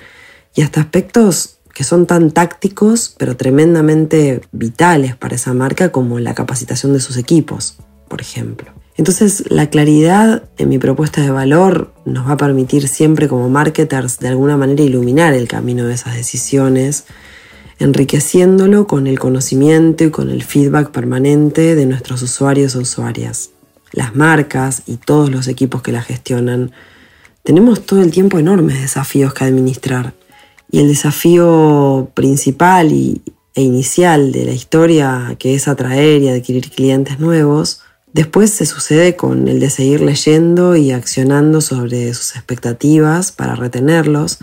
y 0.55 0.61
hasta 0.61 0.79
aspectos 0.79 1.57
que 1.73 1.83
son 1.83 2.05
tan 2.05 2.31
tácticos 2.31 3.13
pero 3.17 3.35
tremendamente 3.35 4.39
vitales 4.53 5.17
para 5.17 5.35
esa 5.35 5.53
marca 5.53 5.91
como 5.91 6.19
la 6.19 6.33
capacitación 6.33 6.93
de 6.93 7.01
sus 7.01 7.17
equipos, 7.17 7.75
por 8.07 8.21
ejemplo. 8.21 8.71
Entonces 8.95 9.43
la 9.51 9.69
claridad 9.69 10.43
en 10.57 10.69
mi 10.69 10.77
propuesta 10.77 11.19
de 11.21 11.31
valor 11.31 11.93
nos 12.05 12.25
va 12.29 12.33
a 12.33 12.37
permitir 12.37 12.87
siempre 12.87 13.27
como 13.27 13.49
marketers 13.49 14.19
de 14.19 14.29
alguna 14.29 14.55
manera 14.55 14.83
iluminar 14.83 15.33
el 15.33 15.49
camino 15.49 15.85
de 15.85 15.95
esas 15.95 16.15
decisiones 16.15 17.03
enriqueciéndolo 17.81 18.87
con 18.87 19.07
el 19.07 19.19
conocimiento 19.19 20.03
y 20.03 20.11
con 20.11 20.29
el 20.29 20.43
feedback 20.43 20.91
permanente 20.91 21.75
de 21.75 21.85
nuestros 21.85 22.21
usuarios 22.21 22.75
o 22.75 22.79
usuarias. 22.79 23.49
Las 23.91 24.15
marcas 24.15 24.83
y 24.85 24.97
todos 24.97 25.31
los 25.31 25.47
equipos 25.47 25.81
que 25.81 25.91
la 25.91 26.01
gestionan, 26.01 26.71
tenemos 27.43 27.85
todo 27.85 28.01
el 28.01 28.11
tiempo 28.11 28.39
enormes 28.39 28.79
desafíos 28.79 29.33
que 29.33 29.45
administrar. 29.45 30.13
Y 30.69 30.79
el 30.79 30.87
desafío 30.87 32.11
principal 32.13 32.91
y, 32.91 33.21
e 33.53 33.61
inicial 33.61 34.31
de 34.31 34.45
la 34.45 34.53
historia, 34.53 35.35
que 35.37 35.55
es 35.55 35.67
atraer 35.67 36.21
y 36.21 36.29
adquirir 36.29 36.69
clientes 36.69 37.19
nuevos, 37.19 37.81
después 38.13 38.51
se 38.51 38.65
sucede 38.65 39.15
con 39.15 39.47
el 39.47 39.59
de 39.59 39.69
seguir 39.69 40.01
leyendo 40.01 40.75
y 40.75 40.91
accionando 40.91 41.59
sobre 41.61 42.13
sus 42.13 42.35
expectativas 42.35 43.31
para 43.31 43.55
retenerlos, 43.55 44.39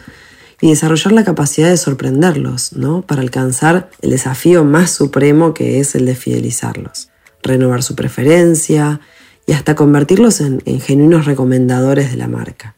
y 0.61 0.71
desarrollar 0.71 1.13
la 1.13 1.25
capacidad 1.25 1.69
de 1.69 1.77
sorprenderlos, 1.77 2.73
¿no? 2.73 3.03
Para 3.03 3.23
alcanzar 3.23 3.91
el 4.03 4.11
desafío 4.11 4.65
más 4.65 4.91
supremo 4.91 5.55
que 5.55 5.81
es 5.81 5.95
el 5.95 6.07
de 6.07 6.15
fidelizarlos, 6.15 7.11
renovar 7.43 7.83
su 7.83 7.95
preferencia 7.95 9.01
y 9.47 9.53
hasta 9.53 9.75
convertirlos 9.75 10.41
en, 10.41 10.63
en 10.65 10.81
genuinos 10.81 11.27
recomendadores 11.27 12.11
de 12.11 12.17
la 12.17 12.27
marca, 12.27 12.75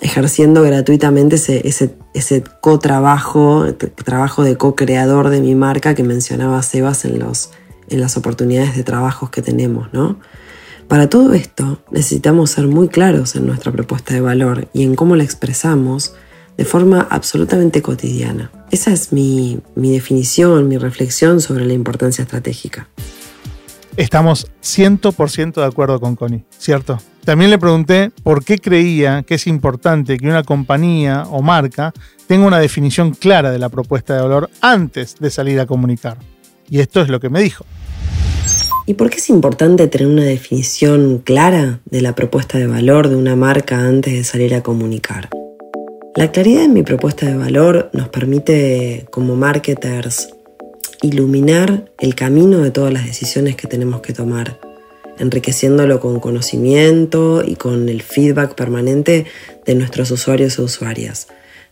ejerciendo 0.00 0.62
gratuitamente 0.62 1.36
ese, 1.36 1.66
ese, 1.66 1.94
ese 2.14 2.42
co-trabajo, 2.60 3.66
trabajo 4.04 4.42
de 4.42 4.56
co-creador 4.56 5.30
de 5.30 5.40
mi 5.40 5.54
marca 5.54 5.94
que 5.94 6.02
mencionaba 6.02 6.62
Sebas 6.62 7.04
en, 7.04 7.20
los, 7.20 7.50
en 7.88 8.00
las 8.00 8.16
oportunidades 8.16 8.76
de 8.76 8.82
trabajos 8.82 9.30
que 9.30 9.40
tenemos, 9.40 9.92
¿no? 9.92 10.18
Para 10.88 11.08
todo 11.08 11.32
esto 11.32 11.82
necesitamos 11.90 12.50
ser 12.50 12.66
muy 12.66 12.88
claros 12.88 13.36
en 13.36 13.46
nuestra 13.46 13.72
propuesta 13.72 14.12
de 14.12 14.20
valor 14.20 14.68
y 14.74 14.82
en 14.82 14.96
cómo 14.96 15.16
la 15.16 15.24
expresamos 15.24 16.14
de 16.56 16.64
forma 16.64 17.06
absolutamente 17.10 17.82
cotidiana. 17.82 18.50
Esa 18.70 18.92
es 18.92 19.12
mi, 19.12 19.60
mi 19.74 19.92
definición, 19.92 20.68
mi 20.68 20.78
reflexión 20.78 21.40
sobre 21.40 21.64
la 21.66 21.72
importancia 21.72 22.22
estratégica. 22.22 22.88
Estamos 23.96 24.48
100% 24.62 25.54
de 25.54 25.64
acuerdo 25.64 26.00
con 26.00 26.16
Connie, 26.16 26.44
¿cierto? 26.58 26.98
También 27.24 27.50
le 27.50 27.58
pregunté 27.58 28.10
por 28.22 28.44
qué 28.44 28.58
creía 28.58 29.22
que 29.22 29.36
es 29.36 29.46
importante 29.46 30.18
que 30.18 30.26
una 30.26 30.42
compañía 30.42 31.24
o 31.30 31.42
marca 31.42 31.92
tenga 32.26 32.46
una 32.46 32.58
definición 32.58 33.12
clara 33.12 33.52
de 33.52 33.58
la 33.58 33.68
propuesta 33.68 34.14
de 34.14 34.22
valor 34.22 34.50
antes 34.60 35.14
de 35.20 35.30
salir 35.30 35.60
a 35.60 35.66
comunicar. 35.66 36.18
Y 36.68 36.80
esto 36.80 37.00
es 37.02 37.08
lo 37.08 37.20
que 37.20 37.30
me 37.30 37.40
dijo. 37.40 37.64
¿Y 38.86 38.94
por 38.94 39.10
qué 39.10 39.18
es 39.18 39.30
importante 39.30 39.86
tener 39.86 40.08
una 40.08 40.24
definición 40.24 41.18
clara 41.18 41.80
de 41.86 42.02
la 42.02 42.14
propuesta 42.14 42.58
de 42.58 42.66
valor 42.66 43.08
de 43.08 43.16
una 43.16 43.36
marca 43.36 43.78
antes 43.78 44.12
de 44.12 44.24
salir 44.24 44.54
a 44.54 44.62
comunicar? 44.62 45.30
La 46.16 46.30
claridad 46.30 46.62
en 46.62 46.72
mi 46.72 46.84
propuesta 46.84 47.26
de 47.26 47.36
valor 47.36 47.90
nos 47.92 48.08
permite, 48.08 49.04
como 49.10 49.34
marketers, 49.34 50.28
iluminar 51.02 51.90
el 51.98 52.14
camino 52.14 52.60
de 52.60 52.70
todas 52.70 52.92
las 52.92 53.04
decisiones 53.04 53.56
que 53.56 53.66
tenemos 53.66 54.00
que 54.00 54.12
tomar, 54.12 54.60
enriqueciéndolo 55.18 55.98
con 55.98 56.20
conocimiento 56.20 57.42
y 57.44 57.56
con 57.56 57.88
el 57.88 58.00
feedback 58.00 58.54
permanente 58.54 59.26
de 59.66 59.74
nuestros 59.74 60.12
usuarios 60.12 60.56
e 60.56 60.62
usuarias. 60.62 61.26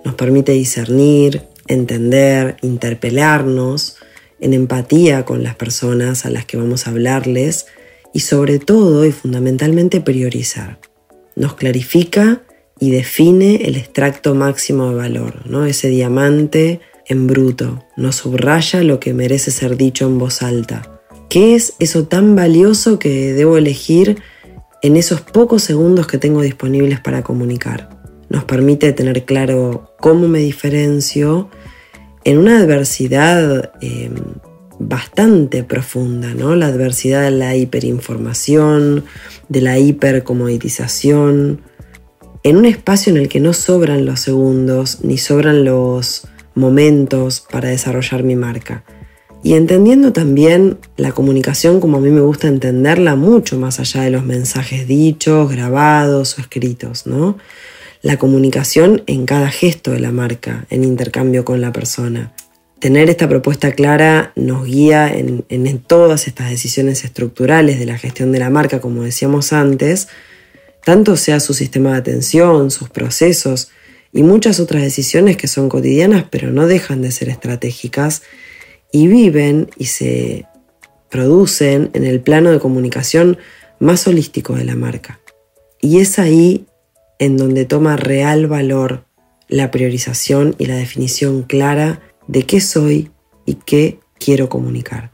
Nos 0.04 0.16
permite 0.16 0.50
discernir, 0.50 1.42
entender, 1.68 2.56
interpelarnos, 2.62 3.98
en 4.40 4.54
empatía 4.54 5.24
con 5.24 5.44
las 5.44 5.54
personas 5.54 6.26
a 6.26 6.30
las 6.30 6.46
que 6.46 6.56
vamos 6.56 6.88
a 6.88 6.90
hablarles 6.90 7.66
y 8.12 8.18
sobre 8.20 8.58
todo 8.58 9.06
y 9.06 9.12
fundamentalmente 9.12 10.00
priorizar. 10.00 10.80
Nos 11.36 11.54
clarifica 11.54 12.42
y 12.82 12.90
define 12.90 13.66
el 13.66 13.76
extracto 13.76 14.34
máximo 14.34 14.88
de 14.88 14.96
valor, 14.96 15.48
¿no? 15.48 15.66
ese 15.66 15.86
diamante 15.88 16.80
en 17.06 17.28
bruto, 17.28 17.84
nos 17.96 18.16
subraya 18.16 18.82
lo 18.82 18.98
que 18.98 19.14
merece 19.14 19.52
ser 19.52 19.76
dicho 19.76 20.04
en 20.04 20.18
voz 20.18 20.42
alta. 20.42 21.00
¿Qué 21.30 21.54
es 21.54 21.74
eso 21.78 22.08
tan 22.08 22.34
valioso 22.34 22.98
que 22.98 23.34
debo 23.34 23.56
elegir 23.56 24.20
en 24.82 24.96
esos 24.96 25.20
pocos 25.20 25.62
segundos 25.62 26.08
que 26.08 26.18
tengo 26.18 26.42
disponibles 26.42 26.98
para 26.98 27.22
comunicar? 27.22 27.88
Nos 28.28 28.42
permite 28.42 28.92
tener 28.92 29.26
claro 29.26 29.94
cómo 30.00 30.26
me 30.26 30.40
diferencio 30.40 31.50
en 32.24 32.38
una 32.38 32.58
adversidad 32.58 33.74
em, 33.80 34.14
bastante 34.80 35.62
profunda, 35.62 36.34
¿no? 36.34 36.56
La 36.56 36.66
adversidad 36.66 37.22
de 37.22 37.30
la 37.30 37.54
hiperinformación, 37.54 39.04
de 39.48 39.60
la 39.60 39.78
hipercomoditización, 39.78 41.60
en 42.42 42.56
un 42.56 42.64
espacio 42.64 43.10
en 43.10 43.18
el 43.18 43.28
que 43.28 43.40
no 43.40 43.52
sobran 43.52 44.04
los 44.04 44.20
segundos 44.20 44.98
ni 45.02 45.18
sobran 45.18 45.64
los 45.64 46.26
momentos 46.54 47.44
para 47.50 47.68
desarrollar 47.68 48.22
mi 48.22 48.36
marca. 48.36 48.84
Y 49.44 49.54
entendiendo 49.54 50.12
también 50.12 50.78
la 50.96 51.12
comunicación 51.12 51.80
como 51.80 51.96
a 51.96 52.00
mí 52.00 52.10
me 52.10 52.20
gusta 52.20 52.46
entenderla 52.48 53.16
mucho 53.16 53.58
más 53.58 53.80
allá 53.80 54.02
de 54.02 54.10
los 54.10 54.24
mensajes 54.24 54.86
dichos, 54.86 55.50
grabados 55.50 56.38
o 56.38 56.40
escritos, 56.40 57.06
¿no? 57.06 57.36
la 58.02 58.18
comunicación 58.18 59.02
en 59.06 59.26
cada 59.26 59.48
gesto 59.48 59.92
de 59.92 60.00
la 60.00 60.10
marca, 60.10 60.66
en 60.70 60.84
intercambio 60.84 61.44
con 61.44 61.60
la 61.60 61.72
persona. 61.72 62.32
Tener 62.80 63.08
esta 63.08 63.28
propuesta 63.28 63.70
clara 63.72 64.32
nos 64.34 64.66
guía 64.66 65.08
en, 65.08 65.78
todas 65.78 66.26
estas 66.26 66.50
decisiones 66.50 67.04
estructurales 67.04 67.78
de 67.78 67.86
la 67.86 67.96
gestión 67.96 68.32
de 68.32 68.40
la 68.40 68.50
marca, 68.50 68.80
como 68.80 69.04
decíamos 69.04 69.52
antes, 69.52 70.08
tanto 70.84 71.16
sea 71.16 71.40
su 71.40 71.54
sistema 71.54 71.92
de 71.92 71.98
atención, 71.98 72.70
sus 72.70 72.88
procesos 72.90 73.70
y 74.12 74.22
muchas 74.22 74.60
otras 74.60 74.82
decisiones 74.82 75.36
que 75.36 75.48
son 75.48 75.68
cotidianas 75.68 76.26
pero 76.30 76.50
no 76.50 76.66
dejan 76.66 77.02
de 77.02 77.12
ser 77.12 77.28
estratégicas 77.28 78.22
y 78.92 79.06
viven 79.08 79.70
y 79.76 79.86
se 79.86 80.46
producen 81.10 81.90
en 81.94 82.04
el 82.04 82.20
plano 82.20 82.50
de 82.50 82.58
comunicación 82.58 83.38
más 83.78 84.06
holístico 84.06 84.54
de 84.54 84.64
la 84.64 84.76
marca. 84.76 85.20
Y 85.80 85.98
es 85.98 86.18
ahí 86.18 86.66
en 87.18 87.36
donde 87.36 87.64
toma 87.64 87.96
real 87.96 88.46
valor 88.46 89.04
la 89.48 89.70
priorización 89.70 90.54
y 90.58 90.66
la 90.66 90.76
definición 90.76 91.42
clara 91.42 92.00
de 92.26 92.44
qué 92.44 92.60
soy 92.60 93.10
y 93.44 93.54
qué 93.54 93.98
quiero 94.18 94.48
comunicar. 94.48 95.10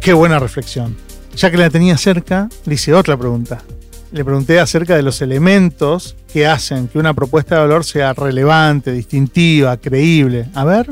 Qué 0.00 0.12
buena 0.12 0.38
reflexión. 0.38 0.96
Ya 1.36 1.50
que 1.50 1.56
la 1.56 1.70
tenía 1.70 1.96
cerca, 1.96 2.48
le 2.66 2.74
hice 2.74 2.92
otra 2.92 3.16
pregunta. 3.16 3.62
Le 4.12 4.24
pregunté 4.24 4.58
acerca 4.58 4.96
de 4.96 5.02
los 5.02 5.22
elementos 5.22 6.16
que 6.32 6.46
hacen 6.46 6.88
que 6.88 6.98
una 6.98 7.14
propuesta 7.14 7.54
de 7.54 7.60
valor 7.60 7.84
sea 7.84 8.12
relevante, 8.12 8.90
distintiva, 8.90 9.76
creíble. 9.76 10.46
A 10.54 10.64
ver. 10.64 10.90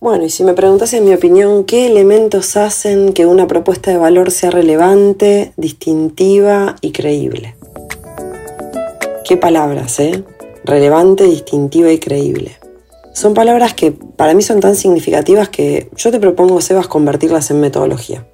Bueno, 0.00 0.24
y 0.24 0.30
si 0.30 0.42
me 0.42 0.54
preguntas 0.54 0.94
en 0.94 1.04
mi 1.04 1.12
opinión, 1.12 1.64
¿qué 1.64 1.86
elementos 1.86 2.56
hacen 2.56 3.12
que 3.12 3.26
una 3.26 3.46
propuesta 3.46 3.90
de 3.90 3.98
valor 3.98 4.30
sea 4.30 4.50
relevante, 4.50 5.52
distintiva 5.58 6.76
y 6.80 6.92
creíble? 6.92 7.56
Qué 9.28 9.36
palabras, 9.36 10.00
¿eh? 10.00 10.24
Relevante, 10.64 11.24
distintiva 11.24 11.92
y 11.92 11.98
creíble. 11.98 12.56
Son 13.12 13.34
palabras 13.34 13.74
que 13.74 13.92
para 13.92 14.32
mí 14.32 14.40
son 14.40 14.60
tan 14.60 14.76
significativas 14.76 15.50
que 15.50 15.90
yo 15.94 16.10
te 16.10 16.18
propongo, 16.18 16.62
Sebas, 16.62 16.88
convertirlas 16.88 17.50
en 17.50 17.60
metodología. 17.60 18.26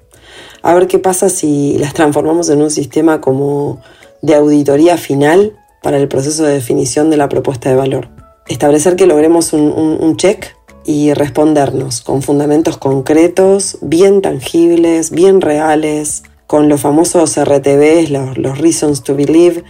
A 0.61 0.73
ver 0.73 0.87
qué 0.87 0.99
pasa 0.99 1.29
si 1.29 1.77
las 1.77 1.93
transformamos 1.93 2.49
en 2.49 2.61
un 2.61 2.71
sistema 2.71 3.21
como 3.21 3.79
de 4.21 4.35
auditoría 4.35 4.97
final 4.97 5.53
para 5.81 5.97
el 5.97 6.07
proceso 6.07 6.43
de 6.43 6.53
definición 6.53 7.09
de 7.09 7.17
la 7.17 7.29
propuesta 7.29 7.69
de 7.69 7.75
valor. 7.75 8.09
Establecer 8.47 8.95
que 8.95 9.05
logremos 9.05 9.53
un, 9.53 10.17
check 10.17 10.55
y 10.85 11.13
respondernos 11.13 12.01
con 12.01 12.21
fundamentos 12.21 12.77
concretos, 12.77 13.77
bien 13.81 14.21
tangibles, 14.21 15.11
bien 15.11 15.41
reales, 15.41 16.23
con 16.47 16.69
los 16.69 16.81
famosos 16.81 17.37
RTBs, 17.37 18.09
los 18.09 18.57
Reasons 18.57 19.03
to 19.03 19.15
Believe, 19.15 19.63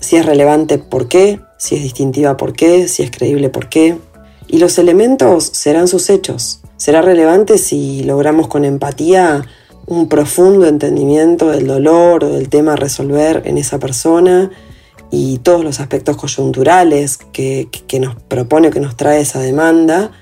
si 0.00 0.16
es 0.16 0.26
relevante, 0.26 0.78
por 0.78 1.08
qué, 1.08 1.40
si 1.58 1.76
es 1.76 1.82
distintiva, 1.82 2.36
por 2.36 2.54
qué, 2.54 2.88
si 2.88 3.02
es 3.02 3.10
creíble, 3.10 3.50
por 3.50 3.68
qué. 3.68 3.98
Y 4.48 4.58
los 4.58 4.78
elementos 4.78 5.44
serán 5.44 5.88
sus 5.88 6.10
hechos. 6.10 6.60
Será 6.76 7.02
relevante 7.02 7.58
si 7.58 8.02
logramos 8.02 8.48
con 8.48 8.64
empatía 8.64 9.44
un 9.86 10.08
profundo 10.08 10.66
entendimiento 10.66 11.50
del 11.50 11.66
dolor 11.66 12.24
o 12.24 12.30
del 12.30 12.48
tema 12.48 12.74
a 12.74 12.76
resolver 12.76 13.42
en 13.44 13.58
esa 13.58 13.78
persona 13.78 14.50
y 15.10 15.38
todos 15.38 15.64
los 15.64 15.80
aspectos 15.80 16.16
coyunturales 16.16 17.18
que, 17.32 17.68
que 17.86 18.00
nos 18.00 18.16
propone 18.16 18.68
o 18.68 18.70
que 18.70 18.80
nos 18.80 18.96
trae 18.96 19.20
esa 19.20 19.40
demanda 19.40 20.12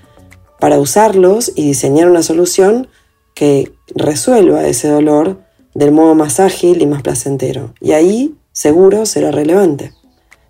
para 0.58 0.78
usarlos 0.78 1.52
y 1.54 1.66
diseñar 1.66 2.08
una 2.08 2.22
solución 2.22 2.88
que 3.34 3.72
resuelva 3.94 4.66
ese 4.66 4.88
dolor 4.88 5.38
del 5.74 5.92
modo 5.92 6.14
más 6.14 6.40
ágil 6.40 6.82
y 6.82 6.86
más 6.86 7.02
placentero. 7.02 7.72
Y 7.80 7.92
ahí 7.92 8.34
seguro 8.52 9.06
será 9.06 9.30
relevante. 9.30 9.92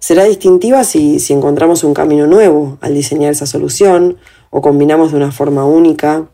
Será 0.00 0.24
distintiva 0.24 0.82
si, 0.82 1.18
encontramos 1.28 1.84
un 1.84 1.92
camino 1.92 2.26
nuevo 2.26 2.78
al 2.80 2.94
diseñar 2.94 3.32
esa 3.32 3.46
solución 3.46 4.16
o 4.50 4.62
combinamos 4.62 5.12
de 5.12 5.18
una 5.18 5.30
forma 5.30 5.64
única, 5.64 6.30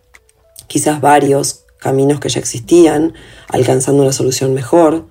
quizás 0.68 1.00
varios 1.00 1.65
caminos 1.78 2.20
que 2.20 2.28
ya 2.28 2.40
existían, 2.40 3.14
alcanzando 3.48 4.02
una 4.02 4.12
solución 4.12 4.54
mejor, 4.54 5.06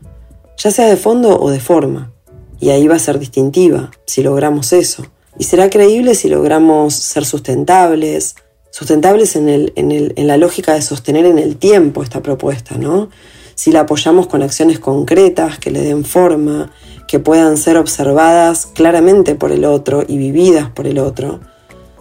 ya 0.57 0.71
sea 0.71 0.87
de 0.87 0.97
fondo 0.97 1.39
o 1.39 1.49
de 1.49 1.59
forma. 1.59 2.11
Y 2.59 2.69
ahí 2.69 2.87
va 2.87 2.95
a 2.95 2.99
ser 2.99 3.19
distintiva 3.19 3.91
si 4.05 4.23
logramos 4.23 4.73
eso. 4.73 5.05
Y 5.37 5.43
será 5.43 5.69
creíble 5.69 6.15
si 6.15 6.29
logramos 6.29 6.95
ser 6.95 7.25
sustentables, 7.25 8.35
sustentables 8.71 9.35
en, 9.35 9.49
el, 9.49 9.73
en, 9.75 9.91
el, 9.91 10.13
en 10.15 10.27
la 10.27 10.37
lógica 10.37 10.73
de 10.73 10.81
sostener 10.81 11.25
en 11.25 11.39
el 11.39 11.57
tiempo 11.57 12.03
esta 12.03 12.21
propuesta, 12.21 12.77
¿no? 12.77 13.09
si 13.55 13.71
la 13.71 13.81
apoyamos 13.81 14.27
con 14.27 14.43
acciones 14.43 14.79
concretas 14.79 15.57
que 15.57 15.71
le 15.71 15.81
den 15.81 16.03
forma, 16.03 16.71
que 17.07 17.19
puedan 17.19 17.57
ser 17.57 17.77
observadas 17.77 18.65
claramente 18.65 19.35
por 19.35 19.51
el 19.51 19.65
otro 19.65 20.03
y 20.05 20.17
vividas 20.17 20.69
por 20.69 20.87
el 20.87 20.99
otro, 20.99 21.39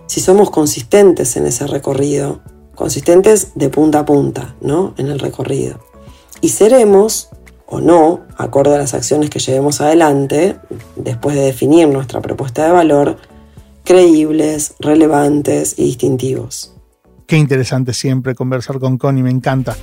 si 0.07 0.21
somos 0.21 0.51
consistentes 0.51 1.37
en 1.37 1.47
ese 1.47 1.67
recorrido, 1.67 2.41
consistentes 2.75 3.53
de 3.55 3.69
punta 3.69 4.01
a 4.01 4.05
punta, 4.05 4.55
¿no? 4.61 4.95
En 4.97 5.09
el 5.09 5.19
recorrido. 5.19 5.81
Y 6.41 6.49
seremos, 6.51 7.29
o 7.67 7.81
no, 7.81 8.23
acorde 8.37 8.75
a 8.75 8.79
las 8.79 8.95
acciones 8.95 9.31
que 9.31 9.39
llevemos 9.39 9.81
adelante, 9.81 10.57
después 10.97 11.37
de 11.37 11.43
definir 11.43 11.89
nuestra 11.89 12.21
propuesta 12.21 12.67
de 12.67 12.73
valor, 12.73 13.17
creíbles, 13.85 14.75
relevantes 14.81 15.79
y 15.79 15.85
distintivos. 15.85 16.75
Qué 17.27 17.37
interesante 17.37 17.95
siempre 17.95 18.35
conversar 18.35 18.79
con 18.79 18.99
Connie, 18.99 19.23
me 19.23 19.31
encanta. 19.31 19.77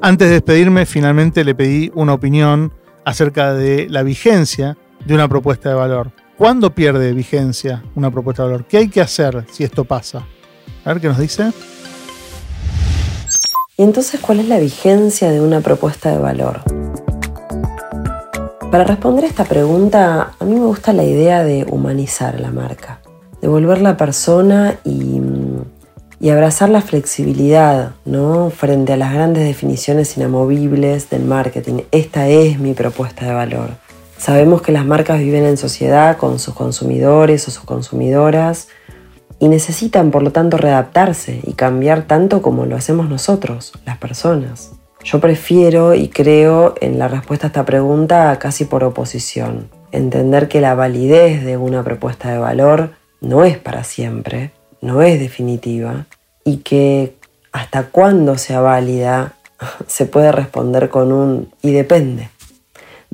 Antes 0.00 0.28
de 0.28 0.34
despedirme, 0.34 0.84
finalmente 0.86 1.44
le 1.44 1.54
pedí 1.54 1.90
una 1.94 2.14
opinión 2.14 2.72
acerca 3.04 3.54
de 3.54 3.88
la 3.88 4.02
vigencia 4.02 4.76
de 5.04 5.14
una 5.14 5.28
propuesta 5.28 5.68
de 5.68 5.74
valor. 5.74 6.12
¿Cuándo 6.36 6.74
pierde 6.74 7.12
vigencia 7.12 7.84
una 7.94 8.10
propuesta 8.10 8.42
de 8.42 8.48
valor? 8.48 8.66
¿Qué 8.66 8.78
hay 8.78 8.88
que 8.88 9.00
hacer 9.00 9.46
si 9.52 9.62
esto 9.62 9.84
pasa? 9.84 10.26
A 10.84 10.92
ver 10.92 11.00
qué 11.00 11.06
nos 11.06 11.18
dice. 11.18 11.52
¿Y 13.76 13.84
entonces 13.84 14.20
cuál 14.20 14.40
es 14.40 14.48
la 14.48 14.58
vigencia 14.58 15.30
de 15.30 15.40
una 15.40 15.60
propuesta 15.60 16.10
de 16.10 16.18
valor? 16.18 16.62
Para 18.68 18.82
responder 18.82 19.26
a 19.26 19.28
esta 19.28 19.44
pregunta, 19.44 20.32
a 20.36 20.44
mí 20.44 20.56
me 20.56 20.66
gusta 20.66 20.92
la 20.92 21.04
idea 21.04 21.44
de 21.44 21.66
humanizar 21.70 22.40
la 22.40 22.50
marca, 22.50 23.00
de 23.40 23.46
volverla 23.46 23.96
persona 23.96 24.74
y, 24.82 25.20
y 26.18 26.30
abrazar 26.30 26.68
la 26.68 26.82
flexibilidad 26.82 27.92
¿no? 28.04 28.50
frente 28.50 28.92
a 28.92 28.96
las 28.96 29.12
grandes 29.12 29.44
definiciones 29.44 30.16
inamovibles 30.16 31.10
del 31.10 31.24
marketing. 31.26 31.82
Esta 31.92 32.26
es 32.26 32.58
mi 32.58 32.74
propuesta 32.74 33.24
de 33.24 33.34
valor. 33.34 33.83
Sabemos 34.24 34.62
que 34.62 34.72
las 34.72 34.86
marcas 34.86 35.18
viven 35.18 35.44
en 35.44 35.58
sociedad 35.58 36.16
con 36.16 36.38
sus 36.38 36.54
consumidores 36.54 37.46
o 37.46 37.50
sus 37.50 37.64
consumidoras 37.64 38.68
y 39.38 39.48
necesitan 39.48 40.10
por 40.10 40.22
lo 40.22 40.32
tanto 40.32 40.56
readaptarse 40.56 41.42
y 41.42 41.52
cambiar 41.52 42.04
tanto 42.04 42.40
como 42.40 42.64
lo 42.64 42.74
hacemos 42.74 43.10
nosotros, 43.10 43.74
las 43.84 43.98
personas. 43.98 44.72
Yo 45.04 45.20
prefiero 45.20 45.92
y 45.92 46.08
creo 46.08 46.74
en 46.80 46.98
la 46.98 47.06
respuesta 47.06 47.48
a 47.48 47.48
esta 47.48 47.66
pregunta 47.66 48.34
casi 48.38 48.64
por 48.64 48.82
oposición. 48.82 49.68
Entender 49.92 50.48
que 50.48 50.62
la 50.62 50.74
validez 50.74 51.44
de 51.44 51.58
una 51.58 51.82
propuesta 51.82 52.30
de 52.30 52.38
valor 52.38 52.92
no 53.20 53.44
es 53.44 53.58
para 53.58 53.84
siempre, 53.84 54.52
no 54.80 55.02
es 55.02 55.20
definitiva 55.20 56.06
y 56.46 56.62
que 56.62 57.14
hasta 57.52 57.88
cuándo 57.88 58.38
sea 58.38 58.62
válida 58.62 59.34
se 59.86 60.06
puede 60.06 60.32
responder 60.32 60.88
con 60.88 61.12
un 61.12 61.52
y 61.60 61.72
depende. 61.72 62.30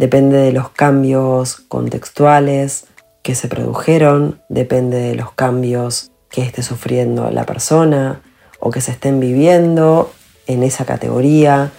Depende 0.01 0.39
de 0.39 0.51
los 0.51 0.71
cambios 0.71 1.57
contextuales 1.69 2.87
que 3.21 3.35
se 3.35 3.49
produjeron, 3.49 4.41
depende 4.49 4.97
de 4.97 5.15
los 5.15 5.33
cambios 5.33 6.11
que 6.31 6.41
esté 6.41 6.63
sufriendo 6.63 7.31
la 7.31 7.45
persona 7.45 8.23
o 8.61 8.71
que 8.71 8.81
se 8.81 8.93
estén 8.93 9.21
viviendo 9.21 10.11
en 10.47 10.63
esa 10.63 10.87
categoría 10.87 11.71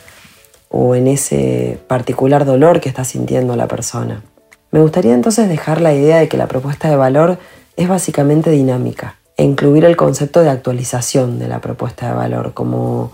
o 0.70 0.94
en 0.94 1.08
ese 1.08 1.80
particular 1.88 2.46
dolor 2.46 2.80
que 2.80 2.90
está 2.90 3.06
sintiendo 3.06 3.56
la 3.56 3.68
persona. 3.68 4.22
Me 4.70 4.82
gustaría 4.82 5.16
entonces 5.16 5.50
dejar 5.50 5.82
la 5.82 5.96
idea 5.96 6.20
de 6.20 6.28
que 6.28 6.38
la 6.38 6.46
propuesta 6.46 6.92
de 6.92 6.98
valor 6.98 7.40
es 7.76 7.90
básicamente 7.90 8.52
dinámica 8.52 9.16
e 9.36 9.44
incluir 9.44 9.84
el 9.84 9.98
concepto 9.98 10.42
de 10.42 10.52
actualización 10.52 11.40
de 11.40 11.48
la 11.48 11.60
propuesta 11.60 12.10
de 12.10 12.14
valor 12.14 12.54
como 12.54 13.14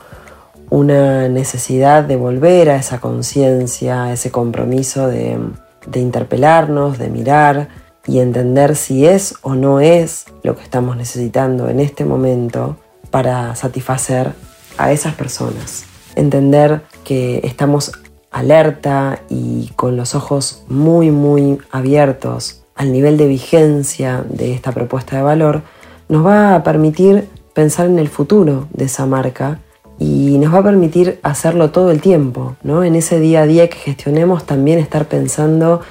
una 0.70 1.30
necesidad 1.30 2.04
de 2.04 2.16
volver 2.16 2.70
a 2.70 2.76
esa 2.76 3.00
conciencia, 3.00 4.04
a 4.04 4.14
ese 4.14 4.32
compromiso 4.32 5.08
de, 5.08 5.38
de 5.86 6.00
interpelarnos, 6.00 6.98
de 6.98 7.10
mirar 7.10 7.70
y 8.06 8.20
entender 8.20 8.76
si 8.76 9.06
es 9.06 9.36
o 9.42 9.56
no 9.56 9.80
es 9.80 10.26
lo 10.44 10.56
que 10.56 10.64
estamos 10.64 10.96
necesitando 10.98 11.70
en 11.70 11.80
este 11.80 12.06
momento 12.06 12.78
para 13.12 13.56
satisfacer 13.56 14.34
a 14.78 14.92
esas 14.92 15.14
personas. 15.16 15.86
Entender 16.16 16.82
que 17.04 17.42
estamos 17.44 17.92
alerta 18.32 19.20
y 19.30 19.72
con 19.76 19.98
los 19.98 20.16
ojos 20.16 20.64
muy, 20.68 21.12
muy 21.12 21.60
abiertos 21.72 22.64
al 22.76 22.92
nivel 22.92 23.18
de 23.18 23.28
vigencia 23.28 24.24
de 24.30 24.54
esta 24.54 24.72
propuesta 24.72 25.18
de 25.18 25.24
valor, 25.24 25.64
nos 26.10 26.26
va 26.26 26.56
a 26.56 26.64
permitir 26.64 27.28
pensar 27.54 27.88
en 27.88 27.98
el 27.98 28.08
futuro 28.08 28.68
de 28.72 28.86
esa 28.86 29.06
marca 29.06 29.60
y 30.00 30.38
nos 30.38 30.54
va 30.54 30.60
a 30.60 30.64
permitir 30.64 31.20
hacerlo 31.24 31.72
todo 31.72 31.92
el 31.92 32.02
tiempo, 32.02 32.56
¿no? 32.64 32.84
En 32.84 32.96
ese 32.96 33.20
día 33.20 33.42
a 33.42 33.48
día 33.48 33.70
que 33.70 33.78
gestionemos 33.78 34.46
también 34.46 34.80
estar 34.80 35.08
pensando 35.08 35.82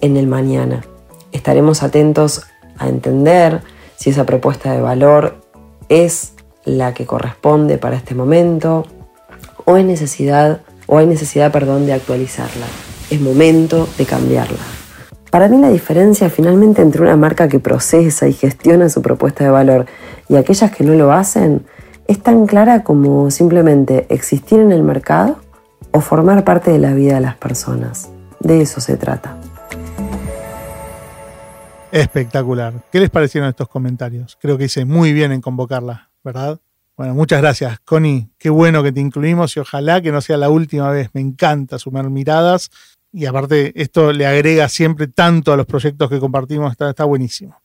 en 0.00 0.16
el 0.16 0.26
mañana. 0.26 0.84
Estaremos 1.32 1.82
atentos 1.82 2.42
a 2.78 2.88
entender 2.88 3.62
si 3.96 4.10
esa 4.10 4.26
propuesta 4.26 4.72
de 4.72 4.80
valor 4.80 5.36
es 5.88 6.32
la 6.64 6.92
que 6.94 7.06
corresponde 7.06 7.78
para 7.78 7.96
este 7.96 8.14
momento, 8.14 8.86
o 9.64 9.74
hay 9.74 9.84
necesidad, 9.84 10.60
o 10.86 10.98
hay 10.98 11.06
necesidad 11.06 11.52
perdón, 11.52 11.86
de 11.86 11.94
actualizarla. 11.94 12.66
Es 13.10 13.20
momento 13.20 13.88
de 13.96 14.04
cambiarla. 14.04 14.58
Para 15.30 15.48
mí 15.48 15.58
la 15.58 15.70
diferencia 15.70 16.28
finalmente 16.28 16.82
entre 16.82 17.00
una 17.00 17.16
marca 17.16 17.48
que 17.48 17.58
procesa 17.58 18.28
y 18.28 18.34
gestiona 18.34 18.90
su 18.90 19.00
propuesta 19.00 19.44
de 19.44 19.50
valor 19.50 19.86
y 20.28 20.36
aquellas 20.36 20.70
que 20.70 20.84
no 20.84 20.92
lo 20.92 21.10
hacen 21.12 21.64
es 22.06 22.22
tan 22.22 22.46
clara 22.46 22.82
como 22.82 23.30
simplemente 23.30 24.06
existir 24.08 24.60
en 24.60 24.72
el 24.72 24.82
mercado 24.82 25.38
o 25.92 26.00
formar 26.00 26.44
parte 26.44 26.70
de 26.70 26.78
la 26.78 26.92
vida 26.92 27.14
de 27.14 27.20
las 27.20 27.36
personas. 27.36 28.10
De 28.40 28.60
eso 28.60 28.80
se 28.80 28.96
trata. 28.96 29.36
Espectacular. 31.92 32.72
¿Qué 32.90 33.00
les 33.00 33.10
parecieron 33.10 33.48
estos 33.50 33.68
comentarios? 33.68 34.38
Creo 34.40 34.56
que 34.56 34.64
hice 34.64 34.84
muy 34.84 35.12
bien 35.12 35.30
en 35.30 35.40
convocarla, 35.40 36.10
¿verdad? 36.24 36.58
Bueno, 36.96 37.14
muchas 37.14 37.40
gracias, 37.40 37.80
Connie. 37.80 38.30
Qué 38.38 38.50
bueno 38.50 38.82
que 38.82 38.92
te 38.92 39.00
incluimos 39.00 39.56
y 39.56 39.60
ojalá 39.60 40.00
que 40.00 40.12
no 40.12 40.20
sea 40.20 40.36
la 40.36 40.50
última 40.50 40.90
vez. 40.90 41.10
Me 41.12 41.20
encanta 41.20 41.78
sumar 41.78 42.08
miradas 42.10 42.70
y 43.12 43.26
aparte 43.26 43.72
esto 43.80 44.12
le 44.12 44.26
agrega 44.26 44.68
siempre 44.68 45.06
tanto 45.06 45.52
a 45.52 45.56
los 45.56 45.66
proyectos 45.66 46.08
que 46.08 46.18
compartimos. 46.18 46.72
Está, 46.72 46.90
está 46.90 47.04
buenísimo. 47.04 47.61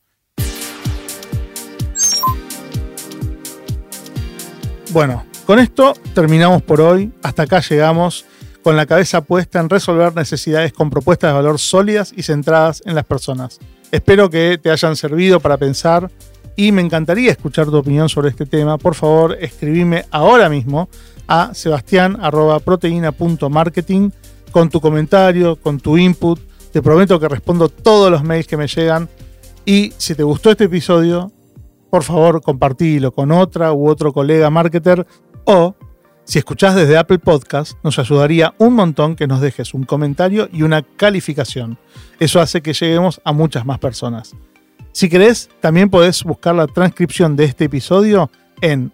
Bueno, 4.97 5.21
con 5.45 5.59
esto 5.59 5.93
terminamos 6.15 6.63
por 6.63 6.81
hoy. 6.81 7.13
Hasta 7.21 7.43
acá 7.43 7.61
llegamos 7.61 8.25
con 8.63 8.75
la 8.75 8.87
cabeza 8.87 9.21
puesta 9.21 9.59
en 9.59 9.69
resolver 9.69 10.15
necesidades 10.15 10.73
con 10.73 10.89
propuestas 10.89 11.29
de 11.29 11.35
valor 11.35 11.59
sólidas 11.59 12.11
y 12.17 12.23
centradas 12.23 12.81
en 12.83 12.95
las 12.95 13.05
personas. 13.05 13.59
Espero 13.91 14.31
que 14.31 14.59
te 14.59 14.71
hayan 14.71 14.95
servido 14.95 15.39
para 15.39 15.57
pensar 15.57 16.09
y 16.55 16.71
me 16.71 16.81
encantaría 16.81 17.29
escuchar 17.29 17.67
tu 17.67 17.77
opinión 17.77 18.09
sobre 18.09 18.29
este 18.29 18.47
tema. 18.47 18.79
Por 18.79 18.95
favor, 18.95 19.37
escribime 19.39 20.05
ahora 20.09 20.49
mismo 20.49 20.89
a 21.27 21.53
sebastián.proteína.marketing 21.53 24.09
con 24.49 24.71
tu 24.71 24.81
comentario, 24.81 25.57
con 25.57 25.79
tu 25.79 25.95
input. 25.95 26.39
Te 26.71 26.81
prometo 26.81 27.19
que 27.19 27.29
respondo 27.29 27.69
todos 27.69 28.09
los 28.09 28.23
mails 28.23 28.47
que 28.47 28.57
me 28.57 28.65
llegan. 28.65 29.07
Y 29.63 29.93
si 29.97 30.15
te 30.15 30.23
gustó 30.23 30.49
este 30.49 30.63
episodio, 30.63 31.31
por 31.89 32.03
favor, 32.03 32.41
compartilo 32.41 33.11
con 33.11 33.31
otra 33.31 33.73
u 33.73 33.87
otro 33.87 34.13
colega 34.13 34.49
marketer. 34.49 35.05
O, 35.45 35.75
si 36.23 36.39
escuchás 36.39 36.75
desde 36.75 36.97
Apple 36.97 37.19
Podcast, 37.19 37.77
nos 37.83 37.99
ayudaría 37.99 38.55
un 38.57 38.73
montón 38.73 39.15
que 39.15 39.27
nos 39.27 39.41
dejes 39.41 39.73
un 39.73 39.83
comentario 39.83 40.49
y 40.51 40.63
una 40.63 40.81
calificación. 40.81 41.77
Eso 42.19 42.41
hace 42.41 42.61
que 42.61 42.73
lleguemos 42.73 43.21
a 43.23 43.31
muchas 43.31 43.65
más 43.65 43.79
personas. 43.79 44.35
Si 44.91 45.07
querés, 45.09 45.49
también 45.59 45.89
podés 45.89 46.23
buscar 46.23 46.55
la 46.55 46.67
transcripción 46.67 47.35
de 47.35 47.45
este 47.45 47.65
episodio 47.65 48.29
en 48.61 48.91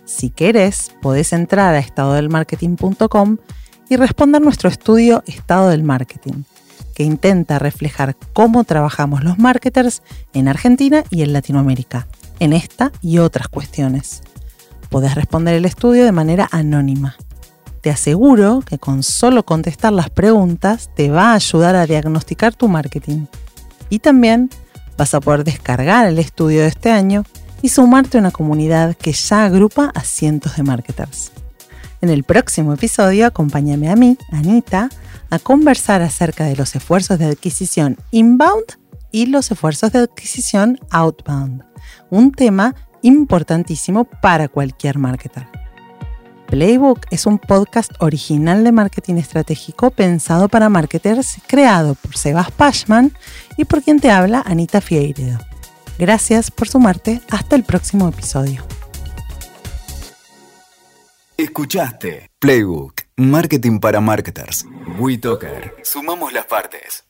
Si 0.05 0.29
querés, 0.29 0.91
podés 1.01 1.33
entrar 1.33 1.73
a 1.73 1.79
estadodelmarketing.com 1.79 3.37
y 3.89 3.95
responder 3.95 4.43
nuestro 4.43 4.69
estudio 4.69 5.23
Estado 5.25 5.69
del 5.69 5.81
Marketing 5.81 6.43
que 6.93 7.01
intenta 7.01 7.57
reflejar 7.57 8.15
cómo 8.31 8.63
trabajamos 8.63 9.23
los 9.23 9.39
marketers 9.39 10.03
en 10.33 10.49
Argentina 10.49 11.03
y 11.09 11.23
en 11.23 11.33
Latinoamérica, 11.33 12.07
en 12.39 12.53
esta 12.53 12.91
y 13.01 13.17
otras 13.17 13.47
cuestiones. 13.47 14.21
Podés 14.89 15.15
responder 15.15 15.55
el 15.55 15.65
estudio 15.65 16.05
de 16.05 16.11
manera 16.11 16.47
anónima. 16.51 17.15
Te 17.81 17.89
aseguro 17.89 18.61
que 18.63 18.77
con 18.77 19.01
solo 19.01 19.41
contestar 19.41 19.93
las 19.93 20.11
preguntas 20.11 20.91
te 20.95 21.09
va 21.09 21.31
a 21.31 21.35
ayudar 21.37 21.75
a 21.75 21.87
diagnosticar 21.87 22.53
tu 22.53 22.67
marketing. 22.67 23.25
Y 23.89 23.97
también 23.97 24.51
vas 24.99 25.13
a 25.13 25.21
poder 25.21 25.45
descargar 25.45 26.07
el 26.07 26.19
estudio 26.19 26.59
de 26.61 26.67
este 26.67 26.91
año 26.91 27.23
y 27.61 27.69
sumarte 27.69 28.17
a 28.17 28.19
una 28.19 28.31
comunidad 28.31 28.95
que 28.97 29.13
ya 29.13 29.45
agrupa 29.45 29.91
a 29.95 30.01
cientos 30.01 30.57
de 30.57 30.63
marketers. 30.63 31.31
En 32.01 32.09
el 32.09 32.25
próximo 32.25 32.73
episodio 32.73 33.25
acompáñame 33.25 33.89
a 33.89 33.95
mí, 33.95 34.17
Anita, 34.33 34.89
a 35.29 35.39
conversar 35.39 36.01
acerca 36.01 36.43
de 36.43 36.57
los 36.57 36.75
esfuerzos 36.75 37.17
de 37.17 37.27
adquisición 37.27 37.97
inbound 38.11 38.77
y 39.09 39.27
los 39.27 39.49
esfuerzos 39.51 39.93
de 39.93 39.99
adquisición 39.99 40.77
outbound, 40.89 41.63
un 42.09 42.33
tema 42.33 42.75
importantísimo 43.01 44.03
para 44.03 44.49
cualquier 44.49 44.97
marketer. 44.97 45.47
Playbook 46.49 47.05
es 47.11 47.27
un 47.27 47.37
podcast 47.37 47.91
original 47.99 48.63
de 48.63 48.71
marketing 48.71 49.15
estratégico 49.15 49.91
pensado 49.91 50.49
para 50.49 50.67
marketers, 50.67 51.37
creado 51.45 51.93
por 51.93 52.17
Sebas 52.17 52.49
Pashman 52.49 53.13
y 53.55 53.65
por 53.65 53.83
quien 53.83 53.99
te 53.99 54.09
habla 54.09 54.41
Anita 54.43 54.81
Figueiredo. 54.81 55.37
Gracias 55.99 56.49
por 56.49 56.67
sumarte. 56.67 57.21
Hasta 57.29 57.55
el 57.55 57.63
próximo 57.63 58.07
episodio. 58.07 58.63
Escuchaste 61.37 62.31
Playbook, 62.39 63.01
Marketing 63.17 63.79
para 63.79 64.01
Marketers. 64.01 64.65
WeToker. 64.97 65.75
Sumamos 65.83 66.33
las 66.33 66.47
partes. 66.47 67.08